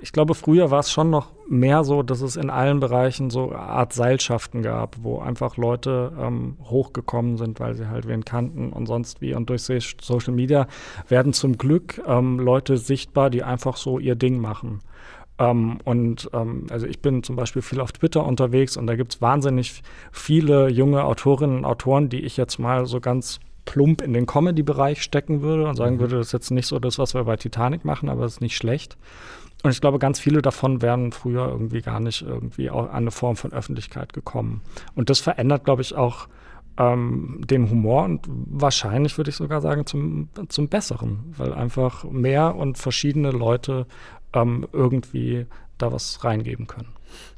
ich 0.00 0.12
glaube, 0.12 0.34
früher 0.34 0.70
war 0.70 0.80
es 0.80 0.90
schon 0.90 1.10
noch 1.10 1.28
mehr 1.48 1.84
so, 1.84 2.02
dass 2.02 2.20
es 2.20 2.36
in 2.36 2.50
allen 2.50 2.80
Bereichen 2.80 3.30
so 3.30 3.50
eine 3.50 3.60
Art 3.60 3.92
Seilschaften 3.92 4.62
gab, 4.62 4.96
wo 5.02 5.20
einfach 5.20 5.56
Leute 5.56 6.12
ähm, 6.18 6.56
hochgekommen 6.64 7.36
sind, 7.36 7.60
weil 7.60 7.74
sie 7.74 7.88
halt 7.88 8.08
wen 8.08 8.24
kannten 8.24 8.72
und 8.72 8.86
sonst 8.86 9.20
wie. 9.20 9.34
Und 9.34 9.50
durch 9.50 9.62
Social 9.62 10.34
Media 10.34 10.66
werden 11.08 11.32
zum 11.32 11.58
Glück 11.58 12.02
ähm, 12.06 12.38
Leute 12.40 12.76
sichtbar, 12.76 13.30
die 13.30 13.44
einfach 13.44 13.76
so 13.76 13.98
ihr 13.98 14.16
Ding 14.16 14.38
machen. 14.38 14.80
Um, 15.38 15.46
ähm, 15.46 15.78
und 15.84 16.26
um, 16.34 16.40
ähm, 16.40 16.66
also 16.70 16.86
ich 16.86 17.00
bin 17.00 17.22
zum 17.22 17.34
Beispiel 17.34 17.62
viel 17.62 17.80
auf 17.80 17.92
Twitter 17.92 18.26
unterwegs 18.26 18.76
und 18.76 18.86
da 18.86 18.94
gibt 18.94 19.14
es 19.14 19.22
wahnsinnig 19.22 19.82
viele 20.12 20.68
junge 20.68 21.04
Autorinnen 21.04 21.58
und 21.58 21.64
Autoren, 21.64 22.10
die 22.10 22.20
ich 22.20 22.36
jetzt 22.36 22.58
mal 22.58 22.84
so 22.84 23.00
ganz 23.00 23.40
plump 23.70 24.02
in 24.02 24.12
den 24.12 24.26
Comedy-Bereich 24.26 25.00
stecken 25.00 25.42
würde 25.42 25.68
und 25.68 25.76
sagen 25.76 25.94
mhm. 25.94 26.00
würde, 26.00 26.16
das 26.16 26.26
ist 26.28 26.32
jetzt 26.32 26.50
nicht 26.50 26.66
so 26.66 26.80
das, 26.80 26.98
was 26.98 27.14
wir 27.14 27.22
bei 27.22 27.36
Titanic 27.36 27.84
machen, 27.84 28.08
aber 28.08 28.24
es 28.24 28.34
ist 28.34 28.40
nicht 28.40 28.56
schlecht. 28.56 28.98
Und 29.62 29.70
ich 29.70 29.80
glaube, 29.80 30.00
ganz 30.00 30.18
viele 30.18 30.42
davon 30.42 30.82
wären 30.82 31.12
früher 31.12 31.46
irgendwie 31.46 31.80
gar 31.80 32.00
nicht 32.00 32.22
irgendwie 32.22 32.68
an 32.68 32.88
eine 32.88 33.12
Form 33.12 33.36
von 33.36 33.52
Öffentlichkeit 33.52 34.12
gekommen. 34.12 34.62
Und 34.96 35.08
das 35.08 35.20
verändert, 35.20 35.64
glaube 35.64 35.82
ich, 35.82 35.94
auch 35.94 36.26
ähm, 36.78 37.42
den 37.44 37.70
Humor 37.70 38.04
und 38.04 38.26
wahrscheinlich 38.28 39.16
würde 39.18 39.30
ich 39.30 39.36
sogar 39.36 39.60
sagen 39.60 39.86
zum, 39.86 40.30
zum 40.48 40.68
Besseren, 40.68 41.32
weil 41.36 41.54
einfach 41.54 42.02
mehr 42.02 42.56
und 42.56 42.76
verschiedene 42.76 43.30
Leute 43.30 43.86
ähm, 44.32 44.66
irgendwie 44.72 45.46
da 45.82 45.92
was 45.92 46.24
reingeben 46.24 46.66
können. 46.66 46.88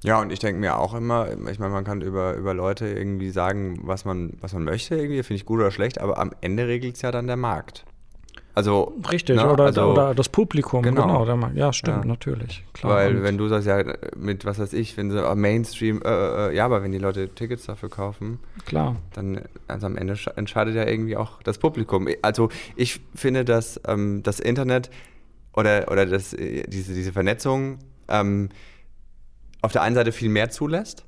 Ja, 0.05 0.21
und 0.21 0.33
ich 0.33 0.39
denke 0.39 0.61
mir 0.61 0.79
auch 0.79 0.95
immer, 0.95 1.29
ich 1.49 1.59
meine, 1.59 1.73
man 1.73 1.85
kann 1.85 2.03
über, 2.03 2.35
über 2.35 2.55
Leute 2.55 2.87
irgendwie 2.87 3.31
sagen, 3.31 3.81
was 3.85 4.05
man, 4.05 4.35
was 4.41 4.53
man 4.53 4.65
möchte, 4.65 4.97
irgendwie, 4.97 5.23
finde 5.23 5.37
ich 5.37 5.47
gut 5.47 5.61
oder 5.61 5.71
schlecht, 5.71 6.01
aber 6.01 6.19
am 6.19 6.33
Ende 6.41 6.67
regelt 6.67 6.97
es 6.97 7.03
ja 7.03 7.11
dann 7.11 7.27
der 7.27 7.37
Markt. 7.37 7.85
Also, 8.55 8.93
Richtig, 9.11 9.37
ne? 9.37 9.51
oder, 9.51 9.65
also, 9.65 9.93
oder 9.93 10.15
das 10.15 10.29
Publikum, 10.29 10.83
genau. 10.83 11.25
genau 11.25 11.49
ja, 11.55 11.73
stimmt, 11.73 12.05
ja. 12.05 12.09
natürlich. 12.09 12.65
Klar. 12.75 12.97
Weil, 12.97 13.17
und 13.17 13.23
wenn 13.23 13.39
du 13.39 13.49
sagst, 13.49 13.67
ja, 13.67 13.83
mit 14.15 14.45
was 14.45 14.59
weiß 14.59 14.75
ich, 14.75 14.95
wenn 14.99 15.11
sie 15.11 15.27
oh, 15.27 15.35
Mainstream, 15.35 16.03
äh, 16.03 16.09
äh, 16.09 16.51
äh, 16.51 16.57
ja, 16.57 16.67
aber 16.67 16.83
wenn 16.83 16.93
die 16.93 16.99
Leute 16.99 17.31
Tickets 17.31 17.65
dafür 17.65 17.89
kaufen, 17.89 18.41
klar. 18.67 18.97
dann 19.15 19.41
also 19.69 19.87
am 19.87 19.97
Ende 19.97 20.19
entscheidet 20.37 20.75
ja 20.75 20.87
irgendwie 20.87 21.17
auch 21.17 21.43
das 21.43 21.57
Publikum. 21.57 22.09
Also, 22.21 22.51
ich 22.77 23.01
finde, 23.15 23.47
dass 23.47 23.81
ähm, 23.87 24.23
das 24.23 24.39
Internet 24.39 24.91
oder, 25.55 25.91
oder 25.91 26.05
das, 26.05 26.35
äh, 26.35 26.65
diese, 26.69 26.93
diese 26.93 27.13
Vernetzung 27.13 27.79
ähm, 28.09 28.49
auf 29.63 29.73
der 29.73 29.83
einen 29.83 29.95
Seite 29.95 30.13
viel 30.13 30.29
mehr 30.29 30.51
zulässt, 30.51 31.05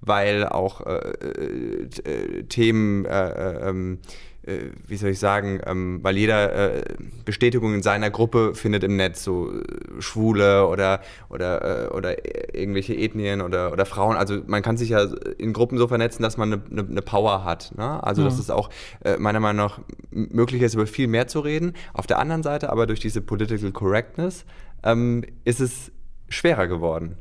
weil 0.00 0.46
auch 0.46 0.84
äh, 0.84 0.96
äh, 0.96 1.88
äh 2.04 2.42
Themen, 2.44 3.04
äh, 3.04 3.28
äh, 3.28 3.68
ähm, 3.68 3.98
äh, 4.44 4.70
wie 4.88 4.96
soll 4.96 5.10
ich 5.10 5.20
sagen, 5.20 5.60
ähm, 5.64 6.00
weil 6.02 6.16
jeder 6.16 6.82
Bestätigung 7.24 7.74
in 7.74 7.82
seiner 7.82 8.10
Gruppe 8.10 8.54
findet 8.54 8.82
im 8.82 8.96
Netz, 8.96 9.22
so 9.22 9.52
Schwule 10.00 10.66
oder, 10.66 11.00
oder, 11.28 11.94
oder 11.94 12.16
irgendwelche 12.52 12.96
Ethnien 12.96 13.40
oder, 13.40 13.72
oder 13.72 13.86
Frauen. 13.86 14.16
Also 14.16 14.40
man 14.46 14.62
kann 14.62 14.76
sich 14.76 14.88
ja 14.88 15.06
in 15.38 15.52
Gruppen 15.52 15.78
so 15.78 15.86
vernetzen, 15.86 16.22
dass 16.22 16.36
man 16.36 16.52
eine, 16.52 16.88
eine 16.88 17.02
Power 17.02 17.44
hat. 17.44 17.72
Ne? 17.76 18.02
Also 18.02 18.22
ja. 18.22 18.28
dass 18.28 18.40
es 18.40 18.50
auch 18.50 18.70
meiner 19.18 19.38
Meinung 19.38 19.66
nach 19.66 19.80
möglich 20.10 20.62
ist, 20.62 20.74
über 20.74 20.88
viel 20.88 21.06
mehr 21.06 21.28
zu 21.28 21.38
reden. 21.38 21.74
Auf 21.92 22.08
der 22.08 22.18
anderen 22.18 22.42
Seite 22.42 22.70
aber 22.70 22.88
durch 22.88 22.98
diese 22.98 23.20
Political 23.20 23.70
Correctness 23.70 24.44
ähm, 24.82 25.24
ist 25.44 25.60
es 25.60 25.92
schwerer 26.32 26.66
geworden. 26.66 27.16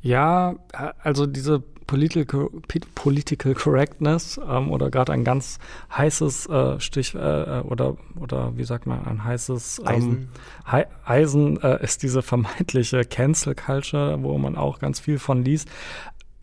Ja, 0.00 0.56
also 1.02 1.26
diese 1.26 1.62
Political, 1.86 2.48
Political 2.94 3.54
Correctness 3.54 4.40
ähm, 4.48 4.70
oder 4.70 4.90
gerade 4.90 5.12
ein 5.12 5.24
ganz 5.24 5.58
heißes 5.94 6.46
äh, 6.46 6.80
Stich 6.80 7.14
äh, 7.14 7.18
oder 7.64 7.96
oder 8.18 8.56
wie 8.56 8.64
sagt 8.64 8.86
man 8.86 9.04
ein 9.04 9.24
heißes 9.24 9.80
ähm, 9.80 9.86
Eisen, 9.86 10.28
He 10.70 10.84
Eisen 11.04 11.60
äh, 11.60 11.82
ist 11.82 12.02
diese 12.02 12.22
vermeintliche 12.22 13.04
Cancel 13.04 13.54
Culture, 13.54 14.22
wo 14.22 14.38
man 14.38 14.56
auch 14.56 14.78
ganz 14.78 15.00
viel 15.00 15.18
von 15.18 15.44
liest. 15.44 15.68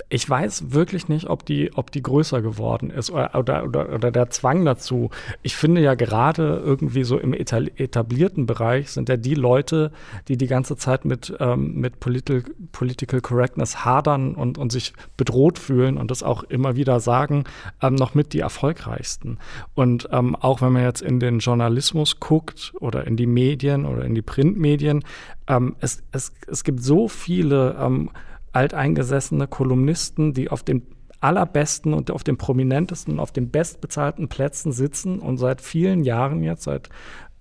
Ich 0.10 0.28
weiß 0.28 0.72
wirklich 0.72 1.08
nicht, 1.08 1.30
ob 1.30 1.46
die, 1.46 1.72
ob 1.76 1.92
die 1.92 2.02
größer 2.02 2.42
geworden 2.42 2.90
ist 2.90 3.12
oder, 3.12 3.36
oder, 3.36 3.64
oder, 3.64 3.94
oder 3.94 4.12
der 4.12 4.32
Zwang 4.32 4.66
dazu. 4.66 5.12
Ich 5.44 5.56
finde 5.56 5.82
ja 5.82 5.94
gerade 5.94 6.62
irgendwie 6.66 7.04
so 7.04 7.20
im 7.20 7.34
etablierten 7.34 8.48
Bereich 8.48 8.90
sind 8.90 9.08
ja 9.08 9.18
die 9.18 9.36
Leute, 9.36 9.92
die 10.28 10.36
die 10.36 10.48
ganze 10.48 10.78
Zeit 10.78 11.06
mit, 11.06 11.36
ähm, 11.40 11.76
mit 11.76 12.00
Political, 12.00 12.44
Political 12.72 13.22
Correctness 13.22 13.86
hadern 13.86 14.34
und, 14.34 14.58
und 14.58 14.72
sich 14.72 14.94
bedroht 15.16 15.60
fühlen 15.60 15.98
und 15.98 16.10
das 16.10 16.24
auch 16.24 16.42
immer 16.44 16.76
wieder 16.76 17.00
sagen, 17.00 17.44
ähm, 17.82 17.94
noch 17.94 18.16
mit 18.16 18.34
die 18.34 18.40
erfolgreichsten. 18.40 19.38
Und 19.76 20.10
ähm, 20.12 20.36
auch 20.36 20.62
wenn 20.62 20.74
man 20.74 20.84
jetzt 20.84 21.04
in 21.04 21.20
den 21.20 21.38
Journalismus 21.38 22.20
guckt 22.20 22.74
oder 22.80 23.06
in 23.06 23.16
die 23.16 23.28
Medien 23.28 23.86
oder 23.86 24.06
in 24.06 24.16
die 24.16 24.24
Printmedien, 24.24 25.04
ähm, 25.48 25.76
es, 25.82 26.02
es, 26.12 26.34
es 26.48 26.64
gibt 26.64 26.82
so 26.82 27.08
viele 27.08 27.76
ähm, 27.80 28.10
alteingesessene 28.54 29.48
Kolumnisten, 29.48 30.34
die 30.34 30.50
auf 30.50 30.64
den 30.64 30.84
allerbesten 31.22 31.94
und 31.94 32.12
auf 32.12 32.24
den 32.24 32.38
prominentesten, 32.38 33.20
auf 33.20 33.32
den 33.32 33.52
bestbezahlten 33.52 34.30
Plätzen 34.30 34.72
sitzen 34.72 35.20
und 35.20 35.38
seit 35.38 35.62
vielen 35.62 36.04
Jahren 36.04 36.44
jetzt, 36.44 36.64
seit 36.64 36.90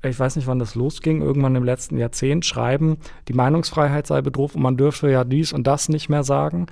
ich 0.02 0.18
weiß 0.18 0.36
nicht, 0.36 0.46
wann 0.46 0.61
das 0.61 0.76
losging, 0.76 1.22
irgendwann 1.22 1.56
im 1.56 1.64
letzten 1.64 1.98
Jahrzehnt 1.98 2.46
schreiben, 2.46 2.98
die 3.26 3.32
Meinungsfreiheit 3.32 4.06
sei 4.06 4.22
bedroht 4.22 4.54
und 4.54 4.62
man 4.62 4.76
dürfe 4.76 5.11
ja 5.11 5.24
dies 5.24 5.52
und 5.52 5.66
das 5.66 5.88
nicht 5.88 6.09
mehr 6.09 6.22
sagen. 6.22 6.66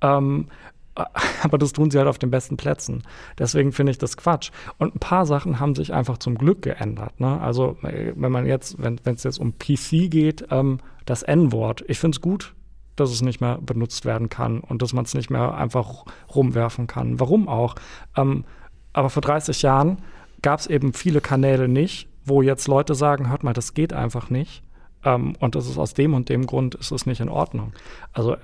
Ähm, 0.00 0.46
aber 1.42 1.58
das 1.58 1.72
tun 1.72 1.90
sie 1.90 1.98
halt 1.98 2.08
auf 2.08 2.18
den 2.18 2.30
besten 2.30 2.56
Plätzen. 2.56 3.02
Deswegen 3.38 3.72
finde 3.72 3.92
ich 3.92 3.98
das 3.98 4.16
Quatsch. 4.16 4.50
Und 4.78 4.94
ein 4.94 4.98
paar 4.98 5.26
Sachen 5.26 5.60
haben 5.60 5.74
sich 5.74 5.92
einfach 5.92 6.18
zum 6.18 6.36
Glück 6.36 6.62
geändert. 6.62 7.20
Ne? 7.20 7.40
Also 7.40 7.76
wenn 7.82 8.32
man 8.32 8.46
jetzt, 8.46 8.76
wenn 8.82 8.98
es 9.04 9.22
jetzt 9.22 9.38
um 9.38 9.58
PC 9.58 10.10
geht, 10.10 10.46
ähm, 10.50 10.78
das 11.04 11.22
N-Wort, 11.22 11.84
ich 11.86 11.98
finde 11.98 12.16
es 12.16 12.20
gut, 12.20 12.54
dass 13.00 13.10
es 13.10 13.22
nicht 13.22 13.40
mehr 13.40 13.58
benutzt 13.60 14.04
werden 14.04 14.28
kann 14.28 14.60
und 14.60 14.82
dass 14.82 14.92
man 14.92 15.04
es 15.04 15.14
nicht 15.14 15.30
mehr 15.30 15.54
einfach 15.54 16.04
rumwerfen 16.34 16.86
kann. 16.86 17.18
Warum 17.18 17.48
auch? 17.48 17.74
Ähm, 18.16 18.44
aber 18.92 19.10
vor 19.10 19.22
30 19.22 19.62
Jahren 19.62 19.98
gab 20.42 20.60
es 20.60 20.66
eben 20.66 20.92
viele 20.92 21.20
Kanäle 21.20 21.68
nicht, 21.68 22.08
wo 22.24 22.42
jetzt 22.42 22.68
Leute 22.68 22.94
sagen, 22.94 23.30
hört 23.30 23.42
mal, 23.42 23.52
das 23.52 23.74
geht 23.74 23.92
einfach 23.92 24.30
nicht. 24.30 24.62
Ähm, 25.04 25.34
und 25.38 25.54
das 25.54 25.68
ist 25.68 25.78
aus 25.78 25.94
dem 25.94 26.14
und 26.14 26.28
dem 26.28 26.46
Grund 26.46 26.74
ist 26.74 26.92
es 26.92 27.06
nicht 27.06 27.20
in 27.20 27.28
Ordnung. 27.28 27.72
Also 28.12 28.36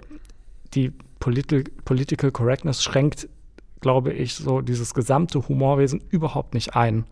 die 0.74 0.92
Political, 1.20 1.64
Political 1.84 2.30
Correctness 2.30 2.82
schränkt, 2.82 3.28
glaube 3.80 4.12
ich, 4.12 4.34
so 4.34 4.60
dieses 4.60 4.94
gesamte 4.94 5.48
Humorwesen 5.48 6.02
überhaupt 6.10 6.54
nicht 6.54 6.74
ein 6.74 7.04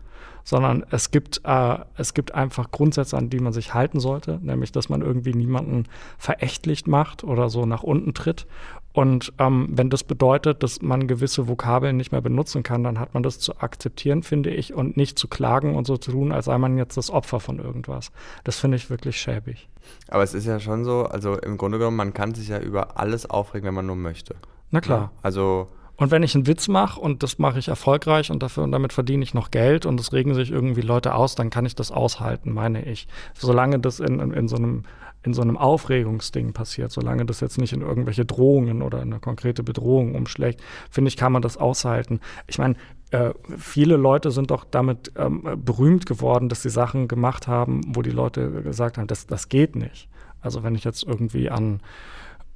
sondern 0.45 0.85
es 0.91 1.11
gibt, 1.11 1.41
äh, 1.43 1.79
es 1.97 2.13
gibt 2.13 2.33
einfach 2.33 2.71
Grundsätze, 2.71 3.17
an 3.17 3.29
die 3.29 3.39
man 3.39 3.51
sich 3.51 3.73
halten 3.73 3.99
sollte, 3.99 4.39
nämlich, 4.41 4.71
dass 4.71 4.87
man 4.87 5.01
irgendwie 5.01 5.33
niemanden 5.33 5.87
verächtlich 6.17 6.85
macht 6.85 7.23
oder 7.23 7.49
so 7.49 7.65
nach 7.65 7.83
unten 7.83 8.13
tritt. 8.13 8.45
Und 8.93 9.33
ähm, 9.39 9.67
wenn 9.71 9.89
das 9.89 10.03
bedeutet, 10.05 10.63
dass 10.63 10.81
man 10.81 11.07
gewisse 11.07 11.49
Vokabeln 11.49 11.97
nicht 11.97 12.13
mehr 12.13 12.21
benutzen 12.21 12.63
kann, 12.63 12.83
dann 12.83 12.99
hat 12.99 13.13
man 13.13 13.23
das 13.23 13.39
zu 13.39 13.59
akzeptieren, 13.59 14.23
finde 14.23 14.51
ich, 14.51 14.73
und 14.73 14.95
nicht 14.95 15.19
zu 15.19 15.27
klagen 15.27 15.75
und 15.75 15.85
so 15.85 15.97
zu 15.97 16.11
tun, 16.11 16.31
als 16.31 16.45
sei 16.45 16.57
man 16.57 16.77
jetzt 16.77 16.95
das 16.95 17.09
Opfer 17.09 17.41
von 17.41 17.59
irgendwas. 17.59 18.11
Das 18.45 18.57
finde 18.57 18.77
ich 18.77 18.89
wirklich 18.89 19.19
schäbig. 19.19 19.67
Aber 20.07 20.23
es 20.23 20.33
ist 20.33 20.45
ja 20.45 20.59
schon 20.59 20.85
so, 20.85 21.03
also 21.05 21.37
im 21.37 21.57
Grunde 21.57 21.79
genommen, 21.79 21.97
man 21.97 22.13
kann 22.13 22.35
sich 22.35 22.47
ja 22.47 22.59
über 22.59 22.97
alles 22.97 23.29
aufregen, 23.29 23.67
wenn 23.67 23.73
man 23.73 23.87
nur 23.87 23.97
möchte. 23.97 24.35
Na 24.71 24.79
klar. 24.79 24.99
Ja, 24.99 25.11
also 25.23 25.67
und 25.97 26.11
wenn 26.11 26.23
ich 26.23 26.35
einen 26.35 26.47
Witz 26.47 26.67
mache 26.67 26.99
und 26.99 27.23
das 27.23 27.39
mache 27.39 27.59
ich 27.59 27.67
erfolgreich 27.67 28.31
und 28.31 28.43
dafür 28.43 28.63
und 28.63 28.71
damit 28.71 28.93
verdiene 28.93 29.23
ich 29.23 29.33
noch 29.33 29.51
Geld 29.51 29.85
und 29.85 29.99
es 29.99 30.11
regen 30.13 30.33
sich 30.33 30.51
irgendwie 30.51 30.81
Leute 30.81 31.15
aus, 31.15 31.35
dann 31.35 31.49
kann 31.49 31.65
ich 31.65 31.75
das 31.75 31.91
aushalten, 31.91 32.51
meine 32.51 32.83
ich. 32.85 33.07
Solange 33.33 33.79
das 33.79 33.99
in, 33.99 34.19
in, 34.19 34.31
in 34.31 34.47
so 34.47 34.57
einem 34.57 34.83
in 35.23 35.33
so 35.33 35.41
einem 35.41 35.57
Aufregungsding 35.57 36.53
passiert, 36.53 36.91
solange 36.91 37.25
das 37.25 37.39
jetzt 37.39 37.57
nicht 37.57 37.73
in 37.73 37.81
irgendwelche 37.81 38.25
Drohungen 38.25 38.83
oder 38.83 39.01
eine 39.01 39.19
konkrete 39.19 39.63
Bedrohung 39.63 40.13
umschlägt, 40.13 40.61
finde 40.91 41.09
ich, 41.09 41.17
kann 41.17 41.31
man 41.31 41.41
das 41.41 41.57
aushalten. 41.57 42.19
Ich 42.45 42.59
meine, 42.59 42.75
äh, 43.09 43.31
viele 43.57 43.97
Leute 43.97 44.29
sind 44.29 44.51
doch 44.51 44.65
damit 44.69 45.11
ähm, 45.17 45.43
berühmt 45.63 46.05
geworden, 46.05 46.47
dass 46.47 46.61
sie 46.61 46.69
Sachen 46.69 47.07
gemacht 47.07 47.47
haben, 47.47 47.81
wo 47.87 48.03
die 48.03 48.11
Leute 48.11 48.61
gesagt 48.61 48.97
haben, 48.97 49.07
das, 49.07 49.25
das 49.25 49.49
geht 49.49 49.75
nicht. 49.75 50.09
Also 50.41 50.63
wenn 50.63 50.75
ich 50.75 50.83
jetzt 50.83 51.03
irgendwie 51.03 51.49
an 51.49 51.79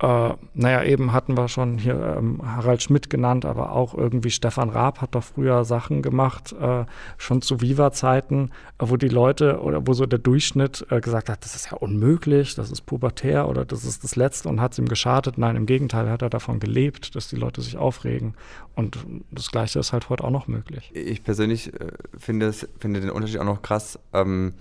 äh, 0.02 0.34
naja, 0.54 0.84
eben 0.84 1.12
hatten 1.12 1.36
wir 1.36 1.50
schon 1.50 1.78
hier 1.78 2.16
ähm, 2.18 2.42
Harald 2.44 2.82
Schmidt 2.82 3.10
genannt, 3.10 3.44
aber 3.44 3.74
auch 3.74 3.94
irgendwie 3.94 4.32
Stefan 4.32 4.70
Raab 4.70 5.02
hat 5.02 5.14
doch 5.14 5.24
früher 5.24 5.66
Sachen 5.66 6.02
gemacht, 6.02 6.54
äh, 6.54 6.86
schon 7.18 7.42
zu 7.42 7.60
Viva-Zeiten, 7.60 8.52
wo 8.80 8.96
die 8.96 9.10
Leute 9.10 9.60
oder 9.60 9.86
wo 9.86 9.94
so 9.94 10.06
der 10.06 10.20
Durchschnitt 10.20 10.86
äh, 10.90 11.02
gesagt 11.02 11.30
hat, 11.30 11.44
das 11.44 11.56
ist 11.56 11.72
ja 11.72 11.78
unmöglich, 11.78 12.56
das 12.56 12.72
ist 12.72 12.86
pubertär 12.86 13.50
oder 13.50 13.66
das 13.66 13.84
ist 13.84 14.06
das 14.06 14.16
Letzte 14.16 14.48
und 14.48 14.62
hat 14.62 14.72
es 14.72 14.80
ihm 14.80 14.88
geschadet. 14.88 15.38
Nein, 15.38 15.58
im 15.58 15.66
Gegenteil, 15.66 16.10
hat 16.10 16.22
er 16.22 16.30
davon 16.30 16.62
gelebt, 16.62 17.16
dass 17.16 17.28
die 17.28 17.36
Leute 17.36 17.62
sich 17.62 17.76
aufregen. 17.76 18.36
Und 18.76 19.00
das 19.32 19.52
Gleiche 19.52 19.80
ist 19.80 19.92
halt 19.92 20.10
heute 20.10 20.24
auch 20.24 20.32
noch 20.32 20.48
möglich. 20.48 20.92
Ich 20.94 21.24
persönlich 21.26 21.74
äh, 21.74 21.92
finde, 22.18 22.54
finde 22.54 23.02
den 23.02 23.10
Unterschied 23.10 23.40
auch 23.40 23.46
noch 23.46 23.62
krass 23.62 24.00
ähm, 24.14 24.54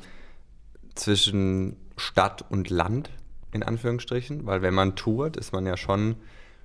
zwischen 0.97 1.76
Stadt 1.97 2.45
und 2.51 2.70
Land 2.70 3.11
in 3.53 3.63
Anführungsstrichen, 3.63 4.47
weil 4.47 4.63
wenn 4.63 4.75
man 4.75 4.97
tourt, 4.97 5.37
ist 5.37 5.53
man 5.53 5.67
ja 5.67 5.77
schon 5.77 6.17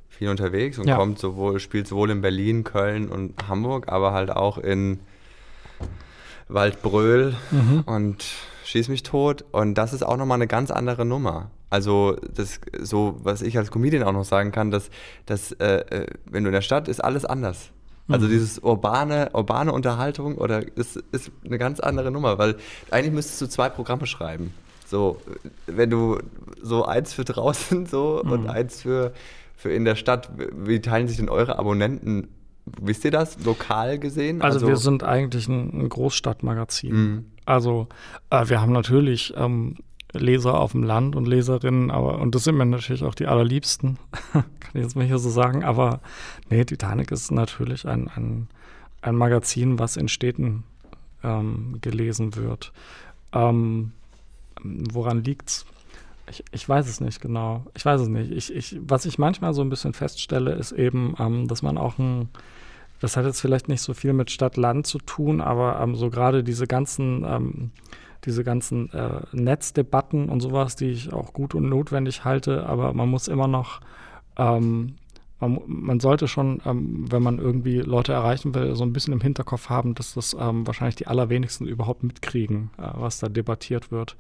viel 0.10 0.30
unterwegs 0.30 0.78
und 0.78 0.88
ja. 0.88 0.96
kommt 0.96 1.18
sowohl, 1.20 1.60
spielt 1.60 1.88
sowohl 1.88 2.12
in 2.12 2.22
Berlin, 2.22 2.64
Köln 2.64 3.10
und 3.10 3.48
Hamburg, 3.48 3.88
aber 3.88 4.14
halt 4.14 4.32
auch 4.32 4.58
in 4.58 5.00
Waldbröl 6.48 7.36
mhm. 7.52 7.84
und 7.86 8.24
Schieß 8.66 8.88
mich 8.88 9.04
tot. 9.04 9.46
Und 9.52 9.76
das 9.76 9.94
ist 9.94 10.04
auch 10.04 10.18
nochmal 10.18 10.38
eine 10.38 10.48
ganz 10.48 10.72
andere 10.72 11.06
Nummer. 11.06 11.52
Also, 11.70 12.18
das, 12.34 12.60
so, 12.80 13.20
was 13.22 13.42
ich 13.42 13.58
als 13.58 13.72
Comedian 13.72 14.04
auch 14.04 14.14
noch 14.14 14.26
sagen 14.26 14.52
kann, 14.52 14.72
dass, 14.72 14.90
dass 15.26 15.52
äh, 15.54 15.86
äh 15.90 16.08
wenn 16.26 16.44
du 16.44 16.50
in 16.50 16.54
der 16.54 16.62
Stadt 16.62 16.88
ist 16.88 17.04
alles 17.04 17.26
anders. 17.26 17.72
Also 18.08 18.26
mhm. 18.26 18.32
dieses 18.32 18.60
urbane, 18.60 19.30
urbane 19.34 19.72
Unterhaltung 19.72 20.38
oder 20.38 20.66
ist, 20.76 20.98
ist 21.12 21.32
eine 21.46 21.58
ganz 21.58 21.80
andere 21.80 22.12
Nummer, 22.12 22.38
weil 22.38 22.56
eigentlich 22.92 23.14
müsstest 23.14 23.42
du 23.42 23.48
zwei 23.48 23.70
Programme 23.70 24.08
schreiben. 24.08 24.54
So, 24.86 25.20
wenn 25.68 25.90
du 25.90 26.20
so 26.62 26.86
eins 26.86 27.14
für 27.14 27.26
draußen 27.26 27.86
so 27.86 28.22
mhm. 28.24 28.32
und 28.32 28.50
eins 28.50 28.82
für, 28.82 29.14
für 29.56 29.72
in 29.72 29.86
der 29.86 29.96
Stadt, 29.96 30.30
wie 30.52 30.80
teilen 30.82 31.08
sich 31.08 31.18
denn 31.18 31.30
eure 31.30 31.58
Abonnenten? 31.58 32.28
Wisst 32.66 33.04
ihr 33.04 33.12
das 33.12 33.44
lokal 33.44 34.00
gesehen? 34.00 34.42
Also, 34.42 34.60
also 34.60 34.68
wir 34.68 34.78
sind 34.78 35.04
eigentlich 35.04 35.48
ein, 35.48 35.90
Großstadtmagazin. 35.90 36.96
Mhm. 36.96 37.26
Also 37.46 37.88
äh, 38.30 38.48
wir 38.48 38.62
haben 38.62 38.72
natürlich 38.72 39.34
ähm, 39.36 39.76
Leser 40.14 40.60
auf 40.60 40.72
dem 40.72 40.84
Land 40.84 41.16
und 41.16 41.28
Leserinnen, 41.28 41.92
aber 41.92 42.20
und 42.20 42.36
das 42.36 42.46
sind 42.46 42.56
mir 42.56 42.66
natürlich 42.66 43.04
auch 43.04 43.16
die 43.16 43.28
allerliebsten, 43.28 43.98
kann 44.32 44.46
ich 44.74 44.82
jetzt 44.82 44.96
mal 44.96 45.06
hier 45.06 45.18
so 45.18 45.30
sagen. 45.30 45.64
Aber 45.64 46.00
nee, 46.50 46.64
Titanic 46.64 47.12
ist 47.12 47.32
natürlich 47.32 47.88
ein, 47.88 48.10
ein, 48.16 48.48
ein 49.02 49.16
Magazin, 49.16 49.80
was 49.80 49.98
in 49.98 50.08
Städten 50.08 50.64
ähm, 51.24 51.80
gelesen 51.82 52.36
wird. 52.36 52.72
Ähm, 53.34 53.92
woran 54.62 55.24
liegt's? 55.24 55.66
Ich, 56.30 56.44
ich 56.52 56.68
weiß 56.68 56.88
es 56.88 57.02
nicht 57.02 57.22
genau. 57.22 57.66
Ich 57.76 57.86
weiß 57.86 58.02
es 58.02 58.08
nicht. 58.08 58.32
Ich, 58.32 58.54
ich, 58.54 58.78
was 58.82 59.06
ich 59.06 59.18
manchmal 59.18 59.54
so 59.54 59.62
ein 59.62 59.70
bisschen 59.70 59.94
feststelle, 59.94 60.54
ist 60.54 60.72
eben, 60.72 61.16
ähm, 61.20 61.48
dass 61.48 61.62
man 61.62 61.78
auch 61.78 61.98
ein, 61.98 62.30
das 63.00 63.18
hat 63.18 63.26
jetzt 63.26 63.42
vielleicht 63.42 63.68
nicht 63.68 63.82
so 63.82 63.94
viel 63.94 64.14
mit 64.14 64.32
Stadt-Land 64.32 64.88
zu 64.88 65.00
tun, 65.00 65.42
aber 65.42 65.80
ähm, 65.82 65.96
so 65.96 66.10
gerade 66.10 66.44
diese 66.44 66.68
ganzen, 66.68 67.26
ähm, 67.26 67.72
diese 68.24 68.44
ganzen 68.44 68.92
äh, 68.94 69.22
Netzdebatten 69.34 70.30
und 70.30 70.40
sowas, 70.40 70.78
die 70.78 70.92
ich 70.92 71.12
auch 71.12 71.34
gut 71.34 71.56
und 71.56 71.68
notwendig 71.68 72.24
halte, 72.24 72.66
aber 72.66 72.94
man 72.94 73.10
muss 73.10 73.28
immer 73.28 73.48
noch 73.48 73.82
ähm, 74.38 74.96
man, 75.48 75.62
man, 75.68 76.00
sollte 76.00 76.28
schon, 76.28 76.62
ähm, 76.66 77.06
wenn 77.10 77.24
man 77.24 77.40
irgendwie 77.40 77.80
Leute 77.80 78.14
erreichen 78.14 78.54
will, 78.56 78.76
so 78.76 78.84
ein 78.84 78.94
bisschen 78.94 79.14
im 79.14 79.22
Hinterkopf 79.22 79.70
haben, 79.70 79.96
dass 79.96 80.14
das 80.14 80.36
ähm, 80.40 80.66
wahrscheinlich 80.66 80.96
die 80.96 81.08
allerwenigsten 81.08 81.68
überhaupt 81.68 82.04
mitkriegen, 82.04 82.72
äh, 82.78 82.90
was 82.94 83.20
da 83.20 83.30
debattiert 83.30 83.92
wird. 83.92 84.16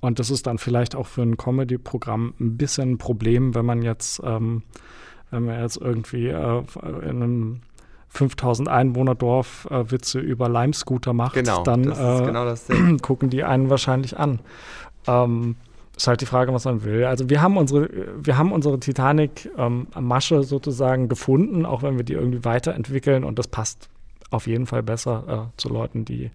Und 0.00 0.18
das 0.18 0.30
ist 0.30 0.46
dann 0.46 0.58
vielleicht 0.58 0.94
auch 0.94 1.06
für 1.06 1.22
ein 1.22 1.36
Comedy-Programm 1.36 2.34
ein 2.38 2.56
bisschen 2.56 2.92
ein 2.92 2.98
Problem, 2.98 3.54
wenn 3.54 3.64
man 3.64 3.82
jetzt, 3.82 4.20
ähm, 4.24 4.62
wenn 5.30 5.46
man 5.46 5.60
jetzt 5.60 5.78
irgendwie 5.78 6.28
äh, 6.28 6.62
in 7.02 7.22
einem 7.22 7.60
5000 8.08 8.68
Einwohner 8.68 9.14
Dorf 9.14 9.66
äh, 9.70 9.90
Witze 9.90 10.20
über 10.20 10.48
Lime-Scooter 10.48 11.12
macht, 11.12 11.34
genau, 11.34 11.62
dann 11.62 11.84
äh, 11.84 12.26
genau 12.26 12.54
gucken 13.02 13.30
die 13.30 13.44
einen 13.44 13.70
wahrscheinlich 13.70 14.18
an. 14.18 14.40
Ähm, 15.06 15.56
ist 15.96 16.06
halt 16.08 16.20
die 16.20 16.26
Frage, 16.26 16.52
was 16.52 16.64
man 16.64 16.84
will. 16.84 17.04
Also 17.04 17.30
wir 17.30 17.40
haben 17.40 17.56
unsere, 17.56 17.88
wir 18.16 18.36
haben 18.36 18.52
unsere 18.52 18.80
Titanic-Masche 18.80 20.34
ähm, 20.36 20.42
sozusagen 20.42 21.08
gefunden, 21.08 21.66
auch 21.66 21.82
wenn 21.82 21.96
wir 21.96 22.04
die 22.04 22.14
irgendwie 22.14 22.44
weiterentwickeln 22.44 23.24
und 23.24 23.38
das 23.38 23.48
passt 23.48 23.88
auf 24.30 24.46
jeden 24.46 24.66
Fall 24.66 24.82
besser 24.82 25.50
äh, 25.50 25.60
zu 25.60 25.68
Leuten, 25.68 26.04
die 26.04 26.30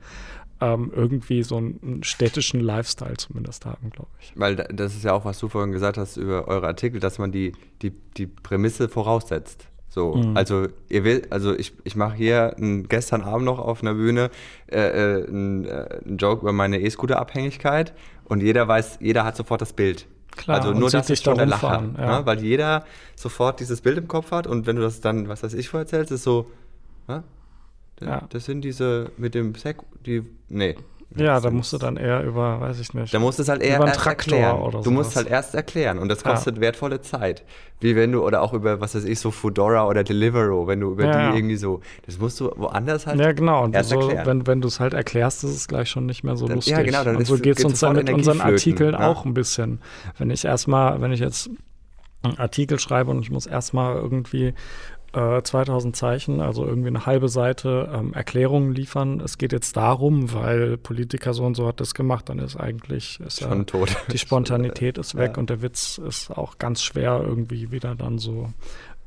ähm, 0.61 0.91
irgendwie 0.93 1.43
so 1.43 1.57
einen 1.57 2.03
städtischen 2.03 2.59
Lifestyle 2.59 3.17
zumindest 3.17 3.65
haben, 3.65 3.89
glaube 3.91 4.09
ich. 4.19 4.33
Weil 4.35 4.55
das 4.55 4.95
ist 4.95 5.03
ja 5.03 5.13
auch, 5.13 5.25
was 5.25 5.39
du 5.39 5.47
vorhin 5.47 5.71
gesagt 5.71 5.97
hast 5.97 6.17
über 6.17 6.47
eure 6.47 6.67
Artikel, 6.67 6.99
dass 6.99 7.17
man 7.17 7.31
die, 7.31 7.53
die, 7.81 7.91
die 8.17 8.27
Prämisse 8.27 8.89
voraussetzt. 8.89 9.68
So, 9.89 10.15
mhm. 10.15 10.37
also 10.37 10.67
ihr 10.87 11.03
will, 11.03 11.25
also 11.31 11.53
ich, 11.55 11.73
ich 11.83 11.95
mache 11.95 12.15
hier 12.15 12.53
n, 12.57 12.87
gestern 12.87 13.21
Abend 13.23 13.45
noch 13.45 13.57
auf 13.57 13.81
einer 13.81 13.95
Bühne 13.95 14.29
äh, 14.71 14.77
äh, 14.77 15.27
einen 15.27 15.65
äh, 15.65 15.99
Joke 16.05 16.41
über 16.41 16.53
meine 16.53 16.79
E-Scooter-Abhängigkeit 16.79 17.93
und 18.25 18.41
jeder 18.41 18.67
weiß, 18.67 18.99
jeder 19.01 19.25
hat 19.25 19.35
sofort 19.35 19.61
das 19.61 19.73
Bild. 19.73 20.05
Klar, 20.37 20.57
also 20.57 20.73
nur, 20.73 20.91
dass 20.91 21.09
ich 21.09 21.19
schon 21.19 21.37
der 21.37 21.47
Lacher, 21.47 21.83
ja. 21.97 22.19
ne? 22.19 22.25
weil 22.25 22.39
jeder 22.39 22.85
sofort 23.15 23.59
dieses 23.59 23.81
Bild 23.81 23.97
im 23.97 24.07
Kopf 24.07 24.31
hat 24.31 24.45
und 24.45 24.67
wenn 24.67 24.75
du 24.75 24.83
das 24.83 25.01
dann, 25.01 25.27
was 25.27 25.41
weiß 25.41 25.55
ich, 25.55 25.69
vorerzählst, 25.69 26.11
ist 26.11 26.23
so, 26.23 26.45
ne? 27.07 27.23
ja. 27.99 28.21
das 28.29 28.45
sind 28.45 28.61
diese 28.61 29.11
mit 29.17 29.33
dem 29.33 29.55
Sek, 29.55 29.77
die, 30.05 30.23
nee, 30.49 30.75
ja, 31.15 31.39
da 31.39 31.49
musst 31.49 31.73
du 31.73 31.79
dann 31.79 31.97
eher 31.97 32.23
über, 32.23 32.61
weiß 32.61 32.79
ich 32.79 32.93
nicht. 32.93 33.11
Da 33.13 33.19
musst 33.19 33.39
du 33.39 33.43
es 33.43 33.49
halt 33.49 33.63
eher 33.63 33.79
erst 33.79 34.05
erklären. 34.05 34.59
Oder 34.59 34.81
du 34.81 34.91
musst 34.91 35.15
halt 35.15 35.27
erst 35.27 35.55
erklären 35.55 35.97
und 35.97 36.07
das 36.07 36.23
kostet 36.23 36.57
ja. 36.57 36.61
wertvolle 36.61 37.01
Zeit. 37.01 37.43
Wie 37.79 37.95
wenn 37.95 38.11
du, 38.11 38.23
oder 38.23 38.41
auch 38.41 38.53
über, 38.53 38.79
was 38.79 38.93
weiß 38.93 39.05
ich, 39.05 39.19
so 39.19 39.31
Fedora 39.31 39.87
oder 39.87 40.03
Deliveroo, 40.03 40.67
wenn 40.67 40.81
du 40.81 40.91
über 40.91 41.05
ja. 41.05 41.31
die 41.31 41.37
irgendwie 41.37 41.55
so, 41.55 41.81
das 42.05 42.19
musst 42.19 42.39
du 42.39 42.51
woanders 42.57 43.07
halt 43.07 43.19
Ja, 43.19 43.31
genau. 43.31 43.63
Und 43.63 43.73
erst 43.73 43.89
so, 43.89 43.99
erklären. 43.99 44.25
wenn, 44.27 44.47
wenn 44.47 44.61
du 44.61 44.67
es 44.67 44.79
halt 44.79 44.93
erklärst, 44.93 45.43
ist 45.43 45.55
es 45.55 45.67
gleich 45.67 45.89
schon 45.89 46.05
nicht 46.05 46.23
mehr 46.23 46.35
so 46.35 46.45
dann, 46.45 46.57
lustig. 46.57 46.73
Ja, 46.73 46.83
genau. 46.83 47.03
Dann 47.03 47.15
und 47.15 47.25
so 47.25 47.37
geht 47.37 47.57
es 47.57 47.65
uns 47.65 47.79
dann 47.79 47.95
mit 47.95 48.09
unseren 48.11 48.41
Artikeln 48.41 48.93
ja. 48.93 49.07
auch 49.07 49.25
ein 49.25 49.33
bisschen. 49.33 49.79
Wenn 50.17 50.29
ich 50.29 50.45
erstmal, 50.45 51.01
wenn 51.01 51.11
ich 51.11 51.21
jetzt 51.21 51.49
einen 52.21 52.37
Artikel 52.37 52.79
schreibe 52.79 53.11
und 53.11 53.21
ich 53.21 53.31
muss 53.31 53.47
erstmal 53.47 53.95
irgendwie 53.95 54.53
2000 55.11 55.95
äh, 55.95 55.97
Zeichen, 55.97 56.39
also 56.39 56.65
irgendwie 56.65 56.89
eine 56.89 57.05
halbe 57.05 57.29
Seite 57.29 57.89
ähm, 57.93 58.13
Erklärungen 58.13 58.73
liefern. 58.73 59.21
Es 59.21 59.37
geht 59.37 59.51
jetzt 59.51 59.75
darum, 59.75 60.33
weil 60.33 60.77
Politiker 60.77 61.33
so 61.33 61.45
und 61.45 61.55
so 61.55 61.67
hat 61.67 61.79
das 61.79 61.93
gemacht, 61.93 62.29
dann 62.29 62.39
ist 62.39 62.55
eigentlich 62.55 63.19
ist 63.19 63.39
schon 63.39 63.59
ja, 63.59 63.63
tot. 63.63 63.97
Die 64.11 64.19
Spontanität 64.19 64.97
ist 64.97 65.15
weg 65.17 65.31
ja. 65.33 65.37
und 65.39 65.49
der 65.49 65.61
Witz 65.61 65.97
ist 65.97 66.29
auch 66.29 66.59
ganz 66.59 66.83
schwer 66.83 67.21
irgendwie 67.25 67.71
wieder 67.71 67.95
dann 67.95 68.19
so, 68.19 68.53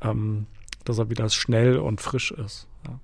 ähm, 0.01 0.47
dass 0.83 0.97
er 0.97 1.09
wieder 1.09 1.29
schnell 1.29 1.77
und 1.77 2.01
frisch 2.01 2.31
ist. 2.31 2.67
Ja. 2.85 2.99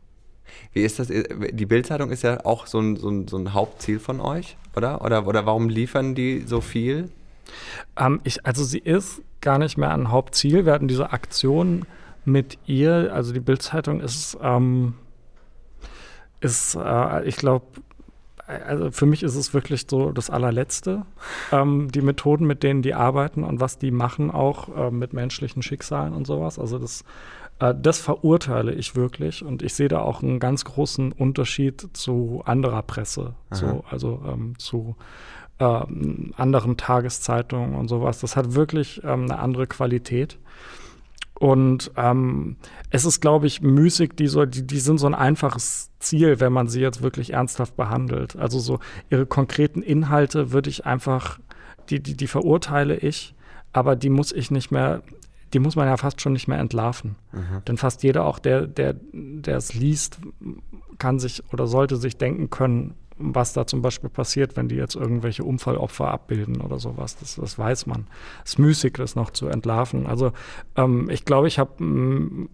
Wie 0.73 0.81
ist 0.81 0.99
das? 0.99 1.07
Die 1.07 1.65
Bildzeitung 1.65 2.11
ist 2.11 2.23
ja 2.23 2.45
auch 2.45 2.67
so 2.67 2.79
ein, 2.79 2.97
so, 2.97 3.09
ein, 3.09 3.27
so 3.27 3.37
ein 3.37 3.53
Hauptziel 3.53 3.99
von 3.99 4.19
euch, 4.19 4.57
oder? 4.75 5.05
Oder, 5.05 5.25
oder 5.25 5.45
warum 5.45 5.69
liefern 5.69 6.15
die 6.15 6.41
so 6.45 6.59
viel? 6.59 7.09
Ähm, 7.97 8.19
ich, 8.23 8.45
also 8.45 8.63
sie 8.63 8.79
ist 8.79 9.21
gar 9.41 9.57
nicht 9.57 9.77
mehr 9.77 9.91
ein 9.91 10.11
Hauptziel. 10.11 10.65
Wir 10.65 10.73
hatten 10.73 10.87
diese 10.87 11.11
Aktion 11.11 11.85
mit 12.25 12.57
ihr, 12.65 13.13
also 13.13 13.33
die 13.33 13.39
Bildzeitung 13.39 14.01
ist, 14.01 14.37
ähm, 14.41 14.95
ist 16.41 16.75
äh, 16.75 17.23
ich 17.25 17.37
glaube, 17.37 17.65
also 18.49 18.89
für 18.91 19.05
mich 19.05 19.21
ist 19.21 19.35
es 19.35 19.53
wirklich 19.53 19.85
so 19.87 20.11
das 20.11 20.29
allerletzte. 20.29 21.05
Ähm, 21.51 21.91
die 21.91 22.01
Methoden, 22.01 22.47
mit 22.47 22.63
denen 22.63 22.81
die 22.81 22.95
arbeiten 22.95 23.43
und 23.43 23.59
was 23.59 23.77
die 23.77 23.91
machen, 23.91 24.31
auch 24.31 24.75
äh, 24.75 24.91
mit 24.91 25.13
menschlichen 25.13 25.61
Schicksalen 25.61 26.13
und 26.13 26.25
sowas. 26.25 26.57
Also 26.57 26.79
das, 26.79 27.03
äh, 27.59 27.75
das 27.79 27.99
verurteile 27.99 28.73
ich 28.73 28.95
wirklich 28.95 29.45
und 29.45 29.61
ich 29.61 29.75
sehe 29.75 29.87
da 29.87 29.99
auch 29.99 30.23
einen 30.23 30.39
ganz 30.39 30.65
großen 30.65 31.11
Unterschied 31.11 31.89
zu 31.93 32.41
anderer 32.45 32.81
Presse, 32.81 33.35
so, 33.51 33.83
also 33.89 34.21
ähm, 34.27 34.57
zu 34.57 34.95
ähm, 35.59 36.33
anderen 36.35 36.77
Tageszeitungen 36.77 37.75
und 37.75 37.87
sowas. 37.87 38.19
Das 38.19 38.35
hat 38.35 38.55
wirklich 38.55 39.01
ähm, 39.03 39.25
eine 39.25 39.39
andere 39.39 39.67
Qualität. 39.67 40.39
Und 41.39 41.91
ähm, 41.95 42.57
es 42.89 43.05
ist, 43.05 43.21
glaube 43.21 43.47
ich, 43.47 43.61
müßig, 43.61 44.11
die, 44.17 44.27
so, 44.27 44.45
die, 44.45 44.67
die 44.67 44.79
sind 44.79 44.97
so 44.97 45.07
ein 45.07 45.15
einfaches 45.15 45.89
Ziel, 45.99 46.41
wenn 46.41 46.51
man 46.51 46.67
sie 46.67 46.81
jetzt 46.81 47.01
wirklich 47.01 47.33
ernsthaft 47.33 47.77
behandelt. 47.77 48.35
Also 48.35 48.59
so 48.59 48.79
ihre 49.09 49.25
konkreten 49.25 49.81
Inhalte 49.81 50.51
würde 50.51 50.69
ich 50.69 50.85
einfach, 50.85 51.39
die, 51.89 52.01
die, 52.01 52.15
die 52.15 52.27
verurteile 52.27 52.97
ich, 52.97 53.33
aber 53.71 53.95
die 53.95 54.09
muss 54.09 54.33
ich 54.33 54.51
nicht 54.51 54.69
mehr, 54.69 55.01
die 55.53 55.59
muss 55.59 55.77
man 55.77 55.87
ja 55.87 55.95
fast 55.95 56.19
schon 56.19 56.33
nicht 56.33 56.49
mehr 56.49 56.59
entlarven. 56.59 57.15
Mhm. 57.31 57.63
Denn 57.67 57.77
fast 57.77 58.03
jeder, 58.03 58.25
auch 58.25 58.39
der, 58.39 58.67
der, 58.67 58.95
der 59.13 59.55
es 59.55 59.73
liest, 59.73 60.19
kann 60.97 61.19
sich 61.19 61.41
oder 61.53 61.67
sollte 61.67 61.95
sich 61.95 62.17
denken 62.17 62.49
können, 62.49 62.95
was 63.19 63.53
da 63.53 63.67
zum 63.67 63.81
Beispiel 63.81 64.09
passiert, 64.09 64.55
wenn 64.55 64.69
die 64.69 64.75
jetzt 64.75 64.95
irgendwelche 64.95 65.43
Unfallopfer 65.43 66.09
abbilden 66.09 66.61
oder 66.61 66.79
sowas. 66.79 67.17
Das, 67.17 67.35
das 67.35 67.59
weiß 67.59 67.85
man. 67.85 68.07
Es 68.45 68.51
ist 68.51 68.59
müßig, 68.59 68.93
das 68.93 69.15
noch 69.15 69.29
zu 69.31 69.47
entlarven. 69.47 70.07
Also 70.07 70.31
ähm, 70.75 71.09
ich 71.09 71.25
glaube, 71.25 71.47
ich 71.47 71.59
habe 71.59 71.83
mm, 71.83 72.49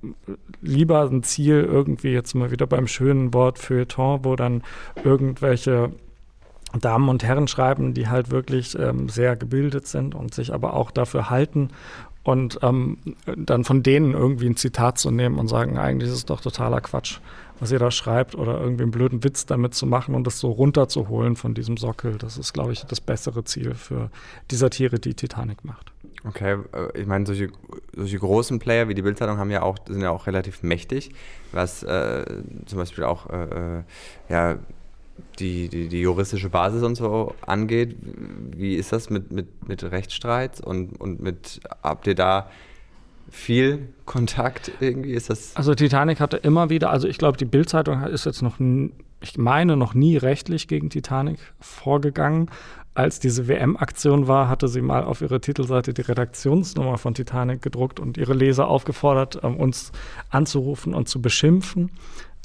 lieber 0.61 1.09
ein 1.09 1.23
Ziel 1.23 1.63
irgendwie 1.63 2.09
jetzt 2.09 2.33
mal 2.33 2.51
wieder 2.51 2.67
beim 2.67 2.87
schönen 2.87 3.33
Wort 3.33 3.59
Feuilleton, 3.59 4.25
wo 4.25 4.35
dann 4.35 4.63
irgendwelche 5.03 5.91
Damen 6.81 7.09
und 7.09 7.23
Herren 7.23 7.47
schreiben, 7.47 7.93
die 7.93 8.09
halt 8.09 8.31
wirklich 8.31 8.77
ähm, 8.77 9.07
sehr 9.07 9.35
gebildet 9.35 9.87
sind 9.87 10.15
und 10.15 10.33
sich 10.33 10.53
aber 10.53 10.73
auch 10.73 10.91
dafür 10.91 11.29
halten 11.29 11.69
und 12.23 12.59
ähm, 12.63 12.97
dann 13.37 13.63
von 13.63 13.83
denen 13.83 14.13
irgendwie 14.13 14.47
ein 14.47 14.57
Zitat 14.57 14.97
zu 14.97 15.11
nehmen 15.11 15.37
und 15.37 15.47
sagen, 15.47 15.77
eigentlich 15.77 16.09
ist 16.09 16.15
es 16.15 16.25
doch 16.25 16.41
totaler 16.41 16.81
Quatsch 16.81 17.19
was 17.59 17.71
ihr 17.71 17.79
da 17.79 17.91
schreibt 17.91 18.35
oder 18.35 18.59
irgendwie 18.59 18.83
einen 18.83 18.91
blöden 18.91 19.23
Witz 19.23 19.45
damit 19.45 19.73
zu 19.73 19.85
machen 19.85 20.15
und 20.15 20.25
das 20.27 20.39
so 20.39 20.51
runterzuholen 20.51 21.35
von 21.35 21.53
diesem 21.53 21.77
Sockel. 21.77 22.17
Das 22.17 22.37
ist, 22.37 22.53
glaube 22.53 22.73
ich, 22.73 22.83
das 22.85 23.01
bessere 23.01 23.43
Ziel 23.43 23.75
für 23.75 24.09
die 24.51 24.55
Satire, 24.55 24.99
die 24.99 25.13
Titanic 25.13 25.63
macht. 25.63 25.91
Okay, 26.27 26.57
äh, 26.73 26.99
ich 26.99 27.05
meine, 27.05 27.25
solche, 27.25 27.49
solche 27.95 28.19
großen 28.19 28.59
Player 28.59 28.87
wie 28.87 28.95
die 28.95 29.01
Bildzeitung 29.01 29.37
haben 29.37 29.51
ja 29.51 29.61
auch, 29.61 29.77
sind 29.87 30.01
ja 30.01 30.09
auch 30.09 30.27
relativ 30.27 30.63
mächtig, 30.63 31.11
was 31.51 31.83
äh, 31.83 32.25
zum 32.65 32.79
Beispiel 32.79 33.03
auch 33.03 33.29
äh, 33.29 33.43
äh, 33.77 33.83
ja, 34.29 34.57
die, 35.39 35.69
die, 35.69 35.87
die, 35.87 36.01
juristische 36.01 36.49
Basis 36.49 36.83
und 36.83 36.95
so 36.95 37.35
angeht. 37.45 37.95
Wie 38.55 38.75
ist 38.75 38.91
das 38.91 39.09
mit, 39.09 39.31
mit, 39.31 39.67
mit 39.67 39.83
Rechtsstreits 39.83 40.59
und, 40.59 40.99
und 40.99 41.21
mit, 41.21 41.61
habt 41.83 42.07
ihr 42.07 42.15
da 42.15 42.49
viel 43.35 43.89
Kontakt 44.05 44.71
irgendwie? 44.79 45.11
Ist 45.11 45.29
das 45.29 45.55
also 45.55 45.75
Titanic 45.75 46.19
hatte 46.19 46.37
immer 46.37 46.69
wieder, 46.69 46.89
also 46.89 47.07
ich 47.07 47.17
glaube, 47.17 47.37
die 47.37 47.45
Bildzeitung 47.45 48.01
ist 48.03 48.25
jetzt 48.25 48.41
noch, 48.41 48.59
ich 49.21 49.37
meine, 49.37 49.75
noch 49.75 49.93
nie 49.93 50.17
rechtlich 50.17 50.67
gegen 50.67 50.89
Titanic 50.89 51.37
vorgegangen. 51.59 52.49
Als 52.93 53.19
diese 53.19 53.49
WM-Aktion 53.49 54.29
war, 54.29 54.47
hatte 54.47 54.69
sie 54.69 54.81
mal 54.81 55.03
auf 55.03 55.21
ihrer 55.21 55.41
Titelseite 55.41 55.93
die 55.93 56.01
Redaktionsnummer 56.01 56.97
von 56.97 57.13
Titanic 57.13 57.61
gedruckt 57.61 57.99
und 57.99 58.17
ihre 58.17 58.33
Leser 58.33 58.69
aufgefordert, 58.69 59.39
ähm, 59.43 59.57
uns 59.57 59.91
anzurufen 60.29 60.93
und 60.93 61.09
zu 61.09 61.21
beschimpfen. 61.21 61.91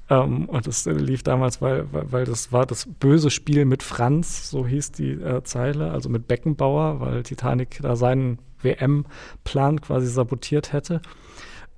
Um, 0.09 0.17
ähm, 0.17 0.49
und 0.49 0.67
das 0.67 0.87
lief 0.87 1.23
damals, 1.23 1.63
weil, 1.63 1.87
weil, 1.93 2.11
weil, 2.11 2.25
das 2.25 2.51
war 2.51 2.67
das 2.67 2.89
böse 2.99 3.31
Spiel 3.31 3.65
mit 3.65 3.85
Franz, 3.85 4.51
so 4.51 4.67
hieß 4.67 4.91
die 4.91 5.13
äh, 5.13 5.45
Zeile, 5.45 5.93
also 5.93 6.09
mit 6.09 6.27
Beckenbauer, 6.27 6.99
weil 6.99 7.23
Titanic 7.23 7.79
da 7.81 7.95
seinen 7.95 8.41
WM-Plan 8.63 9.81
quasi 9.81 10.07
sabotiert 10.07 10.73
hätte. 10.73 11.01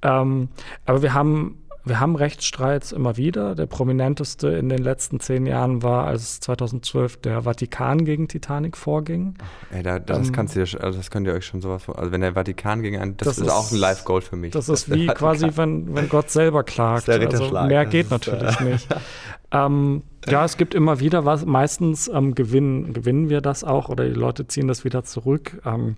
Ähm, 0.03 0.49
aber 0.85 1.03
wir 1.03 1.15
haben 1.15 1.63
wir 1.85 1.99
haben 1.99 2.15
Rechtsstreits 2.15 2.93
immer 2.93 3.17
wieder. 3.17 3.55
Der 3.55 3.67
prominenteste 3.67 4.49
in 4.49 4.69
den 4.69 4.79
letzten 4.79 5.19
zehn 5.19 5.47
Jahren 5.47 5.83
war, 5.83 6.07
als 6.07 6.39
2012 6.41 7.17
der 7.19 7.43
Vatikan 7.43 8.05
gegen 8.05 8.29
Titanic 8.29 8.77
vorging. 8.77 9.35
Ey, 9.73 9.83
da, 9.83 9.99
das, 9.99 10.29
ähm, 10.29 10.33
kannst 10.33 10.55
du, 10.55 10.61
also 10.61 10.99
das 10.99 11.11
könnt 11.11 11.27
ihr 11.27 11.35
euch 11.35 11.45
schon 11.45 11.61
sowas 11.61 11.85
vor. 11.85 11.99
Also 11.99 12.13
wenn 12.13 12.21
der 12.21 12.35
Vatikan 12.35 12.83
gegen 12.83 12.99
einen, 12.99 13.17
das, 13.17 13.27
das 13.27 13.39
ist, 13.39 13.47
ist, 13.47 13.53
auch 13.53 13.73
ein 13.73 13.79
Live-Goal 13.79 14.21
für 14.21 14.37
mich. 14.37 14.53
Das 14.53 14.69
ist 14.69 14.91
wie 14.93 15.07
quasi, 15.09 15.49
wenn, 15.57 15.95
wenn 15.95 16.09
Gott 16.09 16.31
selber 16.31 16.63
klagt. 16.65 17.09
Also 17.09 17.51
mehr 17.51 17.85
geht 17.87 18.11
natürlich 18.11 18.61
nicht. 18.61 18.89
ähm, 19.53 20.03
ja, 20.27 20.45
es 20.45 20.57
gibt 20.57 20.75
immer 20.75 21.01
wieder 21.01 21.25
was. 21.25 21.45
Meistens 21.45 22.09
ähm, 22.09 22.35
gewinnen, 22.35 22.93
gewinnen 22.93 23.29
wir 23.29 23.41
das 23.41 23.65
auch 23.65 23.89
oder 23.89 24.09
die 24.09 24.15
Leute 24.15 24.47
ziehen 24.47 24.69
das 24.69 24.85
wieder 24.85 25.05
zurück, 25.05 25.61
ähm, 25.65 25.97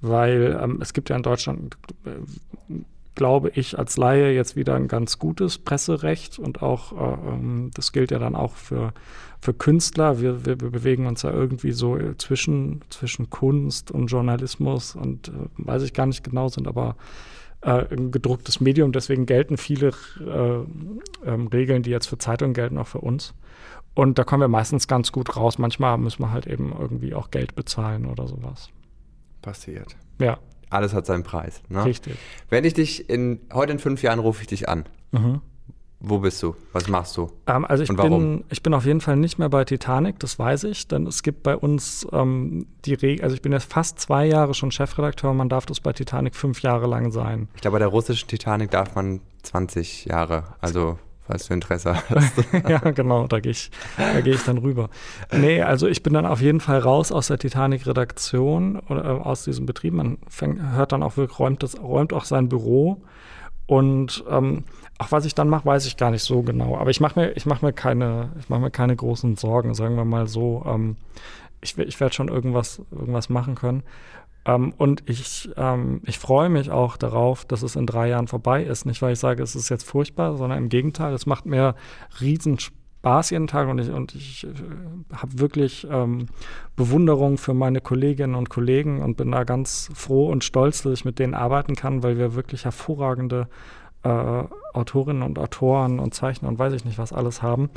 weil 0.00 0.58
ähm, 0.62 0.78
es 0.80 0.92
gibt 0.92 1.10
ja 1.10 1.16
in 1.16 1.22
Deutschland 1.22 1.76
äh, 2.04 2.10
glaube 3.14 3.50
ich, 3.54 3.78
als 3.78 3.96
Laie 3.96 4.32
jetzt 4.32 4.56
wieder 4.56 4.74
ein 4.74 4.88
ganz 4.88 5.18
gutes 5.18 5.58
Presserecht 5.58 6.38
und 6.38 6.62
auch, 6.62 6.92
äh, 6.92 7.28
ähm, 7.28 7.70
das 7.74 7.92
gilt 7.92 8.10
ja 8.10 8.18
dann 8.18 8.34
auch 8.34 8.54
für, 8.54 8.94
für 9.40 9.52
Künstler. 9.52 10.20
Wir, 10.20 10.46
wir, 10.46 10.60
wir 10.60 10.70
bewegen 10.70 11.06
uns 11.06 11.22
ja 11.22 11.30
irgendwie 11.30 11.72
so 11.72 11.98
zwischen, 12.16 12.80
zwischen 12.88 13.28
Kunst 13.28 13.90
und 13.90 14.06
Journalismus 14.06 14.96
und 14.96 15.28
äh, 15.28 15.32
weiß 15.58 15.82
ich 15.82 15.92
gar 15.92 16.06
nicht 16.06 16.24
genau, 16.24 16.48
sind 16.48 16.66
aber 16.66 16.96
äh, 17.62 17.84
ein 17.90 18.10
gedrucktes 18.10 18.60
Medium. 18.60 18.92
Deswegen 18.92 19.26
gelten 19.26 19.56
viele 19.56 19.92
äh, 20.20 21.28
ähm, 21.28 21.46
Regeln, 21.48 21.82
die 21.82 21.90
jetzt 21.90 22.06
für 22.06 22.18
Zeitungen 22.18 22.54
gelten, 22.54 22.78
auch 22.78 22.86
für 22.86 23.00
uns. 23.00 23.34
Und 23.94 24.18
da 24.18 24.24
kommen 24.24 24.40
wir 24.40 24.48
meistens 24.48 24.88
ganz 24.88 25.12
gut 25.12 25.36
raus. 25.36 25.58
Manchmal 25.58 25.98
müssen 25.98 26.22
wir 26.22 26.32
halt 26.32 26.46
eben 26.46 26.72
irgendwie 26.78 27.14
auch 27.14 27.30
Geld 27.30 27.54
bezahlen 27.54 28.06
oder 28.06 28.26
sowas. 28.26 28.70
Passiert. 29.42 29.96
Ja 30.18 30.38
alles 30.72 30.94
hat 30.94 31.06
seinen 31.06 31.22
Preis. 31.22 31.62
Ne? 31.68 31.84
Richtig. 31.84 32.16
Wenn 32.48 32.64
ich 32.64 32.74
dich 32.74 33.08
in, 33.08 33.40
heute 33.52 33.72
in 33.72 33.78
fünf 33.78 34.02
Jahren 34.02 34.18
rufe 34.18 34.42
ich 34.42 34.48
dich 34.48 34.68
an. 34.68 34.84
Mhm. 35.12 35.40
Wo 36.04 36.18
bist 36.18 36.42
du? 36.42 36.56
Was 36.72 36.88
machst 36.88 37.16
du? 37.16 37.30
Ähm, 37.46 37.64
also 37.64 37.84
ich 37.84 37.90
Und 37.90 37.98
warum? 37.98 38.38
bin, 38.38 38.44
ich 38.50 38.62
bin 38.62 38.74
auf 38.74 38.84
jeden 38.84 39.00
Fall 39.00 39.16
nicht 39.16 39.38
mehr 39.38 39.48
bei 39.48 39.64
Titanic, 39.64 40.18
das 40.18 40.36
weiß 40.36 40.64
ich, 40.64 40.88
denn 40.88 41.06
es 41.06 41.22
gibt 41.22 41.44
bei 41.44 41.56
uns 41.56 42.06
ähm, 42.12 42.66
die 42.84 42.94
Regel, 42.94 43.22
also 43.22 43.36
ich 43.36 43.42
bin 43.42 43.52
jetzt 43.52 43.72
fast 43.72 44.00
zwei 44.00 44.26
Jahre 44.26 44.52
schon 44.52 44.72
Chefredakteur, 44.72 45.32
man 45.32 45.48
darf 45.48 45.64
das 45.64 45.78
bei 45.78 45.92
Titanic 45.92 46.34
fünf 46.34 46.62
Jahre 46.62 46.88
lang 46.88 47.12
sein. 47.12 47.48
Ich 47.54 47.60
glaube, 47.60 47.76
bei 47.76 47.78
der 47.78 47.88
russischen 47.88 48.28
Titanic 48.28 48.72
darf 48.72 48.96
man 48.96 49.20
20 49.44 50.06
Jahre, 50.06 50.42
also 50.60 50.98
falls 51.24 51.46
du 51.46 51.54
Interesse 51.54 51.94
hast. 52.10 52.34
ja, 52.68 52.78
genau, 52.78 53.28
da 53.28 53.38
gehe 53.38 53.52
ich, 53.52 53.70
geh 54.24 54.30
ich 54.32 54.42
dann 54.42 54.58
rüber. 54.58 54.90
Nee, 55.32 55.62
also 55.62 55.86
ich 55.86 56.02
bin 56.02 56.14
dann 56.14 56.26
auf 56.26 56.40
jeden 56.40 56.58
Fall 56.58 56.80
raus 56.80 57.12
aus 57.12 57.28
der 57.28 57.38
Titanic-Redaktion 57.38 58.80
oder 58.88 59.04
äh, 59.04 59.08
aus 59.08 59.44
diesem 59.44 59.66
Betrieb. 59.66 59.94
Man 59.94 60.18
fängt, 60.28 60.60
hört 60.60 60.90
dann 60.90 61.04
auch, 61.04 61.16
räumt, 61.38 61.62
das, 61.62 61.80
räumt 61.80 62.12
auch 62.12 62.24
sein 62.24 62.48
Büro. 62.48 63.02
Und 63.66 64.24
ähm, 64.28 64.64
auch 65.02 65.12
was 65.12 65.24
ich 65.24 65.34
dann 65.34 65.48
mache, 65.48 65.66
weiß 65.66 65.86
ich 65.86 65.96
gar 65.96 66.10
nicht 66.10 66.22
so 66.22 66.42
genau. 66.42 66.76
Aber 66.76 66.90
ich 66.90 67.00
mache 67.00 67.18
mir, 67.18 67.34
mach 67.44 67.60
mir, 67.60 67.72
keine, 67.72 68.30
mach 68.48 68.60
mir 68.60 68.70
keine 68.70 68.94
großen 68.94 69.36
Sorgen, 69.36 69.74
sagen 69.74 69.96
wir 69.96 70.04
mal 70.04 70.28
so. 70.28 70.64
Ähm, 70.66 70.96
ich, 71.60 71.76
ich 71.76 71.98
werde 72.00 72.14
schon 72.14 72.28
irgendwas, 72.28 72.80
irgendwas 72.92 73.28
machen 73.28 73.54
können. 73.56 73.82
Ähm, 74.44 74.72
und 74.78 75.02
ich, 75.06 75.50
ähm, 75.56 76.02
ich 76.04 76.18
freue 76.18 76.48
mich 76.48 76.70
auch 76.70 76.96
darauf, 76.96 77.44
dass 77.44 77.62
es 77.62 77.76
in 77.76 77.86
drei 77.86 78.08
Jahren 78.08 78.28
vorbei 78.28 78.62
ist. 78.62 78.86
Nicht, 78.86 79.02
weil 79.02 79.12
ich 79.12 79.18
sage, 79.18 79.42
es 79.42 79.56
ist 79.56 79.68
jetzt 79.68 79.84
furchtbar, 79.84 80.36
sondern 80.36 80.58
im 80.58 80.68
Gegenteil, 80.68 81.12
es 81.14 81.26
macht 81.26 81.46
mir 81.46 81.74
riesen 82.20 82.58
Spaß 82.58 83.30
jeden 83.30 83.48
Tag 83.48 83.68
und 83.68 83.80
ich, 83.80 83.90
und 83.90 84.14
ich 84.14 84.44
äh, 84.44 85.16
habe 85.16 85.40
wirklich 85.40 85.86
ähm, 85.90 86.26
Bewunderung 86.76 87.38
für 87.38 87.54
meine 87.54 87.80
Kolleginnen 87.80 88.36
und 88.36 88.50
Kollegen 88.50 89.02
und 89.02 89.16
bin 89.16 89.32
da 89.32 89.42
ganz 89.42 89.90
froh 89.94 90.28
und 90.28 90.44
stolz, 90.44 90.82
dass 90.82 90.92
ich 90.92 91.04
mit 91.04 91.18
denen 91.18 91.34
arbeiten 91.34 91.74
kann, 91.74 92.04
weil 92.04 92.18
wir 92.18 92.34
wirklich 92.34 92.64
hervorragende 92.64 93.48
äh, 94.02 94.44
Autorinnen 94.72 95.22
und 95.22 95.38
Autoren 95.38 95.98
und 95.98 96.14
Zeichner 96.14 96.48
und 96.48 96.58
weiß 96.58 96.72
ich 96.72 96.84
nicht 96.84 96.98
was 96.98 97.12
alles 97.12 97.42
haben. 97.42 97.70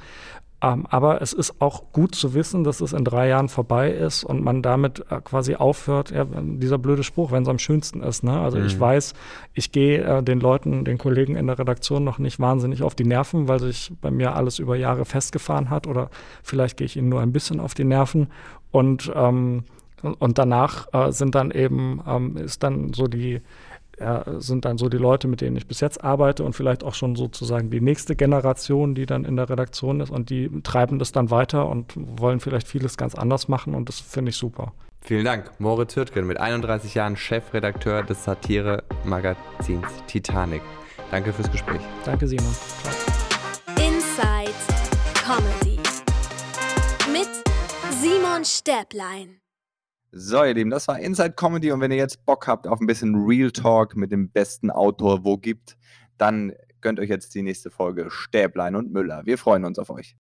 Ähm, 0.61 0.85
aber 0.89 1.21
es 1.21 1.33
ist 1.33 1.61
auch 1.61 1.91
gut 1.91 2.15
zu 2.15 2.33
wissen, 2.33 2.63
dass 2.63 2.79
es 2.79 2.93
in 2.93 3.03
drei 3.03 3.27
Jahren 3.27 3.49
vorbei 3.49 3.91
ist 3.91 4.23
und 4.23 4.41
man 4.41 4.61
damit 4.61 5.05
äh, 5.11 5.19
quasi 5.21 5.55
aufhört, 5.55 6.11
ja, 6.11 6.25
dieser 6.25 6.77
blöde 6.77 7.03
Spruch, 7.03 7.31
wenn 7.31 7.43
es 7.43 7.49
am 7.49 7.59
schönsten 7.59 8.01
ist. 8.01 8.23
Ne? 8.23 8.39
Also 8.39 8.57
mhm. 8.57 8.65
ich 8.65 8.79
weiß, 8.79 9.13
ich 9.53 9.71
gehe 9.71 10.01
äh, 10.01 10.23
den 10.23 10.39
Leuten, 10.39 10.85
den 10.85 10.97
Kollegen 10.97 11.35
in 11.35 11.47
der 11.47 11.59
Redaktion 11.59 12.03
noch 12.05 12.19
nicht 12.19 12.39
wahnsinnig 12.39 12.83
auf 12.83 12.95
die 12.95 13.03
Nerven, 13.03 13.49
weil 13.49 13.59
sich 13.59 13.91
bei 14.01 14.11
mir 14.11 14.35
alles 14.35 14.59
über 14.59 14.77
Jahre 14.77 15.03
festgefahren 15.03 15.69
hat 15.69 15.87
oder 15.87 16.09
vielleicht 16.41 16.77
gehe 16.77 16.85
ich 16.85 16.95
ihnen 16.95 17.09
nur 17.09 17.21
ein 17.21 17.33
bisschen 17.33 17.59
auf 17.59 17.73
die 17.73 17.83
Nerven 17.83 18.27
und 18.71 19.11
ähm, 19.13 19.65
und 20.19 20.37
danach 20.37 20.87
äh, 20.93 21.11
sind 21.11 21.33
dann 21.35 21.49
eben, 21.51 22.01
ähm, 22.07 22.37
ist 22.37 22.61
dann 22.61 22.93
so 22.93 23.07
die, 23.07 23.41
ja, 23.99 24.23
sind 24.39 24.65
dann 24.65 24.77
so 24.77 24.89
die 24.89 24.97
Leute, 24.97 25.27
mit 25.27 25.41
denen 25.41 25.55
ich 25.55 25.67
bis 25.67 25.79
jetzt 25.79 26.03
arbeite 26.03 26.43
und 26.43 26.53
vielleicht 26.53 26.83
auch 26.83 26.93
schon 26.93 27.15
sozusagen 27.15 27.69
die 27.69 27.81
nächste 27.81 28.15
Generation, 28.15 28.95
die 28.95 29.05
dann 29.05 29.25
in 29.25 29.35
der 29.35 29.49
Redaktion 29.49 30.01
ist 30.01 30.09
und 30.09 30.29
die 30.29 30.49
treiben 30.63 30.99
das 30.99 31.11
dann 31.11 31.31
weiter 31.31 31.67
und 31.67 31.93
wollen 31.95 32.39
vielleicht 32.39 32.67
vieles 32.67 32.97
ganz 32.97 33.15
anders 33.15 33.47
machen 33.47 33.73
und 33.73 33.89
das 33.89 33.99
finde 33.99 34.29
ich 34.29 34.37
super. 34.37 34.73
Vielen 35.01 35.25
Dank, 35.25 35.51
Moritz 35.59 35.95
Hürtgen, 35.95 36.25
mit 36.25 36.39
31 36.39 36.95
Jahren 36.95 37.15
Chefredakteur 37.15 38.01
des 38.01 38.23
Satire-Magazins 38.23 39.85
Titanic. 40.07 40.63
Danke 41.11 41.31
fürs 41.31 41.51
Gespräch. 41.51 41.81
Danke, 42.03 42.27
Simon. 42.27 42.55
Inside 43.77 44.51
Comedy 45.13 45.77
mit 47.11 47.29
Simon 48.01 48.43
Stäblein. 48.43 49.44
So, 50.17 50.45
ihr 50.45 50.53
Lieben, 50.53 50.69
das 50.69 50.87
war 50.87 50.97
Inside 50.97 51.33
Comedy 51.33 51.73
und 51.73 51.81
wenn 51.81 51.91
ihr 51.91 51.97
jetzt 51.97 52.25
Bock 52.25 52.47
habt 52.47 52.67
auf 52.67 52.79
ein 52.79 52.87
bisschen 52.87 53.15
Real 53.25 53.51
Talk 53.51 53.97
mit 53.97 54.13
dem 54.13 54.29
besten 54.29 54.71
Autor, 54.71 55.25
wo 55.25 55.35
gibt, 55.35 55.75
dann 56.17 56.53
gönnt 56.79 57.01
euch 57.01 57.09
jetzt 57.09 57.35
die 57.35 57.41
nächste 57.41 57.69
Folge 57.69 58.09
Stäblein 58.09 58.77
und 58.77 58.93
Müller. 58.93 59.25
Wir 59.25 59.37
freuen 59.37 59.65
uns 59.65 59.77
auf 59.77 59.89
euch. 59.89 60.13